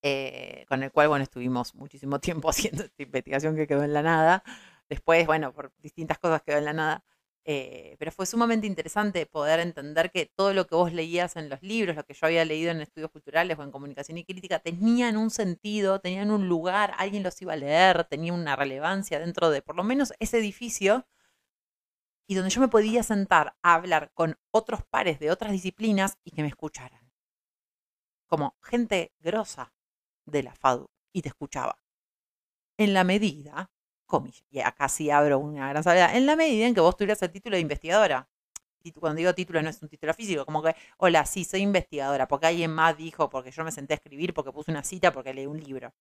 eh, 0.02 0.64
con 0.68 0.82
el 0.82 0.92
cual, 0.92 1.08
bueno, 1.08 1.22
estuvimos 1.24 1.74
muchísimo 1.74 2.20
tiempo 2.20 2.50
haciendo 2.50 2.84
esta 2.84 3.02
investigación 3.02 3.56
que 3.56 3.66
quedó 3.66 3.82
en 3.84 3.92
la 3.92 4.02
nada. 4.02 4.44
Después, 4.88 5.26
bueno, 5.26 5.52
por 5.52 5.72
distintas 5.78 6.18
cosas 6.18 6.42
quedó 6.42 6.58
en 6.58 6.64
la 6.66 6.72
nada. 6.72 7.04
Eh, 7.44 7.96
pero 7.98 8.12
fue 8.12 8.26
sumamente 8.26 8.66
interesante 8.66 9.24
poder 9.26 9.60
entender 9.60 10.10
que 10.10 10.26
todo 10.26 10.52
lo 10.52 10.66
que 10.66 10.74
vos 10.74 10.92
leías 10.92 11.36
en 11.36 11.48
los 11.48 11.62
libros, 11.62 11.96
lo 11.96 12.04
que 12.04 12.14
yo 12.14 12.26
había 12.26 12.44
leído 12.44 12.70
en 12.70 12.80
estudios 12.80 13.10
culturales 13.10 13.58
o 13.58 13.62
en 13.62 13.70
comunicación 13.70 14.18
y 14.18 14.24
crítica, 14.24 14.58
tenían 14.58 15.16
un 15.16 15.30
sentido, 15.30 16.00
tenían 16.00 16.30
un 16.30 16.48
lugar, 16.48 16.94
alguien 16.98 17.22
los 17.22 17.40
iba 17.40 17.54
a 17.54 17.56
leer, 17.56 18.04
tenía 18.04 18.32
una 18.34 18.56
relevancia 18.56 19.18
dentro 19.18 19.50
de 19.50 19.62
por 19.62 19.76
lo 19.76 19.84
menos 19.84 20.12
ese 20.18 20.38
edificio 20.38 21.06
y 22.26 22.34
donde 22.34 22.50
yo 22.50 22.60
me 22.60 22.68
podía 22.68 23.02
sentar 23.02 23.56
a 23.62 23.74
hablar 23.74 24.12
con 24.14 24.38
otros 24.52 24.84
pares 24.84 25.18
de 25.18 25.30
otras 25.30 25.50
disciplinas 25.50 26.18
y 26.22 26.30
que 26.30 26.42
me 26.42 26.48
escucharan. 26.48 27.10
Como 28.26 28.56
gente 28.62 29.12
grosa 29.18 29.74
de 30.26 30.44
la 30.44 30.54
FADU 30.54 30.90
y 31.12 31.22
te 31.22 31.28
escuchaba. 31.30 31.82
En 32.76 32.94
la 32.94 33.02
medida 33.02 33.72
y 34.50 34.60
acá 34.60 34.88
sí 34.88 35.10
abro 35.10 35.38
una 35.38 35.68
gran 35.68 35.82
salida, 35.82 36.16
en 36.16 36.26
la 36.26 36.36
medida 36.36 36.66
en 36.66 36.74
que 36.74 36.80
vos 36.80 36.96
tuvieras 36.96 37.22
el 37.22 37.30
título 37.30 37.56
de 37.56 37.62
investigadora. 37.62 38.28
Cuando 38.98 39.18
digo 39.18 39.34
título 39.34 39.60
no 39.62 39.68
es 39.68 39.82
un 39.82 39.88
título 39.88 40.14
físico, 40.14 40.46
como 40.46 40.62
que, 40.62 40.74
hola, 40.96 41.26
sí, 41.26 41.44
soy 41.44 41.60
investigadora, 41.60 42.26
porque 42.26 42.46
alguien 42.46 42.70
más 42.72 42.96
dijo, 42.96 43.28
porque 43.28 43.50
yo 43.50 43.62
me 43.64 43.72
senté 43.72 43.94
a 43.94 43.96
escribir, 43.96 44.32
porque 44.32 44.52
puse 44.52 44.70
una 44.70 44.82
cita, 44.82 45.12
porque 45.12 45.34
leí 45.34 45.46
un 45.46 45.60
libro. 45.60 45.92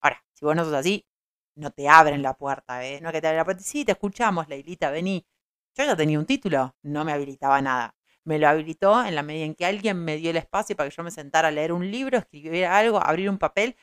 Ahora, 0.00 0.22
si 0.34 0.44
vos 0.44 0.54
no 0.54 0.64
sos 0.64 0.74
así, 0.74 1.06
no 1.54 1.70
te 1.70 1.88
abren 1.88 2.22
la 2.22 2.34
puerta, 2.34 2.84
¿eh? 2.86 3.00
No 3.00 3.08
es 3.08 3.14
que 3.14 3.20
te 3.22 3.28
abren 3.28 3.38
la 3.38 3.44
puerta, 3.44 3.62
sí, 3.62 3.84
te 3.84 3.92
escuchamos, 3.92 4.48
Leilita, 4.48 4.90
vení. 4.90 5.26
Yo 5.74 5.84
ya 5.84 5.96
tenía 5.96 6.18
un 6.18 6.26
título, 6.26 6.76
no 6.82 7.04
me 7.04 7.12
habilitaba 7.12 7.60
nada. 7.62 7.94
Me 8.24 8.38
lo 8.38 8.48
habilitó 8.48 9.04
en 9.04 9.14
la 9.14 9.22
medida 9.22 9.44
en 9.46 9.54
que 9.54 9.64
alguien 9.64 10.04
me 10.04 10.16
dio 10.16 10.30
el 10.30 10.36
espacio 10.36 10.76
para 10.76 10.90
que 10.90 10.96
yo 10.96 11.02
me 11.02 11.10
sentara 11.10 11.48
a 11.48 11.50
leer 11.50 11.72
un 11.72 11.90
libro, 11.90 12.18
escribir 12.18 12.66
algo, 12.66 12.98
abrir 13.02 13.30
un 13.30 13.38
papel, 13.38 13.76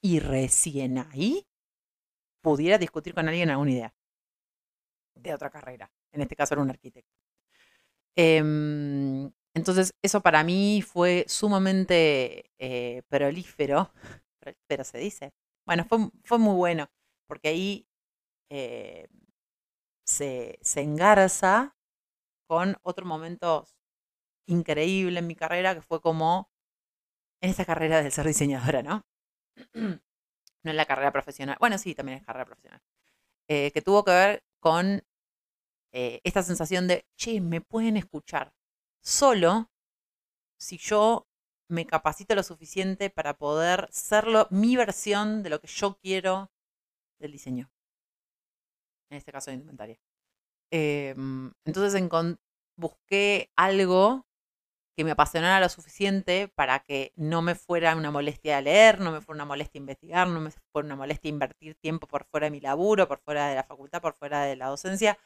y 0.00 0.20
recién 0.20 0.98
ahí 0.98 1.47
pudiera 2.42 2.78
discutir 2.78 3.14
con 3.14 3.28
alguien 3.28 3.50
alguna 3.50 3.72
idea 3.72 3.94
de 5.14 5.34
otra 5.34 5.50
carrera. 5.50 5.90
En 6.12 6.22
este 6.22 6.36
caso 6.36 6.54
era 6.54 6.62
un 6.62 6.70
arquitecto. 6.70 7.12
Em, 8.16 9.30
entonces, 9.54 9.94
eso 10.02 10.20
para 10.20 10.44
mí 10.44 10.82
fue 10.82 11.24
sumamente 11.28 12.50
eh, 12.58 13.02
prolífero, 13.08 13.92
pero 14.66 14.84
se 14.84 14.98
dice. 14.98 15.32
Bueno, 15.66 15.84
fue, 15.84 16.38
muy 16.38 16.54
bueno, 16.54 16.90
porque 17.26 17.48
ahí 17.48 17.86
eh, 18.50 19.08
se, 20.06 20.58
se 20.62 20.80
engarza 20.82 21.76
con 22.48 22.76
otro 22.82 23.06
momento 23.06 23.66
increíble 24.46 25.20
en 25.20 25.26
mi 25.26 25.36
carrera, 25.36 25.74
que 25.74 25.82
fue 25.82 26.00
como 26.00 26.50
en 27.42 27.50
esta 27.50 27.64
carrera 27.64 28.02
de 28.02 28.10
ser 28.10 28.26
diseñadora, 28.26 28.82
¿no? 28.82 29.04
No 30.62 30.70
en 30.70 30.76
la 30.76 30.86
carrera 30.86 31.12
profesional, 31.12 31.56
bueno, 31.60 31.78
sí, 31.78 31.94
también 31.94 32.18
es 32.18 32.24
carrera 32.24 32.46
profesional, 32.46 32.80
eh, 33.48 33.70
que 33.72 33.82
tuvo 33.82 34.04
que 34.04 34.12
ver 34.12 34.44
con 34.60 35.02
eh, 35.92 36.20
esta 36.24 36.42
sensación 36.42 36.88
de, 36.88 37.06
che, 37.16 37.40
me 37.40 37.60
pueden 37.60 37.96
escuchar 37.96 38.52
solo 39.00 39.70
si 40.58 40.78
yo 40.78 41.26
me 41.68 41.86
capacito 41.86 42.34
lo 42.34 42.42
suficiente 42.42 43.10
para 43.10 43.36
poder 43.36 43.88
serlo 43.92 44.48
mi 44.50 44.76
versión 44.76 45.42
de 45.42 45.50
lo 45.50 45.60
que 45.60 45.68
yo 45.68 45.98
quiero 45.98 46.50
del 47.18 47.32
diseño. 47.32 47.70
En 49.10 49.18
este 49.18 49.32
caso 49.32 49.50
de 49.50 49.56
indumentaria. 49.56 49.98
Em, 50.70 51.52
entonces 51.64 52.00
busqué 52.76 53.50
algo 53.56 54.26
que 54.98 55.04
me 55.04 55.12
apasionara 55.12 55.60
lo 55.60 55.68
suficiente 55.68 56.48
para 56.48 56.80
que 56.80 57.12
no 57.14 57.40
me 57.40 57.54
fuera 57.54 57.94
una 57.94 58.10
molestia 58.10 58.60
leer, 58.60 58.98
no 58.98 59.12
me 59.12 59.20
fuera 59.20 59.36
una 59.36 59.44
molestia 59.44 59.78
investigar, 59.78 60.26
no 60.26 60.40
me 60.40 60.50
fuera 60.50 60.86
una 60.86 60.96
molestia 60.96 61.28
invertir 61.28 61.76
tiempo 61.76 62.08
por 62.08 62.24
fuera 62.24 62.46
de 62.46 62.50
mi 62.50 62.60
laburo, 62.60 63.06
por 63.06 63.20
fuera 63.20 63.46
de 63.48 63.54
la 63.54 63.62
facultad, 63.62 64.02
por 64.02 64.14
fuera 64.14 64.42
de 64.42 64.56
la 64.56 64.66
docencia, 64.66 65.16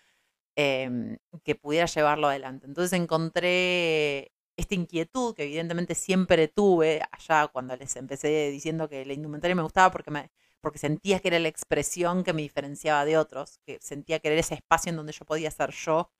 em, 0.56 1.16
que 1.42 1.54
pudiera 1.54 1.86
llevarlo 1.86 2.28
adelante. 2.28 2.66
Entonces 2.66 2.92
encontré 3.00 4.32
esta 4.58 4.74
inquietud 4.74 5.34
que 5.34 5.44
evidentemente 5.44 5.94
siempre 5.94 6.48
tuve 6.48 7.00
allá 7.10 7.48
cuando 7.48 7.74
les 7.74 7.96
empecé 7.96 8.50
diciendo 8.50 8.90
que 8.90 9.06
la 9.06 9.14
indumentaria 9.14 9.54
me 9.54 9.62
gustaba 9.62 9.90
porque, 9.90 10.10
me, 10.10 10.30
porque 10.60 10.78
sentía 10.78 11.20
que 11.20 11.28
era 11.28 11.38
la 11.38 11.48
expresión 11.48 12.24
que 12.24 12.34
me 12.34 12.42
diferenciaba 12.42 13.06
de 13.06 13.16
otros, 13.16 13.58
que 13.64 13.78
sentía 13.80 14.18
que 14.20 14.28
era 14.28 14.38
ese 14.38 14.54
espacio 14.56 14.90
en 14.90 14.96
donde 14.96 15.12
yo 15.14 15.24
podía 15.24 15.50
ser 15.50 15.70
yo 15.70 16.10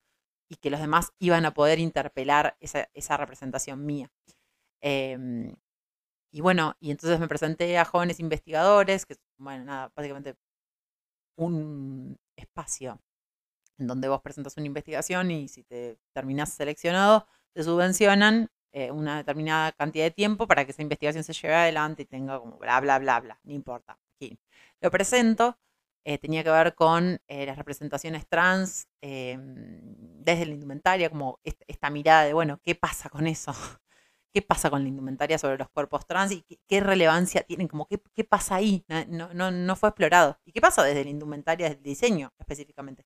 y 0.53 0.57
que 0.57 0.71
los 0.71 0.81
demás 0.81 1.13
iban 1.19 1.47
a 1.47 1.55
poder 1.55 1.79
interpelar 1.79 2.59
esa, 2.61 3.17
representación 3.17 3.87
mía. 3.87 4.11
Em, 4.83 5.55
y 6.33 6.41
bueno, 6.43 6.77
y 6.81 6.91
entonces 6.91 7.19
me 7.21 7.29
presenté 7.29 7.79
a 7.79 7.87
jóvenes 7.87 8.21
investigadores, 8.21 9.07
que 9.07 9.17
bueno, 9.39 9.65
nada, 9.65 9.93
básicamente 9.97 10.37
un 11.37 12.19
espacio 12.37 13.01
en 13.79 13.87
donde 13.87 14.09
vos 14.09 14.21
presentas 14.21 14.57
una 14.59 14.67
investigación 14.67 15.31
y 15.31 15.49
si 15.49 15.63
te 15.65 15.99
terminás 16.13 16.53
seleccionado, 16.53 17.27
te 17.55 17.65
subvencionan 17.65 18.51
eh, 18.73 18.91
una 18.91 19.19
determinada 19.19 19.73
cantidad 19.73 20.05
de 20.05 20.11
tiempo 20.11 20.47
para 20.47 20.65
que 20.67 20.73
esa 20.73 20.83
investigación 20.83 21.25
se 21.25 21.33
lleve 21.33 21.55
adelante 21.55 22.03
y 22.03 22.07
tenga 22.07 22.39
como 22.39 22.59
bla, 22.59 22.81
bla, 22.81 22.99
bla, 22.99 23.21
bla, 23.21 23.41
no 23.45 23.53
importa. 23.53 23.99
Aquí. 24.17 24.39
Lo 24.81 24.91
presento 24.91 25.59
eh, 26.05 26.19
tenía 26.19 26.43
que 26.43 26.51
ver 26.51 26.75
con 26.75 27.21
eh, 27.29 27.47
las 27.47 27.57
representaciones 27.57 28.27
trans 28.27 28.89
em, 29.01 29.81
desde 30.25 30.47
la 30.47 30.53
indumentaria, 30.53 31.09
como 31.09 31.39
esta, 31.45 31.91
mirada 31.91 32.25
de, 32.25 32.33
bueno, 32.33 32.59
¿qué 32.63 32.75
pasa 32.75 33.09
con 33.09 33.27
eso? 33.27 33.53
¿Qué 34.33 34.43
pasa 34.43 34.71
con 34.71 34.83
la 34.83 34.89
indumentaria 34.89 35.39
sobre 35.39 35.59
los 35.59 35.69
cuerpos 35.71 36.07
trans 36.07 36.33
y 36.33 36.45
qué, 36.67 36.81
relevancia 36.81 37.43
tienen? 37.43 37.69
Como, 37.69 37.87
¿qué, 37.87 38.01
¿qué, 38.15 38.25
pasa 38.25 38.57
ahí? 38.57 38.85
No, 39.09 39.33
no, 39.35 39.51
no, 39.51 39.77
fue 39.77 39.91
explorado. 39.91 40.39
¿Y 40.45 40.53
qué 40.53 40.61
pasa 40.61 40.83
desde 40.83 41.05
la 41.05 41.11
indumentaria, 41.11 41.69
desde 41.69 41.79
el 41.79 41.85
diseño 41.85 42.33
específicamente? 42.39 43.05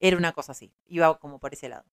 Era 0.00 0.16
una 0.16 0.32
cosa 0.32 0.52
así, 0.52 0.74
iba 0.86 1.18
como 1.18 1.38
por 1.38 1.52
ese 1.52 1.68
lado. 1.68 1.84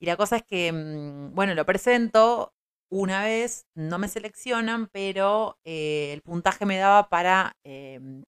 Y 0.00 0.06
la 0.06 0.16
cosa 0.16 0.36
es 0.36 0.44
que, 0.44 0.72
mm, 0.72 1.34
bueno, 1.34 1.54
lo 1.54 1.66
presento, 1.66 2.54
una 2.90 3.22
vez 3.24 3.66
no 3.74 3.98
me 3.98 4.08
seleccionan, 4.08 4.88
pero 4.88 5.58
eh, 5.64 6.12
el 6.12 6.22
puntaje 6.22 6.66
me 6.66 6.78
daba 6.78 7.08
para 7.08 7.56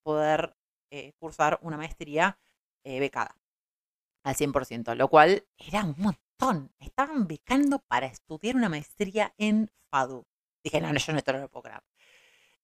poder 0.02 0.54
eh, 0.90 1.12
cursar 1.18 1.58
una 1.62 1.76
maestría 1.76 2.38
eh, 2.84 3.00
becada. 3.00 3.36
al 4.24 4.34
100%, 4.34 4.94
lo 4.94 5.08
cual 5.08 5.44
era 5.56 5.84
un 5.84 5.94
montón. 5.98 6.72
Me 6.78 6.86
estaban 6.86 7.26
becando 7.26 7.80
para 7.80 8.06
estudiar 8.06 8.56
una 8.56 8.68
maestría 8.68 9.34
en 9.38 9.70
FADU. 9.90 10.26
Dije, 10.62 10.80
no, 10.80 10.92
no 10.92 10.98
yo 10.98 11.12
no, 11.12 11.18
esto 11.18 11.32
no 11.32 11.38
lo 11.40 11.48
puedo. 11.48 11.70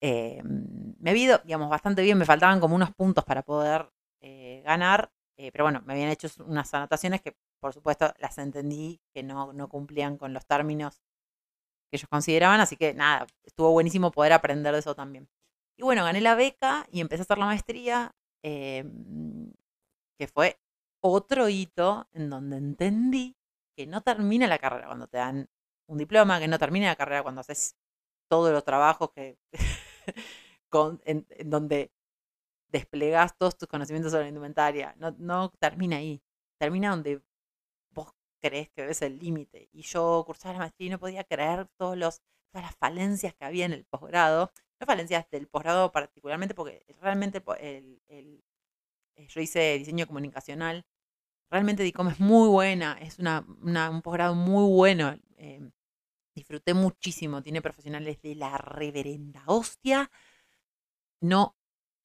Eh, 0.01 0.43
me 0.45 1.13
he 1.13 1.17
ido, 1.17 1.39
digamos, 1.45 1.71
bastante 1.71 2.03
bien, 2.03 2.19
me 2.19 2.27
faltaban 2.27 2.61
como 2.61 2.75
unos 2.75 2.93
puntos 2.95 3.25
para 3.25 3.43
poder 3.43 3.91
ganar, 4.65 5.13
pero 5.37 5.65
bueno, 5.65 5.83
me 5.85 5.93
habían 5.93 6.09
hecho 6.09 6.29
unas 6.47 6.73
anotaciones 6.73 7.21
que, 7.21 7.37
por 7.61 7.75
supuesto, 7.75 8.15
las 8.19 8.39
entendí 8.39 9.03
que 9.13 9.23
no, 9.23 9.53
no 9.53 9.69
cumplían 9.69 10.17
con 10.17 10.33
los 10.33 10.47
términos 10.47 11.03
que 11.91 11.97
ellos 11.97 12.09
consideraban, 12.09 12.61
así 12.61 12.77
que 12.77 12.95
nada, 12.95 13.27
estuvo 13.45 13.71
buenísimo 13.71 14.11
poder 14.11 14.33
aprender 14.33 14.73
de 14.73 14.81
eso 14.81 14.95
también. 14.95 15.29
Y 15.77 15.83
bueno, 15.83 16.05
gané 16.05 16.21
la 16.21 16.35
beca 16.35 16.87
y 16.91 17.01
empecé 17.01 17.23
a 17.23 17.25
hacer 17.25 17.39
la 17.39 17.47
maestría, 17.47 18.15
em, 18.43 19.53
que 20.19 20.29
fue 20.29 20.59
otro 21.01 21.49
hito 21.49 22.09
en 22.13 22.31
donde 22.31 22.57
entendí 22.57 23.37
que 23.77 23.87
no 23.87 24.03
termina 24.03 24.47
la 24.47 24.59
carrera 24.59 24.87
cuando 24.87 25.09
te 25.09 25.19
dan 25.19 25.49
un 25.87 25.99
diploma, 25.99 26.39
que 26.41 26.49
no 26.49 26.59
termina 26.59 26.87
la 26.87 26.97
carrera 26.97 27.23
cuando 27.23 27.41
haces 27.41 27.77
todos 28.29 28.53
los 28.53 28.65
trabajos 28.65 29.11
que 29.13 29.39
en, 31.05 31.27
donde 31.45 31.93
desplegas 32.69 33.37
todos 33.39 33.57
tus 33.57 33.69
conocimientos 33.69 34.13
sobre 34.13 34.25
la 34.25 34.29
indumentaria. 34.31 34.95
No, 34.99 35.15
no 35.19 35.51
termina 35.61 35.99
ahí. 35.99 36.23
Termina 36.59 36.91
donde 36.91 37.23
vos 37.91 38.13
crees 38.41 38.71
que 38.71 38.87
ves 38.87 39.03
el 39.03 39.19
límite. 39.19 39.69
Y 39.73 39.83
yo 39.83 40.25
cursaba 40.27 40.55
la 40.55 40.59
maestría 40.61 40.89
y 40.89 40.91
no 40.91 40.99
podía 40.99 41.25
creer 41.25 41.69
todos 41.77 41.97
los, 41.97 42.23
todas 42.53 42.67
las 42.67 42.77
falencias 42.77 43.35
que 43.35 43.45
había 43.45 43.67
en 43.67 43.73
el 43.73 43.85
posgrado. 43.85 44.53
No 44.85 44.87
falencias 44.87 45.31
del 45.31 45.49
posgrado 45.49 45.91
particularmente, 45.93 46.55
porque 46.55 46.85
realmente 47.01 47.43
el, 47.59 48.03
eh, 49.17 49.27
yo 49.29 49.41
hice 49.41 49.79
diseño 49.79 50.07
comunicacional. 50.07 50.85
Realmente 51.51 51.83
DICOM 51.83 52.09
es 52.09 52.21
muy 52.21 52.49
buena, 52.51 52.99
es 53.01 53.19
una, 53.19 53.47
un 53.49 54.03
posgrado 54.03 54.35
muy 54.35 54.71
bueno. 54.71 55.19
Eh, 55.39 55.71
disfruté 56.35 56.75
muchísimo, 56.75 57.43
tiene 57.43 57.63
profesionales 57.63 58.21
de 58.21 58.35
la 58.35 58.59
reverenda 58.59 59.43
hostia. 59.47 60.11
No, 61.23 61.57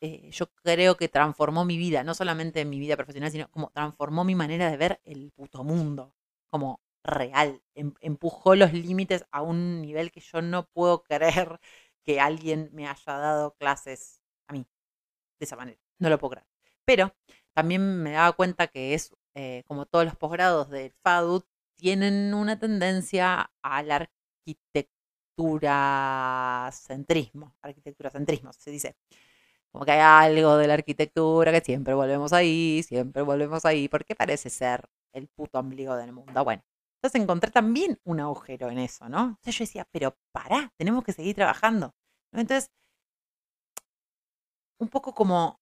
eh, 0.02 0.30
yo 0.32 0.48
creo 0.64 0.96
que 0.96 1.10
transformó 1.10 1.66
mi 1.66 1.78
vida, 1.78 2.04
no 2.04 2.14
solamente 2.14 2.64
mi 2.66 2.80
vida 2.80 2.96
profesional, 2.96 3.32
sino 3.32 3.50
como 3.52 3.72
transformó 3.72 4.24
mi 4.24 4.36
manera 4.36 4.72
de 4.72 4.78
ver 4.78 5.02
el 5.04 5.32
puto 5.32 5.64
mundo, 5.66 6.14
como 6.50 6.80
real. 7.04 7.62
Em, 7.76 7.94
empujó 8.02 8.56
los 8.56 8.72
límites 8.74 9.26
a 9.32 9.42
un 9.42 9.82
nivel 9.82 10.12
que 10.12 10.22
yo 10.22 10.42
no 10.42 10.68
puedo 10.68 11.04
creer 11.04 11.60
que 12.10 12.20
alguien 12.20 12.70
me 12.74 12.88
haya 12.88 13.20
dado 13.20 13.54
clases 13.54 14.20
a 14.48 14.54
mí 14.54 14.66
de 15.40 15.46
esa 15.46 15.56
manera. 15.56 15.78
No 16.00 16.10
lo 16.10 16.18
puedo 16.18 16.32
creer. 16.32 16.48
Pero 16.84 17.14
también 17.54 18.02
me 18.02 18.14
daba 18.14 18.32
cuenta 18.32 18.66
que 18.66 18.96
es, 18.96 19.16
eh, 19.36 19.62
como 19.68 19.86
todos 19.86 20.06
los 20.06 20.16
posgrados 20.16 20.72
del 20.72 20.92
FADU, 21.04 21.44
tienen 21.76 22.34
una 22.34 22.58
tendencia 22.58 23.52
al 23.62 23.92
arquitectura 23.92 26.72
centrismo, 26.74 27.56
arquitectura 27.62 28.10
centrismo, 28.10 28.54
se 28.54 28.72
dice. 28.72 28.96
Como 29.72 29.86
que 29.86 29.92
hay 29.92 30.00
algo 30.00 30.58
de 30.58 30.66
la 30.66 30.74
arquitectura 30.74 31.52
que 31.52 31.62
siempre 31.62 31.94
volvemos 31.94 32.34
ahí, 32.34 32.82
siempre 32.82 33.22
volvemos 33.22 33.66
ahí, 33.66 33.88
porque 33.88 34.16
parece 34.16 34.50
ser 34.50 34.90
el 35.14 35.28
puto 35.28 35.60
ombligo 35.60 35.96
del 35.96 36.12
mundo. 36.12 36.44
Bueno, 36.44 36.64
entonces 36.96 37.22
encontré 37.22 37.52
también 37.52 38.00
un 38.04 38.20
agujero 38.20 38.72
en 38.72 38.80
eso, 38.80 39.08
¿no? 39.10 39.28
Entonces 39.28 39.60
yo 39.60 39.66
decía, 39.66 39.88
pero 39.92 40.18
pará, 40.32 40.74
tenemos 40.76 41.04
que 41.04 41.14
seguir 41.14 41.36
trabajando. 41.36 41.94
Entonces, 42.34 42.72
un 44.80 44.88
poco 44.90 45.14
como, 45.14 45.60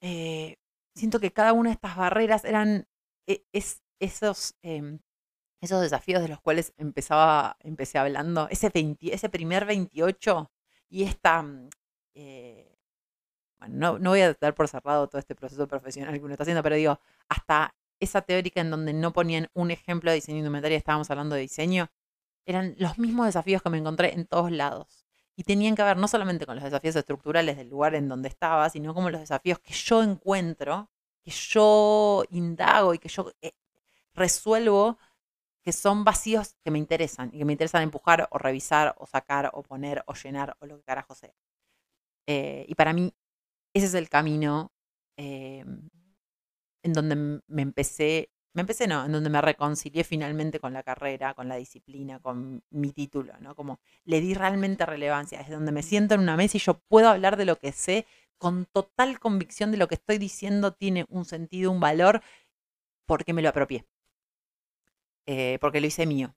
eh, 0.00 0.56
siento 0.94 1.20
que 1.20 1.32
cada 1.32 1.52
una 1.52 1.70
de 1.70 1.74
estas 1.74 1.96
barreras 1.96 2.44
eran 2.44 2.86
e, 3.26 3.44
es, 3.52 3.82
esos 4.00 4.54
em, 4.62 5.00
esos 5.60 5.80
desafíos 5.82 6.22
de 6.22 6.28
los 6.28 6.40
cuales 6.40 6.72
empezaba, 6.78 7.56
empecé 7.60 7.98
hablando, 7.98 8.48
ese, 8.50 8.70
ese 9.00 9.28
primer 9.28 9.66
28 9.66 10.50
y 10.88 11.04
esta, 11.04 11.42
mm, 11.42 11.68
eh, 12.14 12.76
bueno, 13.58 13.98
no, 13.98 14.10
voy 14.10 14.20
a 14.22 14.34
dar 14.34 14.54
por 14.54 14.68
cerrado 14.68 15.08
todo 15.08 15.18
este 15.18 15.34
proceso 15.34 15.66
profesional 15.68 16.14
que 16.14 16.24
uno 16.24 16.32
está 16.34 16.44
haciendo, 16.44 16.62
pero 16.62 16.76
digo, 16.76 17.00
hasta 17.28 17.74
esa 18.00 18.22
teórica 18.22 18.60
en 18.60 18.70
donde 18.70 18.92
no 18.92 19.12
ponían 19.12 19.48
un 19.54 19.70
ejemplo 19.70 20.10
de 20.10 20.16
diseño 20.16 20.38
indumentaria, 20.38 20.78
estábamos 20.78 21.10
hablando 21.10 21.34
de 21.36 21.42
diseño, 21.42 21.88
eran 22.46 22.74
los 22.78 22.98
mismos 22.98 23.26
desafíos 23.26 23.62
que 23.62 23.70
me 23.70 23.78
encontré 23.78 24.14
en 24.14 24.26
todos 24.26 24.52
lados. 24.52 25.05
Y 25.36 25.44
tenían 25.44 25.76
que 25.76 25.82
ver 25.82 25.98
no 25.98 26.08
solamente 26.08 26.46
con 26.46 26.56
los 26.56 26.64
desafíos 26.64 26.96
estructurales 26.96 27.56
del 27.56 27.68
lugar 27.68 27.94
en 27.94 28.08
donde 28.08 28.28
estaba, 28.28 28.68
sino 28.70 28.94
como 28.94 29.10
los 29.10 29.20
desafíos 29.20 29.58
que 29.58 29.74
yo 29.74 30.02
encuentro, 30.02 30.90
que 31.22 31.30
yo 31.30 32.24
indago 32.30 32.94
y 32.94 32.98
que 32.98 33.08
yo 33.08 33.30
eh, 33.42 33.52
resuelvo 34.14 34.98
que 35.62 35.72
son 35.72 36.04
vacíos 36.04 36.54
que 36.64 36.70
me 36.70 36.78
interesan 36.78 37.30
y 37.34 37.38
que 37.38 37.44
me 37.44 37.52
interesan 37.52 37.82
empujar 37.82 38.28
o 38.30 38.38
revisar 38.38 38.94
o 38.98 39.06
sacar 39.06 39.50
o 39.52 39.62
poner 39.62 40.04
o 40.06 40.14
llenar 40.14 40.56
o 40.60 40.66
lo 40.66 40.78
que 40.78 40.84
carajo 40.84 41.14
sea. 41.14 41.34
Eh, 42.26 42.64
y 42.68 42.74
para 42.76 42.92
mí 42.92 43.12
ese 43.74 43.86
es 43.86 43.94
el 43.94 44.08
camino 44.08 44.72
eh, 45.16 45.64
en 46.82 46.92
donde 46.92 47.42
me 47.46 47.62
empecé, 47.62 48.30
me 48.56 48.62
empecé 48.62 48.86
no, 48.88 49.04
en 49.04 49.12
donde 49.12 49.28
me 49.28 49.42
reconcilié 49.42 50.02
finalmente 50.02 50.60
con 50.60 50.72
la 50.72 50.82
carrera, 50.82 51.34
con 51.34 51.46
la 51.46 51.56
disciplina, 51.56 52.20
con 52.20 52.64
mi 52.70 52.90
título, 52.90 53.34
¿no? 53.40 53.54
Como 53.54 53.80
le 54.04 54.22
di 54.22 54.32
realmente 54.32 54.86
relevancia, 54.86 55.42
es 55.42 55.50
donde 55.50 55.72
me 55.72 55.82
siento 55.82 56.14
en 56.14 56.22
una 56.22 56.38
mesa 56.38 56.56
y 56.56 56.60
yo 56.60 56.78
puedo 56.88 57.10
hablar 57.10 57.36
de 57.36 57.44
lo 57.44 57.58
que 57.58 57.72
sé 57.72 58.06
con 58.38 58.64
total 58.64 59.20
convicción 59.20 59.72
de 59.72 59.76
lo 59.76 59.88
que 59.88 59.96
estoy 59.96 60.16
diciendo 60.16 60.72
tiene 60.72 61.04
un 61.10 61.26
sentido, 61.26 61.70
un 61.70 61.80
valor, 61.80 62.22
porque 63.04 63.34
me 63.34 63.42
lo 63.42 63.50
apropié. 63.50 63.84
Eh, 65.26 65.58
porque 65.60 65.82
lo 65.82 65.86
hice 65.86 66.06
mío. 66.06 66.34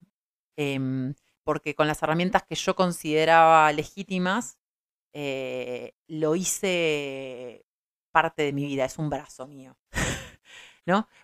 Em, 0.58 1.14
porque 1.46 1.74
con 1.74 1.88
las 1.88 2.04
herramientas 2.04 2.44
que 2.44 2.56
yo 2.56 2.76
consideraba 2.76 3.72
legítimas, 3.72 4.60
eh, 5.14 5.94
lo 6.08 6.36
hice 6.36 7.66
parte 8.12 8.42
de 8.44 8.52
mi 8.52 8.66
vida, 8.66 8.84
es 8.84 8.98
un 8.98 9.10
brazo 9.10 9.48
mío. 9.48 9.78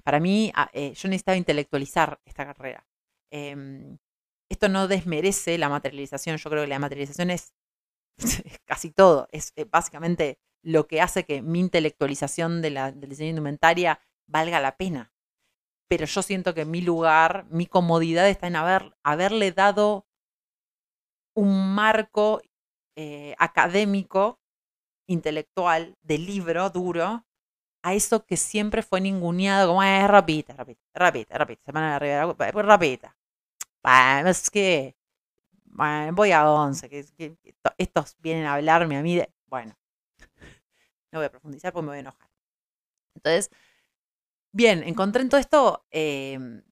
Para 0.04 0.20
mí, 0.20 0.52
ah, 0.56 0.70
eh, 0.74 0.94
yo 0.94 1.10
necesitaba 1.10 1.38
intelectualizar 1.38 2.20
esta 2.26 2.46
carrera. 2.46 2.86
Em, 3.32 3.98
esto 4.50 4.70
no 4.70 4.88
desmerece 4.88 5.58
la 5.58 5.70
materialización, 5.70 6.38
yo 6.38 6.50
creo 6.50 6.64
que 6.64 6.70
la 6.70 6.80
materialización 6.80 7.32
es, 7.32 7.54
casi 8.66 8.92
todo, 8.92 9.28
es 9.32 9.54
básicamente 9.72 10.40
lo 10.64 10.88
que 10.88 11.02
hace 11.02 11.26
que 11.26 11.42
mi 11.42 11.60
intelectualización 11.60 12.62
del 12.62 12.78
diseño 13.10 13.32
indumentaria 13.32 14.00
valga 14.28 14.60
la 14.60 14.78
pena 14.78 15.16
pero 15.88 16.06
yo 16.06 16.22
siento 16.22 16.54
que 16.54 16.66
mi 16.66 16.82
lugar, 16.82 17.46
mi 17.50 17.68
comodidad 17.68 18.28
está 18.28 18.48
en 18.48 18.56
haber, 18.56 18.96
haberle 19.04 19.52
dado 19.52 20.06
un 21.36 21.76
marco 21.76 22.42
eh, 22.96 23.36
académico, 23.38 24.40
intelectual, 25.08 25.96
de 26.02 26.18
libro 26.18 26.70
duro, 26.70 27.26
a 27.86 27.94
eso 27.94 28.26
que 28.26 28.38
siempre 28.38 28.82
fue 28.82 29.02
ninguneado 29.02 29.70
como, 29.70 29.84
eh, 29.84 30.08
rapita, 30.08 30.54
rapita, 30.54 30.82
rapita, 30.94 31.38
rapita, 31.38 31.64
semana 31.66 31.90
de 31.90 31.96
arriba, 31.96 32.34
pues 32.36 32.66
rapita. 32.66 33.16
es 34.26 34.50
que 34.50 34.96
voy 36.14 36.32
a 36.32 36.50
11, 36.50 36.90
que, 36.90 37.38
estos 37.78 38.16
vienen 38.20 38.46
a 38.46 38.56
hablarme 38.56 38.98
a 38.98 39.02
mí 39.04 39.16
de, 39.18 39.32
bueno, 39.48 39.76
no 41.12 41.20
voy 41.20 41.26
a 41.26 41.30
profundizar 41.32 41.74
porque 41.74 41.84
me 41.84 41.90
voy 41.90 41.98
a 41.98 42.02
enojar. 42.02 42.30
Entonces, 43.16 43.52
Bien, 44.56 44.84
encontré 44.84 45.22
en 45.22 45.28
todo 45.30 45.42
esto 45.42 45.86
em 45.92 46.64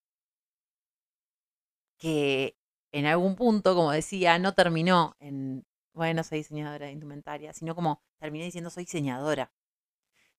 que 2.00 2.56
en 2.94 3.06
algún 3.06 3.36
punto, 3.36 3.76
como 3.76 3.92
decía, 3.92 4.40
no 4.40 4.54
terminó 4.54 5.16
en, 5.20 5.66
bueno, 5.94 6.24
soy 6.24 6.40
diseñadora 6.40 6.86
de 6.86 6.94
indumentaria, 6.94 7.52
sino 7.54 7.76
como 7.76 8.02
terminé 8.20 8.46
diciendo 8.46 8.70
soy 8.70 8.86
diseñadora. 8.86 9.52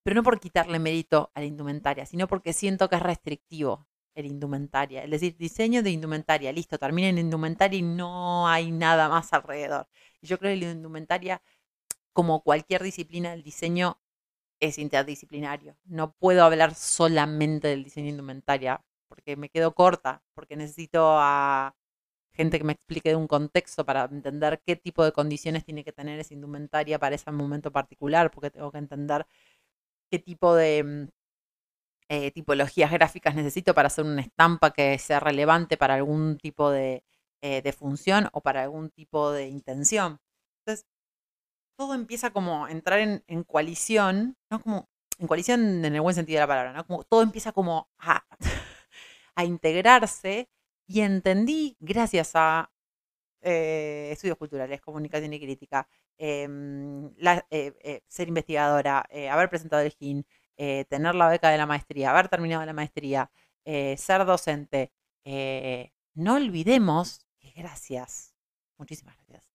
Pero 0.04 0.16
no 0.16 0.22
por 0.22 0.38
quitarle 0.38 0.78
mérito 0.78 1.30
a 1.34 1.40
la 1.40 1.46
indumentaria, 1.46 2.06
sino 2.06 2.28
porque 2.28 2.52
siento 2.52 2.88
que 2.88 2.96
es 2.96 3.02
restrictivo 3.02 3.86
el 4.14 4.26
indumentaria. 4.26 5.02
Es 5.04 5.10
decir, 5.10 5.36
diseño 5.36 5.82
de 5.82 5.90
indumentaria, 5.90 6.52
listo, 6.52 6.78
termina 6.78 7.08
en 7.08 7.18
indumentaria 7.18 7.78
y 7.78 7.82
no 7.82 8.46
hay 8.48 8.70
nada 8.70 9.08
más 9.08 9.32
alrededor. 9.32 9.88
Y 10.20 10.28
yo 10.28 10.38
creo 10.38 10.54
que 10.54 10.66
la 10.66 10.72
indumentaria, 10.72 11.42
como 12.12 12.42
cualquier 12.42 12.82
disciplina 12.82 13.30
del 13.30 13.42
diseño, 13.42 13.98
es 14.60 14.78
interdisciplinario. 14.78 15.76
No 15.84 16.12
puedo 16.12 16.44
hablar 16.44 16.74
solamente 16.74 17.68
del 17.68 17.84
diseño 17.84 18.10
indumentaria 18.10 18.84
porque 19.08 19.36
me 19.36 19.48
quedo 19.50 19.74
corta, 19.74 20.22
porque 20.34 20.56
necesito 20.56 21.16
a 21.18 21.74
gente 22.32 22.58
que 22.58 22.64
me 22.64 22.72
explique 22.72 23.10
de 23.10 23.16
un 23.16 23.28
contexto 23.28 23.84
para 23.84 24.04
entender 24.04 24.60
qué 24.66 24.76
tipo 24.76 25.04
de 25.04 25.12
condiciones 25.12 25.64
tiene 25.64 25.84
que 25.84 25.92
tener 25.92 26.18
esa 26.20 26.34
indumentaria 26.34 26.98
para 26.98 27.14
ese 27.14 27.30
momento 27.30 27.70
particular, 27.72 28.30
porque 28.30 28.50
tengo 28.50 28.72
que 28.72 28.78
entender 28.78 29.26
qué 30.10 30.18
tipo 30.18 30.54
de 30.54 30.84
mm, 30.84 31.08
eh, 32.08 32.30
tipologías 32.32 32.90
gráficas 32.92 33.34
necesito 33.34 33.74
para 33.74 33.86
hacer 33.88 34.04
una 34.04 34.20
estampa 34.20 34.72
que 34.72 34.98
sea 34.98 35.20
relevante 35.20 35.76
para 35.76 35.94
algún 35.94 36.38
tipo 36.38 36.70
de, 36.70 37.02
eh, 37.42 37.72
función 37.72 38.28
o 38.32 38.40
para 38.42 38.62
algún 38.62 38.90
tipo 38.90 39.30
de 39.32 39.48
intención. 39.48 40.20
Entonces, 40.60 40.86
todo 41.76 41.94
empieza 41.94 42.30
como 42.32 42.66
a 42.66 42.70
entrar 42.72 43.00
en, 43.00 43.44
coalición, 43.44 44.36
¿no? 44.50 44.62
Como 44.62 44.88
en 45.18 45.26
coalición 45.26 45.84
en 45.84 45.94
el 45.94 46.00
buen 46.00 46.14
sentido 46.14 46.38
de 46.38 46.40
la 46.42 46.46
palabra, 46.48 46.72
¿no? 46.72 46.86
Como 46.86 47.04
todo 47.04 47.22
empieza 47.22 47.52
como 47.52 47.88
a, 47.98 48.24
integrarse 49.44 50.48
y 50.86 51.00
entendí, 51.00 51.76
gracias 51.80 52.32
a 52.34 52.70
eh, 53.42 54.10
estudios 54.12 54.38
culturales, 54.38 54.80
comunicación 54.80 55.32
y 55.34 55.40
crítica, 55.40 55.88
eh, 56.18 57.38
eh, 57.50 58.02
ser 58.08 58.28
investigadora, 58.28 59.06
haber 59.30 59.48
presentado 59.50 59.82
el 59.82 59.92
GIN, 59.92 60.26
tener 60.56 61.14
la 61.14 61.28
beca 61.28 61.50
de 61.50 61.58
la 61.58 61.66
maestría, 61.66 62.10
haber 62.10 62.28
terminado 62.28 62.64
la 62.64 62.72
maestría, 62.72 63.30
ser 63.64 64.24
docente. 64.24 64.92
no 66.14 66.34
olvidemos 66.34 67.26
que 67.40 67.50
gracias, 67.50 68.34
muchísimas 68.78 69.16
gracias, 69.26 69.52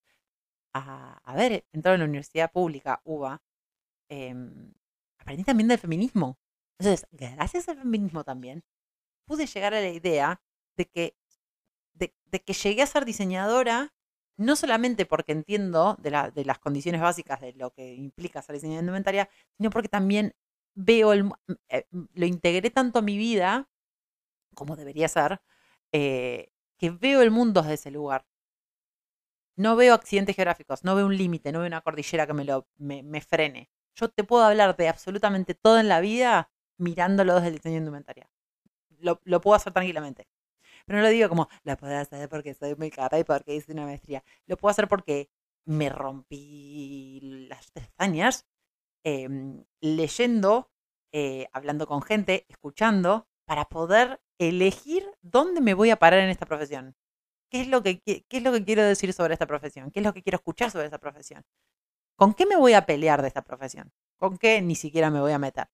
a 0.74 1.20
haber 1.24 1.66
entrado 1.72 1.96
en 1.96 2.02
la 2.02 2.08
universidad 2.08 2.52
pública, 2.52 3.02
UBA, 3.04 3.42
em, 4.10 4.74
aprendí 5.18 5.44
también 5.44 5.68
del 5.68 5.80
feminismo. 5.80 6.38
Entonces, 6.78 7.08
gracias 7.12 7.70
al 7.70 7.78
feminismo 7.78 8.24
también, 8.24 8.64
pude 9.26 9.48
llegar 9.48 9.74
a 9.74 9.82
la 9.82 9.90
idea 9.90 10.42
de 10.78 10.86
que 10.86 11.16
de, 12.32 12.40
que 12.40 12.54
llegué 12.54 12.82
a 12.82 12.88
ser 12.88 13.06
diseñadora, 13.06 13.94
no 14.40 14.56
solamente 14.56 15.06
porque 15.06 15.34
entiendo 15.34 15.98
de, 16.00 16.12
las 16.46 16.60
condiciones 16.60 17.02
básicas 17.02 17.42
de 17.42 17.54
lo 17.54 17.72
que 17.72 17.94
implica 17.94 18.42
ser 18.42 18.54
diseñadora 18.56 18.82
indumentaria, 18.82 19.30
sino 19.58 19.70
porque 19.70 19.90
también 19.90 20.34
veo, 20.76 21.12
el, 21.12 21.30
eh, 21.68 21.86
lo 21.92 22.26
integré 22.26 22.70
tanto 22.70 23.00
a 23.00 23.02
mi 23.02 23.18
vida, 23.18 23.70
como 24.56 24.78
debería 24.78 25.10
ser, 25.10 25.42
eh, 25.92 26.52
que 26.78 26.90
veo 26.90 27.22
el 27.22 27.32
mundo 27.32 27.62
desde 27.62 27.74
ese 27.76 27.92
lugar. 27.92 28.26
No 29.58 29.76
veo 29.76 29.94
accidentes 29.94 30.38
geográficos, 30.38 30.86
no 30.86 30.96
veo 30.96 31.06
un 31.06 31.18
límite, 31.18 31.52
no 31.52 31.60
veo 31.60 31.68
una 31.68 31.82
cordillera 31.82 32.26
que 32.26 32.34
me, 32.34 32.46
lo, 32.46 32.66
me, 32.78 33.22
frene. 33.22 33.70
Yo 33.96 34.08
te 34.10 34.24
puedo 34.24 34.46
hablar 34.46 34.78
de 34.78 34.88
absolutamente 34.88 35.54
todo 35.54 35.80
en 35.80 35.90
la 35.90 36.00
vida 36.00 36.50
mirándolo 36.78 37.36
desde 37.36 37.50
el 37.50 37.56
diseño 37.56 37.80
indumentaria. 37.80 38.30
Lo, 39.00 39.20
lo 39.26 39.42
puedo 39.42 39.56
hacer 39.56 39.74
tranquilamente. 39.74 40.28
Pero 40.90 41.02
no 41.02 41.04
lo 41.04 41.12
digo 41.12 41.30
como, 41.30 41.50
lo 41.66 41.78
puedo 41.78 41.96
hacer 41.96 42.28
porque 42.30 42.56
soy 42.56 42.74
muy 42.74 42.90
capa 42.90 43.20
y 43.20 43.24
porque 43.24 43.54
hice 43.54 43.74
una 43.74 43.86
maestría. 43.86 44.24
Lo 44.48 44.58
puedo 44.58 44.72
hacer 44.72 44.88
porque 44.88 45.30
me 45.64 45.88
rompí 45.88 47.20
las 47.48 47.70
pestañas 47.70 48.48
em, 49.04 49.64
leyendo, 49.82 50.72
eh, 51.12 51.48
hablando 51.54 51.86
con 51.86 52.02
gente, 52.02 52.48
escuchando, 52.50 53.28
para 53.46 53.66
poder 53.66 54.20
elegir 54.40 55.06
dónde 55.22 55.62
me 55.62 55.76
voy 55.76 55.92
a 55.92 56.00
parar 56.00 56.22
en 56.22 56.32
esta 56.32 56.48
profesión. 56.48 56.96
¿Qué 57.52 57.62
es, 57.62 57.68
lo 57.68 57.84
que, 57.84 58.02
qué 58.02 58.26
es 58.28 58.42
lo 58.42 58.52
que 58.52 58.66
quiero 58.66 58.82
decir 58.84 59.14
sobre 59.14 59.34
esta 59.34 59.46
profesión? 59.46 59.92
¿Qué 59.92 60.00
es 60.00 60.04
lo 60.04 60.14
que 60.16 60.24
quiero 60.24 60.38
escuchar 60.38 60.72
sobre 60.72 60.86
esta 60.86 60.98
profesión? 60.98 61.44
¿Con 62.16 62.34
qué 62.34 62.48
me 62.48 62.58
voy 62.58 62.74
a 62.74 62.88
pelear 62.88 63.22
de 63.22 63.28
esta 63.28 63.44
profesión? 63.44 63.94
¿Con 64.18 64.40
qué 64.40 64.60
ni 64.64 64.74
siquiera 64.74 65.12
me 65.12 65.22
voy 65.22 65.34
a 65.34 65.38
meter? 65.38 65.68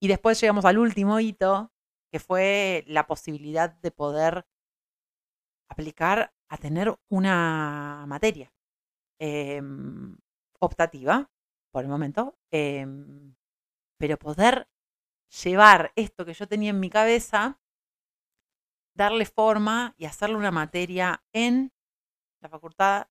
Y 0.00 0.08
después 0.08 0.40
llegamos 0.40 0.64
al 0.64 0.78
último 0.78 1.20
hito, 1.20 1.70
que 2.10 2.18
fue 2.18 2.84
la 2.86 3.06
posibilidad 3.06 3.70
de 3.70 3.90
poder 3.90 4.46
aplicar 5.68 6.32
a 6.48 6.56
tener 6.58 6.98
una 7.08 8.04
materia 8.08 8.52
em, 9.18 10.16
optativa, 10.58 11.30
por 11.72 11.84
el 11.84 11.88
momento, 11.88 12.36
em, 12.50 13.34
pero 13.98 14.18
poder 14.18 14.68
llevar 15.44 15.92
esto 15.94 16.24
que 16.24 16.34
yo 16.34 16.48
tenía 16.48 16.70
en 16.70 16.80
mi 16.80 16.90
cabeza, 16.90 17.60
darle 18.96 19.24
forma 19.26 19.94
y 19.96 20.06
hacerle 20.06 20.36
una 20.36 20.50
materia 20.50 21.22
en 21.32 21.72
la 22.42 22.48
Facultad 22.48 23.06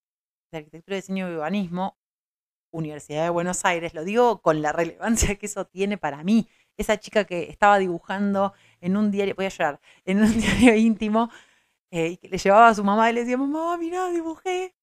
de 0.51 0.57
Arquitectura 0.57 0.97
Diseño 0.97 1.29
y 1.29 1.35
Urbanismo, 1.35 1.97
Universidad 2.71 3.23
de 3.23 3.29
Buenos 3.29 3.65
Aires, 3.65 3.93
lo 3.93 4.03
digo 4.03 4.41
con 4.41 4.61
la 4.61 4.71
relevancia 4.71 5.35
que 5.35 5.45
eso 5.45 5.65
tiene 5.65 5.97
para 5.97 6.23
mí. 6.23 6.47
Esa 6.77 6.99
chica 6.99 7.25
que 7.25 7.49
estaba 7.49 7.79
dibujando 7.79 8.53
en 8.81 8.97
un 8.97 9.11
diario, 9.11 9.35
voy 9.35 9.45
a 9.45 9.49
llorar, 9.49 9.79
en 10.05 10.21
un 10.23 10.31
diario 10.39 10.75
íntimo, 10.75 11.29
eh, 11.91 12.17
que 12.17 12.29
le 12.29 12.37
llevaba 12.37 12.69
a 12.69 12.75
su 12.75 12.83
mamá 12.83 13.09
y 13.09 13.13
le 13.13 13.21
decía, 13.21 13.37
mamá, 13.37 13.77
mira, 13.77 14.09
dibujé. 14.09 14.75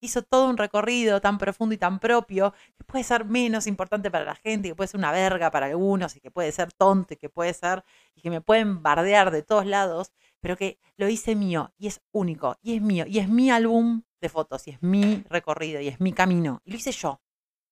Hizo 0.00 0.22
todo 0.22 0.48
un 0.48 0.56
recorrido 0.56 1.20
tan 1.20 1.38
profundo 1.38 1.74
y 1.74 1.78
tan 1.78 1.98
propio, 1.98 2.52
que 2.76 2.84
puede 2.84 3.02
ser 3.02 3.24
menos 3.24 3.66
importante 3.66 4.10
para 4.10 4.24
la 4.24 4.36
gente, 4.36 4.68
que 4.68 4.74
puede 4.76 4.88
ser 4.88 4.98
una 4.98 5.10
verga 5.10 5.50
para 5.50 5.66
algunos, 5.66 6.14
y 6.16 6.20
que 6.20 6.30
puede 6.30 6.52
ser 6.52 6.72
tonto, 6.72 7.14
y 7.14 7.16
que 7.16 7.28
puede 7.28 7.52
ser, 7.52 7.84
y 8.14 8.20
que 8.20 8.30
me 8.30 8.40
pueden 8.40 8.80
bardear 8.82 9.32
de 9.32 9.42
todos 9.42 9.66
lados, 9.66 10.12
pero 10.40 10.56
que 10.56 10.78
lo 10.96 11.08
hice 11.08 11.34
mío, 11.34 11.72
y 11.78 11.88
es 11.88 12.00
único, 12.12 12.56
y 12.62 12.76
es 12.76 12.82
mío, 12.82 13.06
y 13.08 13.18
es 13.18 13.28
mi 13.28 13.50
álbum 13.50 14.02
de 14.20 14.28
fotos, 14.28 14.68
y 14.68 14.70
es 14.70 14.82
mi 14.82 15.24
recorrido, 15.28 15.80
y 15.80 15.88
es 15.88 16.00
mi 16.00 16.12
camino, 16.12 16.60
y 16.64 16.70
lo 16.72 16.76
hice 16.76 16.92
yo. 16.92 17.20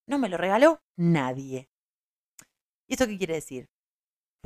No 0.07 0.19
me 0.19 0.29
lo 0.29 0.37
regaló 0.37 0.83
nadie. 0.97 1.69
¿Y 2.89 2.95
esto 2.95 3.07
qué 3.07 3.19
quiere 3.19 3.35
decir? 3.35 3.69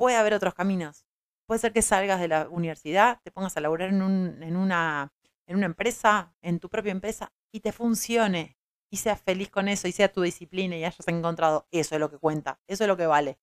Puede 0.01 0.17
haber 0.17 0.33
otros 0.33 0.55
caminos. 0.55 1.05
Puede 1.45 1.59
ser 1.59 1.75
que 1.75 1.83
salgas 1.83 2.21
de 2.21 2.29
la 2.29 2.49
universidad, 2.49 3.21
te 3.23 3.31
pongas 3.31 3.55
a 3.59 3.61
laburar 3.61 3.91
en, 3.91 4.01
una, 4.01 5.13
en 5.47 5.57
una 5.57 5.67
empresa, 5.67 6.35
en 6.41 6.59
tu 6.59 6.71
propia 6.71 6.91
empresa, 6.91 7.35
y 7.53 7.61
te 7.61 7.71
funcione, 7.71 8.57
y 8.89 8.97
seas 8.97 9.21
feliz 9.21 9.51
con 9.51 9.69
eso, 9.69 9.89
y 9.89 9.93
sea 9.93 10.11
tu 10.11 10.23
disciplina, 10.23 10.75
y 10.75 10.85
hayas 10.85 11.07
encontrado, 11.07 11.69
eso 11.71 11.97
es 11.97 12.01
lo 12.01 12.11
que 12.11 12.17
cuenta, 12.17 12.59
eso 12.67 12.85
es 12.85 12.89
lo 12.89 12.97
que 12.97 13.05
vale. 13.05 13.39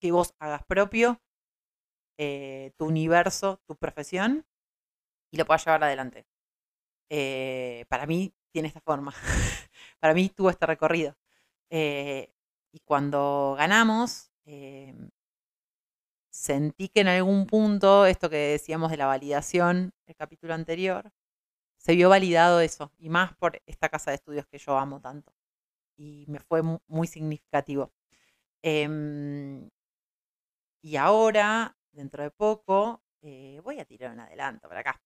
Que 0.00 0.10
vos 0.10 0.34
hagas 0.40 0.64
propio 0.64 1.22
eh, 2.18 2.72
tu 2.76 2.86
universo, 2.86 3.60
tu 3.64 3.76
profesión, 3.76 4.44
y 5.30 5.36
lo 5.36 5.46
puedas 5.46 5.64
llevar 5.64 5.84
adelante. 5.84 6.26
Eh, 7.10 7.84
para 7.88 8.06
mí 8.06 8.34
tiene 8.50 8.66
esta 8.66 8.80
forma. 8.80 9.14
para 10.00 10.14
mí 10.14 10.30
tuvo 10.30 10.50
este 10.50 10.66
recorrido. 10.66 11.16
Eh, 11.70 12.34
y 12.72 12.80
cuando 12.80 13.54
ganamos, 13.56 14.32
sentí 16.44 16.88
que 16.90 17.00
en 17.00 17.08
algún 17.08 17.46
punto, 17.46 18.06
esto 18.06 18.28
que 18.30 18.36
decíamos 18.36 18.90
de 18.90 18.98
la 18.98 19.06
validación, 19.06 19.92
el 20.06 20.14
capítulo 20.16 20.54
anterior, 20.54 21.10
se 21.78 21.94
vio 21.96 22.08
validado 22.10 22.60
eso, 22.60 22.92
y 22.98 23.08
más 23.10 23.34
por 23.36 23.62
esta 23.66 23.88
casa 23.88 24.10
de 24.10 24.16
estudios 24.16 24.46
que 24.46 24.58
yo 24.58 24.78
amo 24.78 25.00
tanto. 25.00 25.32
Y 25.96 26.26
me 26.28 26.40
fue 26.40 26.62
muy 26.88 27.06
significativo. 27.08 27.92
Em, 28.62 29.70
y 30.82 30.96
ahora, 30.96 31.76
dentro 31.92 32.22
de 32.22 32.30
poco, 32.30 33.02
eh, 33.22 33.60
voy 33.64 33.80
a 33.80 33.84
tirar 33.86 34.12
un 34.12 34.20
adelanto 34.20 34.68
para 34.68 34.80
acá. 34.80 35.00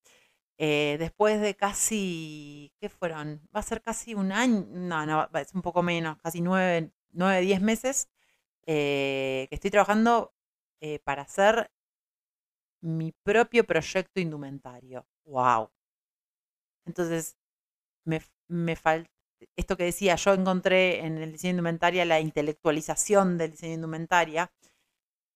Eh, 0.59 0.97
después 0.99 1.41
de 1.41 1.55
casi, 1.57 2.73
¿qué 2.81 2.89
fueron? 2.89 3.43
Va 3.55 3.61
a 3.61 3.63
ser 3.63 3.83
casi 3.83 4.15
un 4.15 4.33
año, 4.33 4.67
no, 4.71 5.07
no, 5.07 5.29
es 5.35 5.55
un 5.55 5.63
poco 5.63 5.83
menos, 5.83 6.19
casi 6.19 6.41
nueve, 6.41 6.93
nueve 7.13 7.41
diez 7.43 7.61
meses 7.63 8.09
eh, 8.67 9.47
que 9.51 9.55
estoy 9.57 9.71
trabajando 9.71 10.35
eh, 10.81 10.99
para 11.01 11.23
hacer 11.23 11.71
mi 12.81 13.13
propio 13.25 13.65
proyecto 13.65 14.21
indumentario. 14.21 15.07
¡Wow! 15.25 15.71
Entonces, 16.87 17.37
me, 18.05 18.23
me 18.49 18.77
falta. 18.77 19.11
Esto 19.57 19.77
que 19.77 19.85
decía, 19.85 20.17
yo 20.17 20.35
encontré 20.35 21.05
en 21.05 21.19
el 21.19 21.33
diseño 21.33 21.53
indumentaria 21.53 22.05
la 22.05 22.21
intelectualización 22.21 23.39
del 23.39 23.53
diseño 23.53 23.75
indumentaria. 23.75 24.53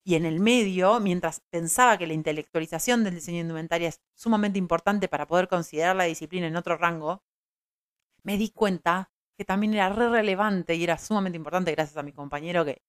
Y 0.05 0.17
en 0.17 0.27
el 0.27 0.41
medio, 0.41 0.99
mientras 0.99 1.41
pensaba 1.51 1.97
que 1.97 2.09
la 2.09 2.15
intelectualización 2.15 3.05
del 3.05 3.15
diseño 3.15 3.41
indumentaria 3.41 3.89
es 3.89 4.01
sumamente 4.15 4.59
importante 4.59 5.07
para 5.09 5.29
poder 5.29 5.47
considerar 5.47 5.95
la 5.95 6.05
disciplina 6.05 6.49
en 6.49 6.57
otro 6.57 6.77
rango, 6.77 7.23
me 8.25 8.37
di 8.37 8.51
cuenta 8.51 9.12
que 9.43 9.47
también 9.47 9.75
era 9.75 9.89
re 9.89 10.09
relevante 10.09 10.77
y 10.77 10.85
era 10.85 10.97
sumamente 10.99 11.37
importante 11.37 11.73
gracias 11.73 11.97
a 11.97 12.05
mi 12.05 12.13
compañero 12.13 12.65
que 12.65 12.81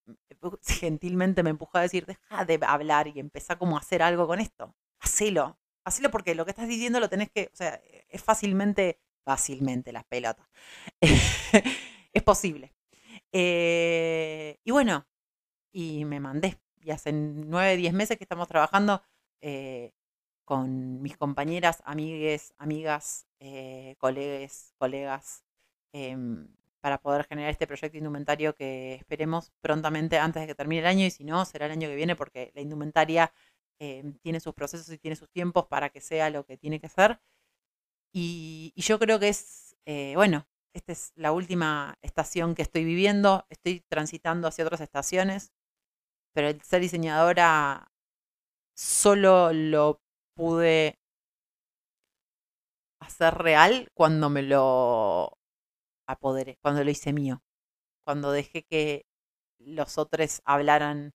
gentilmente 0.62 1.42
me 1.42 1.50
empujó 1.50 1.80
a 1.80 1.82
decir, 1.82 2.06
deja 2.06 2.46
de 2.46 2.60
hablar 2.62 3.08
y 3.08 3.20
empezá 3.20 3.58
como 3.58 3.76
a 3.76 3.80
hacer 3.80 4.04
algo 4.04 4.28
con 4.28 4.40
esto. 4.40 4.76
Hacelo. 5.00 5.58
Hacelo 5.84 6.12
porque 6.12 6.36
lo 6.36 6.46
que 6.46 6.52
estás 6.52 6.68
diciendo 6.68 7.00
lo 7.00 7.10
tenés 7.10 7.32
que, 7.32 7.50
o 7.52 7.56
sea, 7.56 7.82
es 8.08 8.22
fácilmente, 8.24 9.00
fácilmente 9.26 9.92
las 9.92 10.04
pelotas. 10.04 10.48
es 12.14 12.24
posible. 12.24 12.76
Eh, 13.32 14.60
y 14.64 14.70
bueno, 14.70 15.08
y 15.72 16.06
me 16.06 16.20
mandé. 16.20 16.60
Y 16.82 16.92
hace 16.92 17.12
nueve, 17.14 17.78
diez 17.78 17.94
meses 17.94 18.18
que 18.18 18.26
estamos 18.26 18.48
trabajando 18.48 19.02
eh, 19.42 19.92
con 20.46 21.02
mis 21.02 21.18
compañeras, 21.18 21.82
amigues, 21.84 22.54
amigas, 22.60 23.26
eh, 23.40 23.96
colegas, 23.98 24.76
colegas, 24.78 25.44
Em, 25.94 26.48
para 26.82 26.98
poder 26.98 27.26
generar 27.26 27.50
este 27.52 27.66
proyecto 27.68 27.98
indumentario 27.98 28.56
que 28.56 28.96
esperemos 28.96 29.54
prontamente 29.62 30.18
antes 30.18 30.42
de 30.42 30.48
que 30.48 30.56
termine 30.56 30.82
el 30.82 30.88
año 30.88 31.06
y 31.06 31.12
si 31.12 31.24
no, 31.24 31.46
será 31.46 31.68
el 31.68 31.72
año 31.72 31.88
que 31.88 31.96
viene 31.96 32.16
porque 32.18 32.52
la 32.56 32.62
indumentaria 32.62 33.34
em, 33.80 34.18
tiene 34.20 34.40
sus 34.42 34.54
procesos 34.54 34.90
y 34.90 34.98
tiene 34.98 35.16
sus 35.16 35.30
tiempos 35.30 35.68
para 35.68 35.90
que 35.90 36.02
sea 36.02 36.30
lo 36.30 36.46
que 36.46 36.58
tiene 36.58 36.82
que 36.82 36.90
ser. 36.90 37.22
Y, 38.14 38.74
yo 38.76 39.00
creo 39.00 39.20
que 39.20 39.30
es, 39.30 39.76
eh, 39.86 40.14
bueno, 40.16 40.48
esta 40.74 40.92
es 40.92 41.14
la 41.16 41.32
última 41.32 41.98
estación 42.02 42.56
que 42.56 42.64
estoy 42.64 42.84
viviendo, 42.86 43.46
estoy 43.50 43.82
transitando 43.90 44.48
hacia 44.48 44.66
otras 44.66 44.82
estaciones, 44.82 45.54
pero 46.34 46.50
el 46.50 46.62
ser 46.62 46.82
diseñadora 46.82 47.92
solo 48.76 49.54
lo 49.54 50.02
pude 50.36 51.00
hacer 53.00 53.36
real 53.36 53.90
cuando 53.94 54.30
me 54.30 54.42
lo 54.44 55.38
a 56.08 56.18
poderes, 56.18 56.58
cuando 56.62 56.84
lo 56.84 56.92
hice 56.92 57.14
mío, 57.14 57.44
cuando 58.06 58.32
dejé 58.32 58.64
que 58.64 59.06
los 59.60 59.98
otros 59.98 60.42
hablaran 60.46 61.14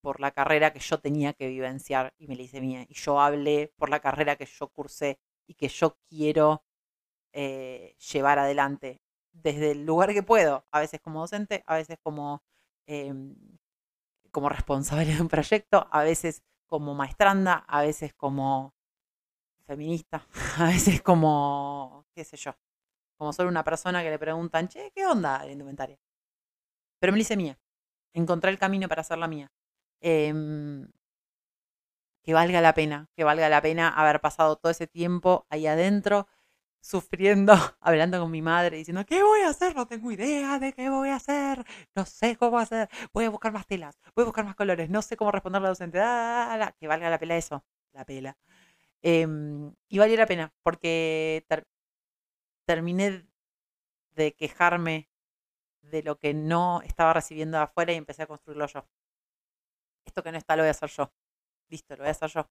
por 0.00 0.20
la 0.20 0.30
carrera 0.32 0.72
que 0.72 0.80
yo 0.80 1.00
tenía 1.00 1.32
que 1.34 1.48
vivenciar 1.48 2.14
y 2.18 2.28
me 2.28 2.36
la 2.36 2.42
hice 2.42 2.60
mía. 2.60 2.86
Y 2.88 2.94
yo 2.94 3.20
hablé 3.20 3.72
por 3.76 3.90
la 3.90 4.00
carrera 4.00 4.36
que 4.36 4.46
yo 4.46 4.68
cursé 4.68 5.18
y 5.46 5.54
que 5.54 5.68
yo 5.68 5.98
quiero 6.08 6.64
eh, 7.32 7.96
llevar 8.12 8.38
adelante 8.38 9.00
desde 9.32 9.72
el 9.72 9.86
lugar 9.86 10.12
que 10.14 10.22
puedo, 10.22 10.66
a 10.72 10.80
veces 10.80 11.00
como 11.00 11.20
docente, 11.20 11.62
a 11.66 11.76
veces 11.76 11.98
como, 12.02 12.42
em, 12.86 13.36
como 14.30 14.48
responsable 14.48 15.14
de 15.14 15.20
un 15.20 15.28
proyecto, 15.28 15.88
a 15.90 16.02
veces 16.02 16.42
como 16.66 16.94
maestranda, 16.94 17.64
a 17.68 17.82
veces 17.82 18.14
como 18.14 18.74
feminista, 19.66 20.26
a 20.58 20.66
veces 20.66 21.02
como, 21.02 22.06
qué 22.14 22.24
sé 22.24 22.36
yo, 22.36 22.54
como 23.18 23.32
solo 23.32 23.50
una 23.50 23.64
persona 23.64 24.02
que 24.02 24.10
le 24.10 24.18
preguntan, 24.18 24.68
che, 24.68 24.92
¿qué 24.94 25.06
onda 25.06 25.44
la 25.44 25.52
indumentaria? 25.52 25.98
Pero 27.00 27.12
me 27.12 27.18
la 27.18 27.22
hice 27.22 27.36
mía, 27.36 27.58
encontré 28.14 28.50
el 28.50 28.58
camino 28.58 28.88
para 28.88 29.02
hacerla 29.02 29.28
mía. 29.28 29.50
Em, 30.00 30.88
que 32.22 32.34
valga 32.34 32.60
la 32.60 32.74
pena, 32.74 33.08
que 33.16 33.24
valga 33.24 33.48
la 33.48 33.62
pena 33.62 33.88
haber 33.88 34.20
pasado 34.20 34.56
todo 34.56 34.70
ese 34.70 34.86
tiempo 34.86 35.46
ahí 35.50 35.66
adentro, 35.66 36.28
sufriendo, 36.80 37.54
hablando 37.80 38.20
con 38.20 38.30
mi 38.30 38.42
madre, 38.42 38.76
diciendo, 38.78 39.04
¿qué 39.06 39.22
voy 39.22 39.40
a 39.42 39.48
hacer? 39.50 39.74
No 39.76 39.86
tengo 39.86 40.12
idea 40.12 40.58
de 40.58 40.72
qué 40.72 40.90
voy 40.90 41.10
a 41.10 41.16
hacer, 41.16 41.64
no 41.94 42.06
sé 42.06 42.36
cómo 42.36 42.58
hacer, 42.58 42.88
voy 43.12 43.24
a 43.26 43.30
buscar 43.30 43.52
más 43.52 43.66
telas, 43.66 43.98
voy 44.14 44.22
a 44.24 44.26
buscar 44.26 44.44
más 44.44 44.54
colores, 44.56 44.90
no 44.90 45.02
sé 45.02 45.16
cómo 45.16 45.32
responder 45.32 45.62
la 45.62 45.68
docente, 45.70 46.00
ah, 46.02 46.74
que 46.78 46.88
valga 46.88 47.10
la 47.10 47.18
pena 47.18 47.36
eso, 47.36 47.64
la 47.92 48.04
pela. 48.04 48.36
Em, 49.02 49.72
y 49.88 49.98
valió 49.98 50.16
la 50.16 50.26
pena, 50.26 50.52
porque 50.62 51.44
terminé 52.68 53.26
de 54.14 54.34
quejarme 54.34 55.08
de 55.80 56.02
lo 56.02 56.18
que 56.18 56.34
no 56.34 56.82
estaba 56.82 57.14
recibiendo 57.14 57.58
afuera 57.58 57.94
y 57.94 57.96
empecé 57.96 58.24
a 58.24 58.26
construirlo 58.26 58.66
yo. 58.66 58.86
Esto 60.04 60.22
que 60.22 60.30
no 60.32 60.36
está 60.36 60.54
lo 60.54 60.64
voy 60.64 60.68
a 60.68 60.72
hacer 60.72 60.90
yo. 60.90 61.10
Listo, 61.70 61.96
lo 61.96 62.02
voy 62.02 62.08
a 62.08 62.10
hacer 62.10 62.28
yo. 62.28 62.50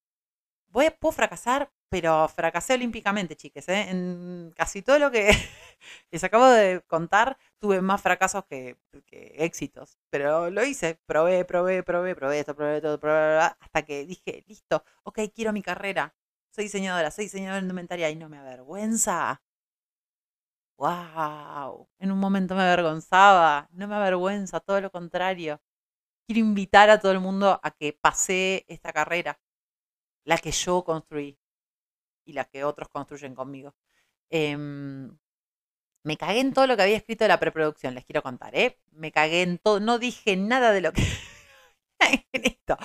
Voy, 0.69 0.89
puedo 0.89 1.11
fracasar, 1.11 1.71
pero 1.87 2.27
fracasé 2.29 2.73
olímpicamente, 2.73 3.35
chiques. 3.35 3.69
¿eh? 3.69 3.89
En 3.91 4.53
casi 4.55 4.81
todo 4.81 4.97
lo 4.97 5.11
que 5.11 5.29
les 6.11 6.23
acabo 6.23 6.47
de 6.47 6.81
contar, 6.87 7.37
tuve 7.59 7.79
más 7.81 8.01
fracasos 8.01 8.43
que, 8.45 8.75
éxitos. 9.37 9.99
Pero 10.09 10.49
lo 10.49 10.63
hice, 10.65 10.99
probé, 11.05 11.45
probé, 11.45 11.83
probé, 11.83 12.15
probé 12.15 12.39
esto, 12.39 12.55
probé 12.55 12.81
todo, 12.81 12.99
probé, 12.99 13.37
hasta 13.59 13.85
que 13.85 14.03
dije, 14.05 14.43
listo, 14.47 14.83
ok, 15.03 15.19
quiero 15.33 15.53
mi 15.53 15.61
carrera. 15.61 16.15
Soy 16.49 16.63
diseñadora, 16.63 17.11
soy 17.11 17.25
diseñadora 17.25 17.61
indumentaria 17.61 18.09
y 18.09 18.15
no 18.15 18.29
me 18.29 18.39
avergüenza. 18.39 19.43
¡Wow! 20.77 21.89
En 21.99 22.11
un 22.11 22.19
momento 22.19 22.55
me 22.55 22.61
avergonzaba, 22.61 23.67
no 23.71 23.87
me 23.87 23.95
avergüenza, 23.95 24.59
todo 24.59 24.79
lo 24.79 24.91
contrario. 24.91 25.59
Quiero 26.27 26.41
invitar 26.41 26.89
a 26.89 26.99
todo 26.99 27.11
el 27.13 27.19
mundo 27.19 27.59
a 27.63 27.71
que 27.71 27.93
pase 27.93 28.65
esta 28.67 28.93
carrera, 28.93 29.39
la 30.25 30.37
que 30.39 30.51
yo 30.51 30.83
construí 30.83 31.39
y 32.25 32.33
la 32.33 32.45
que 32.45 32.63
otros 32.63 32.89
construyen 32.89 33.35
conmigo. 33.35 33.75
Em, 34.31 35.17
me 36.03 36.17
cagué 36.17 36.41
en 36.41 36.53
todo 36.53 36.67
lo 36.67 36.77
que 36.77 36.83
había 36.83 36.97
escrito 36.97 37.25
de 37.25 37.29
la 37.29 37.39
preproducción, 37.39 37.95
les 37.95 38.05
quiero 38.05 38.23
contar, 38.23 38.55
¿eh? 38.55 38.79
Me 38.91 39.11
cagué 39.11 39.43
en 39.43 39.59
todo, 39.59 39.79
no 39.79 39.99
dije 39.99 40.37
nada 40.37 40.71
de 40.71 40.81
lo 40.81 40.93
que 40.93 41.03
en 42.33 42.45
esto, 42.45 42.77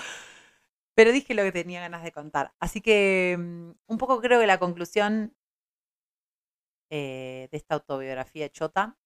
pero 0.94 1.12
dije 1.12 1.34
lo 1.34 1.42
que 1.42 1.52
tenía 1.52 1.80
ganas 1.80 2.02
de 2.04 2.12
contar. 2.12 2.52
Así 2.60 2.80
que 2.80 3.36
mm, 3.38 3.70
un 3.86 3.98
poco 3.98 4.20
creo 4.20 4.40
que 4.40 4.46
la 4.46 4.58
conclusión 4.58 5.34
eh, 6.94 7.48
de 7.50 7.56
esta 7.56 7.76
autobiografía 7.76 8.50
chota 8.50 8.98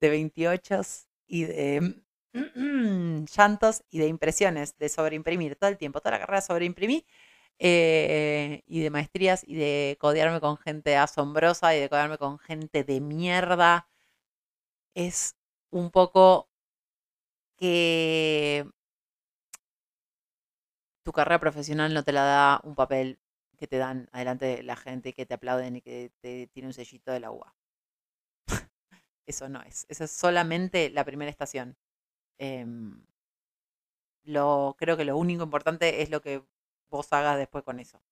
de 0.00 0.08
28 0.08 0.80
y 1.26 1.42
de 1.42 2.02
llantos 3.36 3.82
y 3.90 3.98
de 3.98 4.06
impresiones, 4.06 4.78
de 4.78 4.88
sobreimprimir 4.88 5.56
todo 5.56 5.68
el 5.68 5.76
tiempo, 5.76 6.00
toda 6.00 6.12
la 6.12 6.20
carrera 6.20 6.40
sobreimprimí 6.40 7.04
eh, 7.58 8.62
y 8.66 8.80
de 8.80 8.90
maestrías 8.90 9.42
y 9.44 9.56
de 9.56 9.96
codearme 10.00 10.40
con 10.40 10.56
gente 10.56 10.96
asombrosa 10.96 11.74
y 11.74 11.80
de 11.80 11.88
codearme 11.88 12.18
con 12.18 12.38
gente 12.38 12.84
de 12.84 13.00
mierda. 13.00 13.88
Es 14.94 15.34
un 15.70 15.90
poco 15.90 16.48
que 17.56 18.66
tu 21.02 21.12
carrera 21.12 21.40
profesional 21.40 21.92
no 21.92 22.04
te 22.04 22.12
la 22.12 22.22
da 22.22 22.60
un 22.62 22.76
papel 22.76 23.18
que 23.56 23.66
te 23.66 23.78
dan 23.78 24.08
adelante 24.12 24.46
de 24.46 24.62
la 24.62 24.76
gente 24.76 25.12
que 25.12 25.26
te 25.26 25.34
aplauden 25.34 25.76
y 25.76 25.80
que 25.82 26.12
te 26.20 26.46
tiene 26.48 26.68
un 26.68 26.74
sellito 26.74 27.10
de 27.12 27.20
la 27.20 27.30
UA. 27.30 27.54
Eso 29.26 29.48
no 29.48 29.62
es. 29.62 29.86
Eso 29.88 30.04
es 30.04 30.10
solamente 30.10 30.90
la 30.90 31.04
primera 31.04 31.30
estación. 31.30 31.76
Em, 32.38 33.04
lo, 34.24 34.76
creo 34.78 34.96
que 34.96 35.04
lo 35.04 35.16
único 35.16 35.44
importante 35.44 36.02
es 36.02 36.10
lo 36.10 36.20
que 36.20 36.42
vos 36.90 37.12
hagas 37.12 37.38
después 37.38 37.64
con 37.64 37.80
eso. 37.80 38.02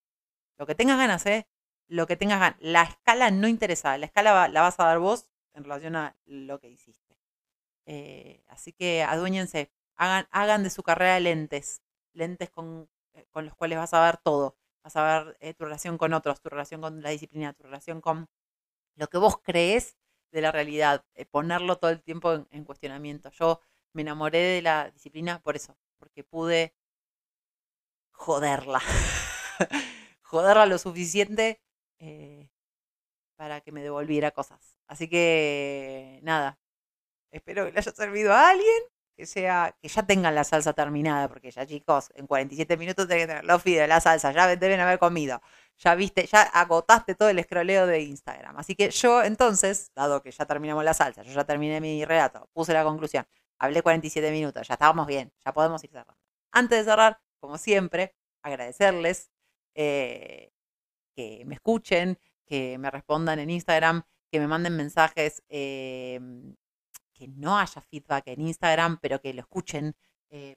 Lo 0.59 0.67
que 0.67 0.75
tengas 0.75 0.99
ganas, 0.99 1.27
¿eh? 1.27 1.49
Lo 1.89 2.07
que 2.07 2.17
tengas 2.17 2.41
ganas. 2.41 2.57
La 2.61 2.83
escala 2.85 3.31
no 3.31 3.49
interesa. 3.49 3.99
La 3.99 4.07
escala 4.07 4.49
la 4.49 4.61
vas 4.63 4.79
a 4.81 4.85
dar 4.85 4.99
vos 4.99 5.27
en 5.55 5.65
relación 5.65 5.97
a 5.97 6.17
lo 6.25 6.61
que 6.61 6.69
hiciste. 6.69 7.17
Eh, 7.87 8.43
así 8.49 8.73
que 8.73 9.03
aduéñense. 9.03 9.71
Hagan, 9.97 10.27
hagan 10.31 10.63
de 10.63 10.71
su 10.71 10.83
carrera 10.83 11.19
lentes. 11.21 11.83
Lentes 12.13 12.51
con, 12.51 12.89
eh, 13.15 13.27
con 13.31 13.45
los 13.47 13.55
cuales 13.57 13.79
vas 13.79 13.95
a 13.95 14.05
ver 14.05 14.19
todo. 14.19 14.57
Vas 14.85 14.97
a 14.97 15.25
ver 15.25 15.37
eh, 15.41 15.55
tu 15.55 15.65
relación 15.65 15.99
con 15.99 16.13
otros, 16.13 16.41
tu 16.41 16.51
relación 16.51 16.81
con 16.81 17.03
la 17.03 17.11
disciplina, 17.11 17.53
tu 17.55 17.65
relación 17.65 18.01
con 18.01 18.29
lo 18.97 19.09
que 19.09 19.19
vos 19.19 19.39
crees 19.43 19.97
de 20.31 20.43
la 20.43 20.53
realidad. 20.53 21.05
ponerlo 21.31 21.77
todo 21.79 21.91
el 21.91 22.03
tiempo 22.03 22.47
en 22.51 22.65
cuestionamiento. 22.65 23.31
Yo 23.31 23.61
me 23.95 24.03
enamoré 24.03 24.39
de 24.41 24.63
la 24.63 24.91
disciplina 24.91 25.41
por 25.41 25.57
eso, 25.57 25.77
porque 25.99 26.25
pude 26.25 26.75
joderla. 28.13 28.81
joderla 30.23 30.67
lo 30.67 30.79
suficiente 30.79 31.61
eh, 31.99 32.51
para 33.37 33.61
que 33.61 33.73
me 33.73 33.83
devolviera 33.83 34.33
cosas. 34.33 34.79
Así 34.87 35.09
que 35.09 36.21
nada, 36.23 36.59
espero 37.31 37.67
que 37.67 37.73
le 37.73 37.79
haya 37.79 37.93
servido 37.93 38.33
a 38.33 38.51
alguien, 38.51 38.83
que 39.17 39.27
sea, 39.27 39.77
que 39.81 39.89
ya 39.89 40.03
tengan 40.05 40.35
la 40.35 40.45
salsa 40.45 40.73
terminada, 40.73 41.29
porque 41.29 41.51
ya 41.51 41.67
chicos, 41.67 42.11
en 42.15 42.27
47 42.27 42.77
minutos 42.77 43.07
tienen 43.07 43.27
que 43.27 43.29
tener 43.29 43.45
los 43.45 43.63
fideos, 43.63 43.89
la 43.89 44.01
salsa, 44.01 44.33
ya 44.33 44.57
deben 44.57 44.81
haber 44.81 44.99
comido. 44.99 45.41
Ya 45.79 45.95
viste, 45.95 46.27
ya 46.27 46.43
agotaste 46.43 47.15
todo 47.15 47.29
el 47.29 47.39
escroleo 47.39 47.87
de 47.87 48.01
Instagram. 48.03 48.57
Así 48.59 48.75
que 48.75 48.91
yo 48.91 49.23
entonces, 49.23 49.91
dado 49.95 50.23
que 50.23 50.31
ya 50.31 50.47
terminamos 50.47 50.85
la 50.85 50.95
salsa, 50.95 51.23
yo 51.23 51.33
ya 51.33 51.45
terminé 51.45 51.81
mi 51.81 52.05
relato, 52.05 52.49
puse 52.53 52.73
la 52.73 52.85
conclusión, 52.85 53.27
Hablé 53.59 53.83
47 53.83 54.31
minutos, 54.31 54.67
ya 54.67 54.75
estábamos 54.75 55.07
bien, 55.07 55.33
ya 55.45 55.53
podemos 55.53 55.83
ir 55.85 55.91
cerrando. 55.91 56.17
Antes 56.53 56.79
de 56.81 56.91
cerrar, 56.91 57.21
como 57.41 57.57
siempre, 57.59 58.15
agradecerles 58.43 59.31
eh, 59.75 60.53
que 61.15 61.45
me 61.47 61.55
escuchen, 61.55 62.19
que 62.47 62.79
me 62.79 62.91
respondan 62.91 63.39
en 63.39 63.51
Instagram, 63.51 64.03
que 64.31 64.41
me 64.41 64.49
manden 64.49 64.77
mensajes, 64.77 65.43
em, 65.49 66.57
que 67.15 67.29
no 67.29 67.59
haya 67.59 67.81
feedback 67.81 68.29
en 68.29 68.43
Instagram, 68.43 68.99
pero 69.01 69.21
que 69.21 69.33
lo 69.35 69.41
escuchen, 69.41 69.97
eh, 70.31 70.57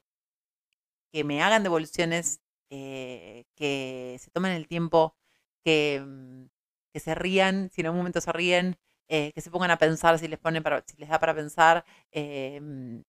que 1.12 1.24
me 1.24 1.41
hagan 1.41 1.64
devoluciones, 1.64 2.41
eh, 2.70 3.45
que 3.55 4.18
se 4.20 4.32
tomen 4.32 4.51
el 4.53 4.68
tiempo, 4.68 5.16
que, 5.64 6.03
mm, 6.05 6.45
que 6.93 6.99
se 6.99 7.16
rían, 7.16 7.70
si 7.72 7.82
en 7.82 7.88
algún 7.88 7.99
momento 7.99 8.22
se 8.22 8.32
ríen, 8.32 8.78
eh, 9.10 9.32
que 9.34 9.41
se 9.41 9.51
pongan 9.51 9.72
a 9.72 9.78
pensar 9.78 10.20
si 10.20 10.28
les, 10.28 10.39
ponen 10.39 10.64
para, 10.64 10.84
si 10.86 10.97
les 10.97 11.10
da 11.10 11.20
para 11.20 11.34
pensar, 11.36 11.86
em, 12.12 13.03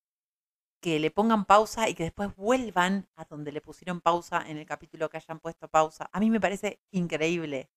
que 0.80 0.98
le 1.00 1.10
pongan 1.10 1.44
pausa 1.44 1.88
y 1.88 1.94
que 1.94 2.04
después 2.04 2.34
vuelvan 2.36 3.08
a 3.16 3.24
donde 3.24 3.52
le 3.52 3.60
pusieron 3.60 4.00
pausa 4.00 4.44
en 4.48 4.58
el 4.58 4.66
capítulo 4.66 5.08
que 5.10 5.16
hayan 5.18 5.40
puesto 5.40 5.68
pausa. 5.68 6.08
A 6.12 6.20
mí 6.20 6.30
me 6.30 6.40
parece 6.40 6.80
increíble, 6.92 7.70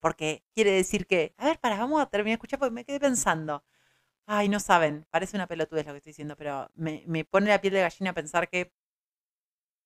porque 0.00 0.44
quiere 0.54 0.72
decir 0.72 1.06
que, 1.06 1.34
a 1.38 1.46
ver, 1.46 1.60
para, 1.60 1.78
vamos 1.78 2.00
a 2.02 2.06
terminar 2.06 2.32
de 2.32 2.34
escuchar 2.34 2.58
porque 2.58 2.72
me 2.74 2.84
quedé 2.84 3.00
pensando. 3.00 3.64
Ay, 4.26 4.48
no 4.48 4.58
saben, 4.60 5.06
parece 5.10 5.36
una 5.36 5.46
pelotudez 5.46 5.86
lo 5.86 5.92
que 5.92 5.98
estoy 5.98 6.10
diciendo, 6.10 6.36
pero 6.36 6.68
me, 6.74 7.04
me 7.06 7.24
pone 7.24 7.48
la 7.48 7.60
piel 7.60 7.74
de 7.74 7.80
gallina 7.82 8.12
pensar 8.12 8.48
que 8.48 8.72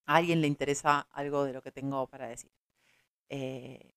a 0.07 0.16
alguien 0.16 0.41
le 0.41 0.47
interesa 0.47 1.01
algo 1.12 1.45
de 1.45 1.53
lo 1.53 1.62
que 1.62 1.72
tengo 1.72 2.07
para 2.09 2.28
decir. 2.28 2.51
Eh, 3.30 3.93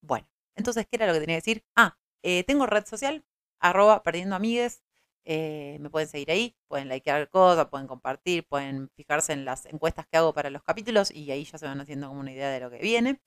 bueno, 0.00 0.28
entonces, 0.54 0.86
¿qué 0.90 0.96
era 0.96 1.06
lo 1.06 1.12
que 1.14 1.20
tenía 1.20 1.36
que 1.36 1.40
decir? 1.42 1.64
Ah, 1.76 1.98
eh, 2.22 2.44
tengo 2.44 2.66
red 2.66 2.84
social, 2.86 3.24
arroba 3.60 4.02
perdiendo 4.02 4.36
amigues. 4.36 4.82
Eh, 5.24 5.78
me 5.80 5.90
pueden 5.90 6.08
seguir 6.08 6.30
ahí, 6.30 6.56
pueden 6.68 6.88
likear 6.88 7.28
cosas, 7.30 7.66
pueden 7.68 7.88
compartir, 7.88 8.46
pueden 8.46 8.90
fijarse 8.90 9.32
en 9.32 9.44
las 9.44 9.66
encuestas 9.66 10.06
que 10.06 10.16
hago 10.18 10.32
para 10.32 10.50
los 10.50 10.62
capítulos 10.62 11.10
y 11.10 11.30
ahí 11.32 11.44
ya 11.44 11.58
se 11.58 11.66
van 11.66 11.80
haciendo 11.80 12.06
como 12.08 12.20
una 12.20 12.32
idea 12.32 12.50
de 12.50 12.60
lo 12.60 12.70
que 12.70 12.78
viene. 12.78 13.20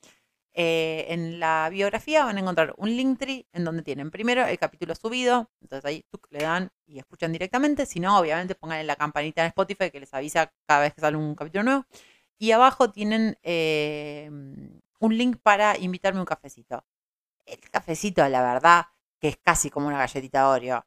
Eh, 0.62 1.06
en 1.14 1.40
la 1.40 1.70
biografía 1.72 2.26
van 2.26 2.36
a 2.36 2.42
encontrar 2.42 2.74
un 2.78 2.90
link 2.90 3.18
tree 3.18 3.48
en 3.54 3.64
donde 3.64 3.82
tienen 3.82 4.12
primero 4.12 4.46
el 4.46 4.60
capítulo 4.60 4.94
subido, 4.94 5.50
entonces 5.62 5.86
ahí 5.86 6.06
le 6.32 6.40
dan 6.40 6.70
y 6.86 7.00
escuchan 7.00 7.32
directamente, 7.32 7.86
si 7.86 8.02
no, 8.02 8.20
obviamente 8.20 8.56
pongan 8.56 8.86
la 8.86 8.98
campanita 8.98 9.42
en 9.42 9.48
Spotify 9.48 9.90
que 9.90 10.02
les 10.02 10.14
avisa 10.14 10.52
cada 10.68 10.82
vez 10.82 10.94
que 10.94 11.02
sale 11.02 11.16
un 11.18 11.36
capítulo 11.36 11.64
nuevo. 11.64 11.86
Y 12.38 12.52
abajo 12.52 12.92
tienen 12.92 13.38
un 15.00 15.18
link 15.18 15.38
para 15.42 15.78
invitarme 15.78 16.20
un 16.20 16.26
cafecito 16.26 16.84
el 17.50 17.70
cafecito, 17.70 18.28
la 18.28 18.42
verdad, 18.42 18.86
que 19.20 19.30
es 19.30 19.38
casi 19.38 19.70
como 19.70 19.88
una 19.88 19.98
galletita 19.98 20.50
Oreo. 20.50 20.86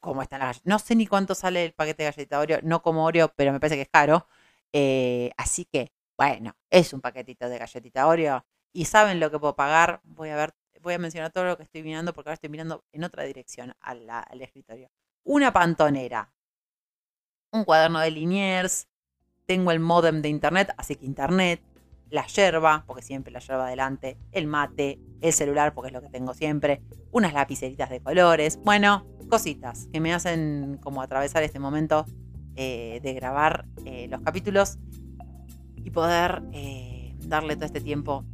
cómo 0.00 0.22
están 0.22 0.40
las 0.40 0.48
galletas. 0.48 0.66
No 0.66 0.78
sé 0.78 0.96
ni 0.96 1.06
cuánto 1.06 1.34
sale 1.34 1.64
el 1.64 1.74
paquete 1.74 2.04
de 2.04 2.10
galleta 2.10 2.40
Oreo. 2.40 2.60
No 2.62 2.82
como 2.82 3.04
Oreo, 3.04 3.32
pero 3.36 3.52
me 3.52 3.60
parece 3.60 3.76
que 3.76 3.82
es 3.82 3.88
caro. 3.88 4.26
Eh, 4.72 5.30
así 5.36 5.64
que, 5.64 5.92
bueno, 6.16 6.56
es 6.70 6.92
un 6.92 7.00
paquetito 7.00 7.48
de 7.48 7.58
galletita 7.58 8.06
Oreo. 8.06 8.44
Y 8.72 8.86
saben 8.86 9.20
lo 9.20 9.30
que 9.30 9.38
puedo 9.38 9.54
pagar. 9.54 10.00
Voy 10.04 10.30
a 10.30 10.36
ver, 10.36 10.54
voy 10.80 10.94
a 10.94 10.98
mencionar 10.98 11.30
todo 11.30 11.44
lo 11.44 11.56
que 11.56 11.62
estoy 11.62 11.82
mirando 11.82 12.12
porque 12.12 12.30
ahora 12.30 12.34
estoy 12.34 12.50
mirando 12.50 12.84
en 12.92 13.04
otra 13.04 13.24
dirección 13.24 13.74
al, 13.80 14.40
escritorio. 14.40 14.90
Una 15.24 15.52
pantonera. 15.52 16.32
Un 17.50 17.64
cuaderno 17.64 18.00
de 18.00 18.10
Liniers. 18.10 18.88
Tengo 19.46 19.72
el 19.72 19.80
modem 19.80 20.22
de 20.22 20.28
internet, 20.28 20.72
así 20.76 20.96
que 20.96 21.04
internet 21.04 21.62
la 22.08 22.26
yerba, 22.26 22.84
porque 22.86 23.02
siempre 23.02 23.32
la 23.32 23.40
yerba 23.40 23.66
adelante, 23.66 24.18
el 24.32 24.46
mate, 24.46 25.00
el 25.20 25.32
celular, 25.32 25.74
porque 25.74 25.88
es 25.88 25.94
lo 25.94 26.02
que 26.02 26.10
tengo 26.10 26.34
siempre, 26.34 26.82
unas 27.10 27.32
lapiceritas 27.32 27.88
de 27.88 28.00
colores, 28.00 28.58
bueno, 28.62 29.06
cositas 29.30 29.88
que 29.90 29.98
me 29.98 30.12
hacen 30.12 30.78
como 30.82 31.00
atravesar 31.00 31.42
este 31.42 31.58
momento 31.58 32.04
eh, 32.54 33.00
de 33.02 33.14
grabar 33.14 33.64
eh, 33.86 34.08
los 34.08 34.20
capítulos 34.20 34.78
y 35.74 35.90
poder 35.90 36.42
eh, 36.52 37.16
darle 37.20 37.56
todo 37.56 37.64
este 37.64 37.80
tiempo 37.80 38.26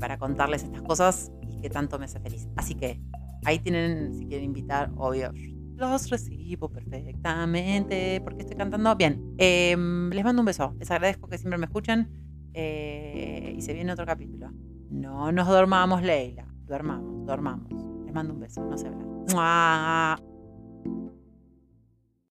para 0.00 0.18
contarles 0.18 0.64
estas 0.64 0.82
cosas 0.82 1.30
y 1.42 1.60
que 1.60 1.70
tanto 1.70 1.98
me 1.98 2.06
hace 2.06 2.18
feliz. 2.18 2.48
Así 2.56 2.74
que 2.74 3.00
ahí 3.44 3.58
tienen, 3.58 4.14
si 4.14 4.26
quieren 4.26 4.46
invitar, 4.46 4.90
obvio, 4.96 5.32
los 5.76 6.10
recibo 6.10 6.68
perfectamente 6.68 8.20
porque 8.22 8.42
estoy 8.42 8.56
cantando. 8.56 8.96
Bien, 8.96 9.34
em, 9.38 10.10
les 10.10 10.24
mando 10.24 10.42
un 10.42 10.46
beso, 10.46 10.74
les 10.78 10.90
agradezco 10.90 11.28
que 11.28 11.38
siempre 11.38 11.58
me 11.58 11.66
escuchen. 11.66 12.08
Eh, 12.52 13.54
y 13.56 13.62
se 13.62 13.72
viene 13.72 13.92
otro 13.92 14.04
capítulo. 14.04 14.50
No 14.90 15.30
nos 15.30 15.46
dormamos, 15.46 16.02
Leila. 16.02 16.46
Duermamos, 16.66 17.26
dormamos. 17.26 17.72
Les 18.04 18.12
mando 18.12 18.34
un 18.34 18.40
beso, 18.40 18.64
no 18.64 18.76
se 18.76 18.88
hablan. 18.88 20.29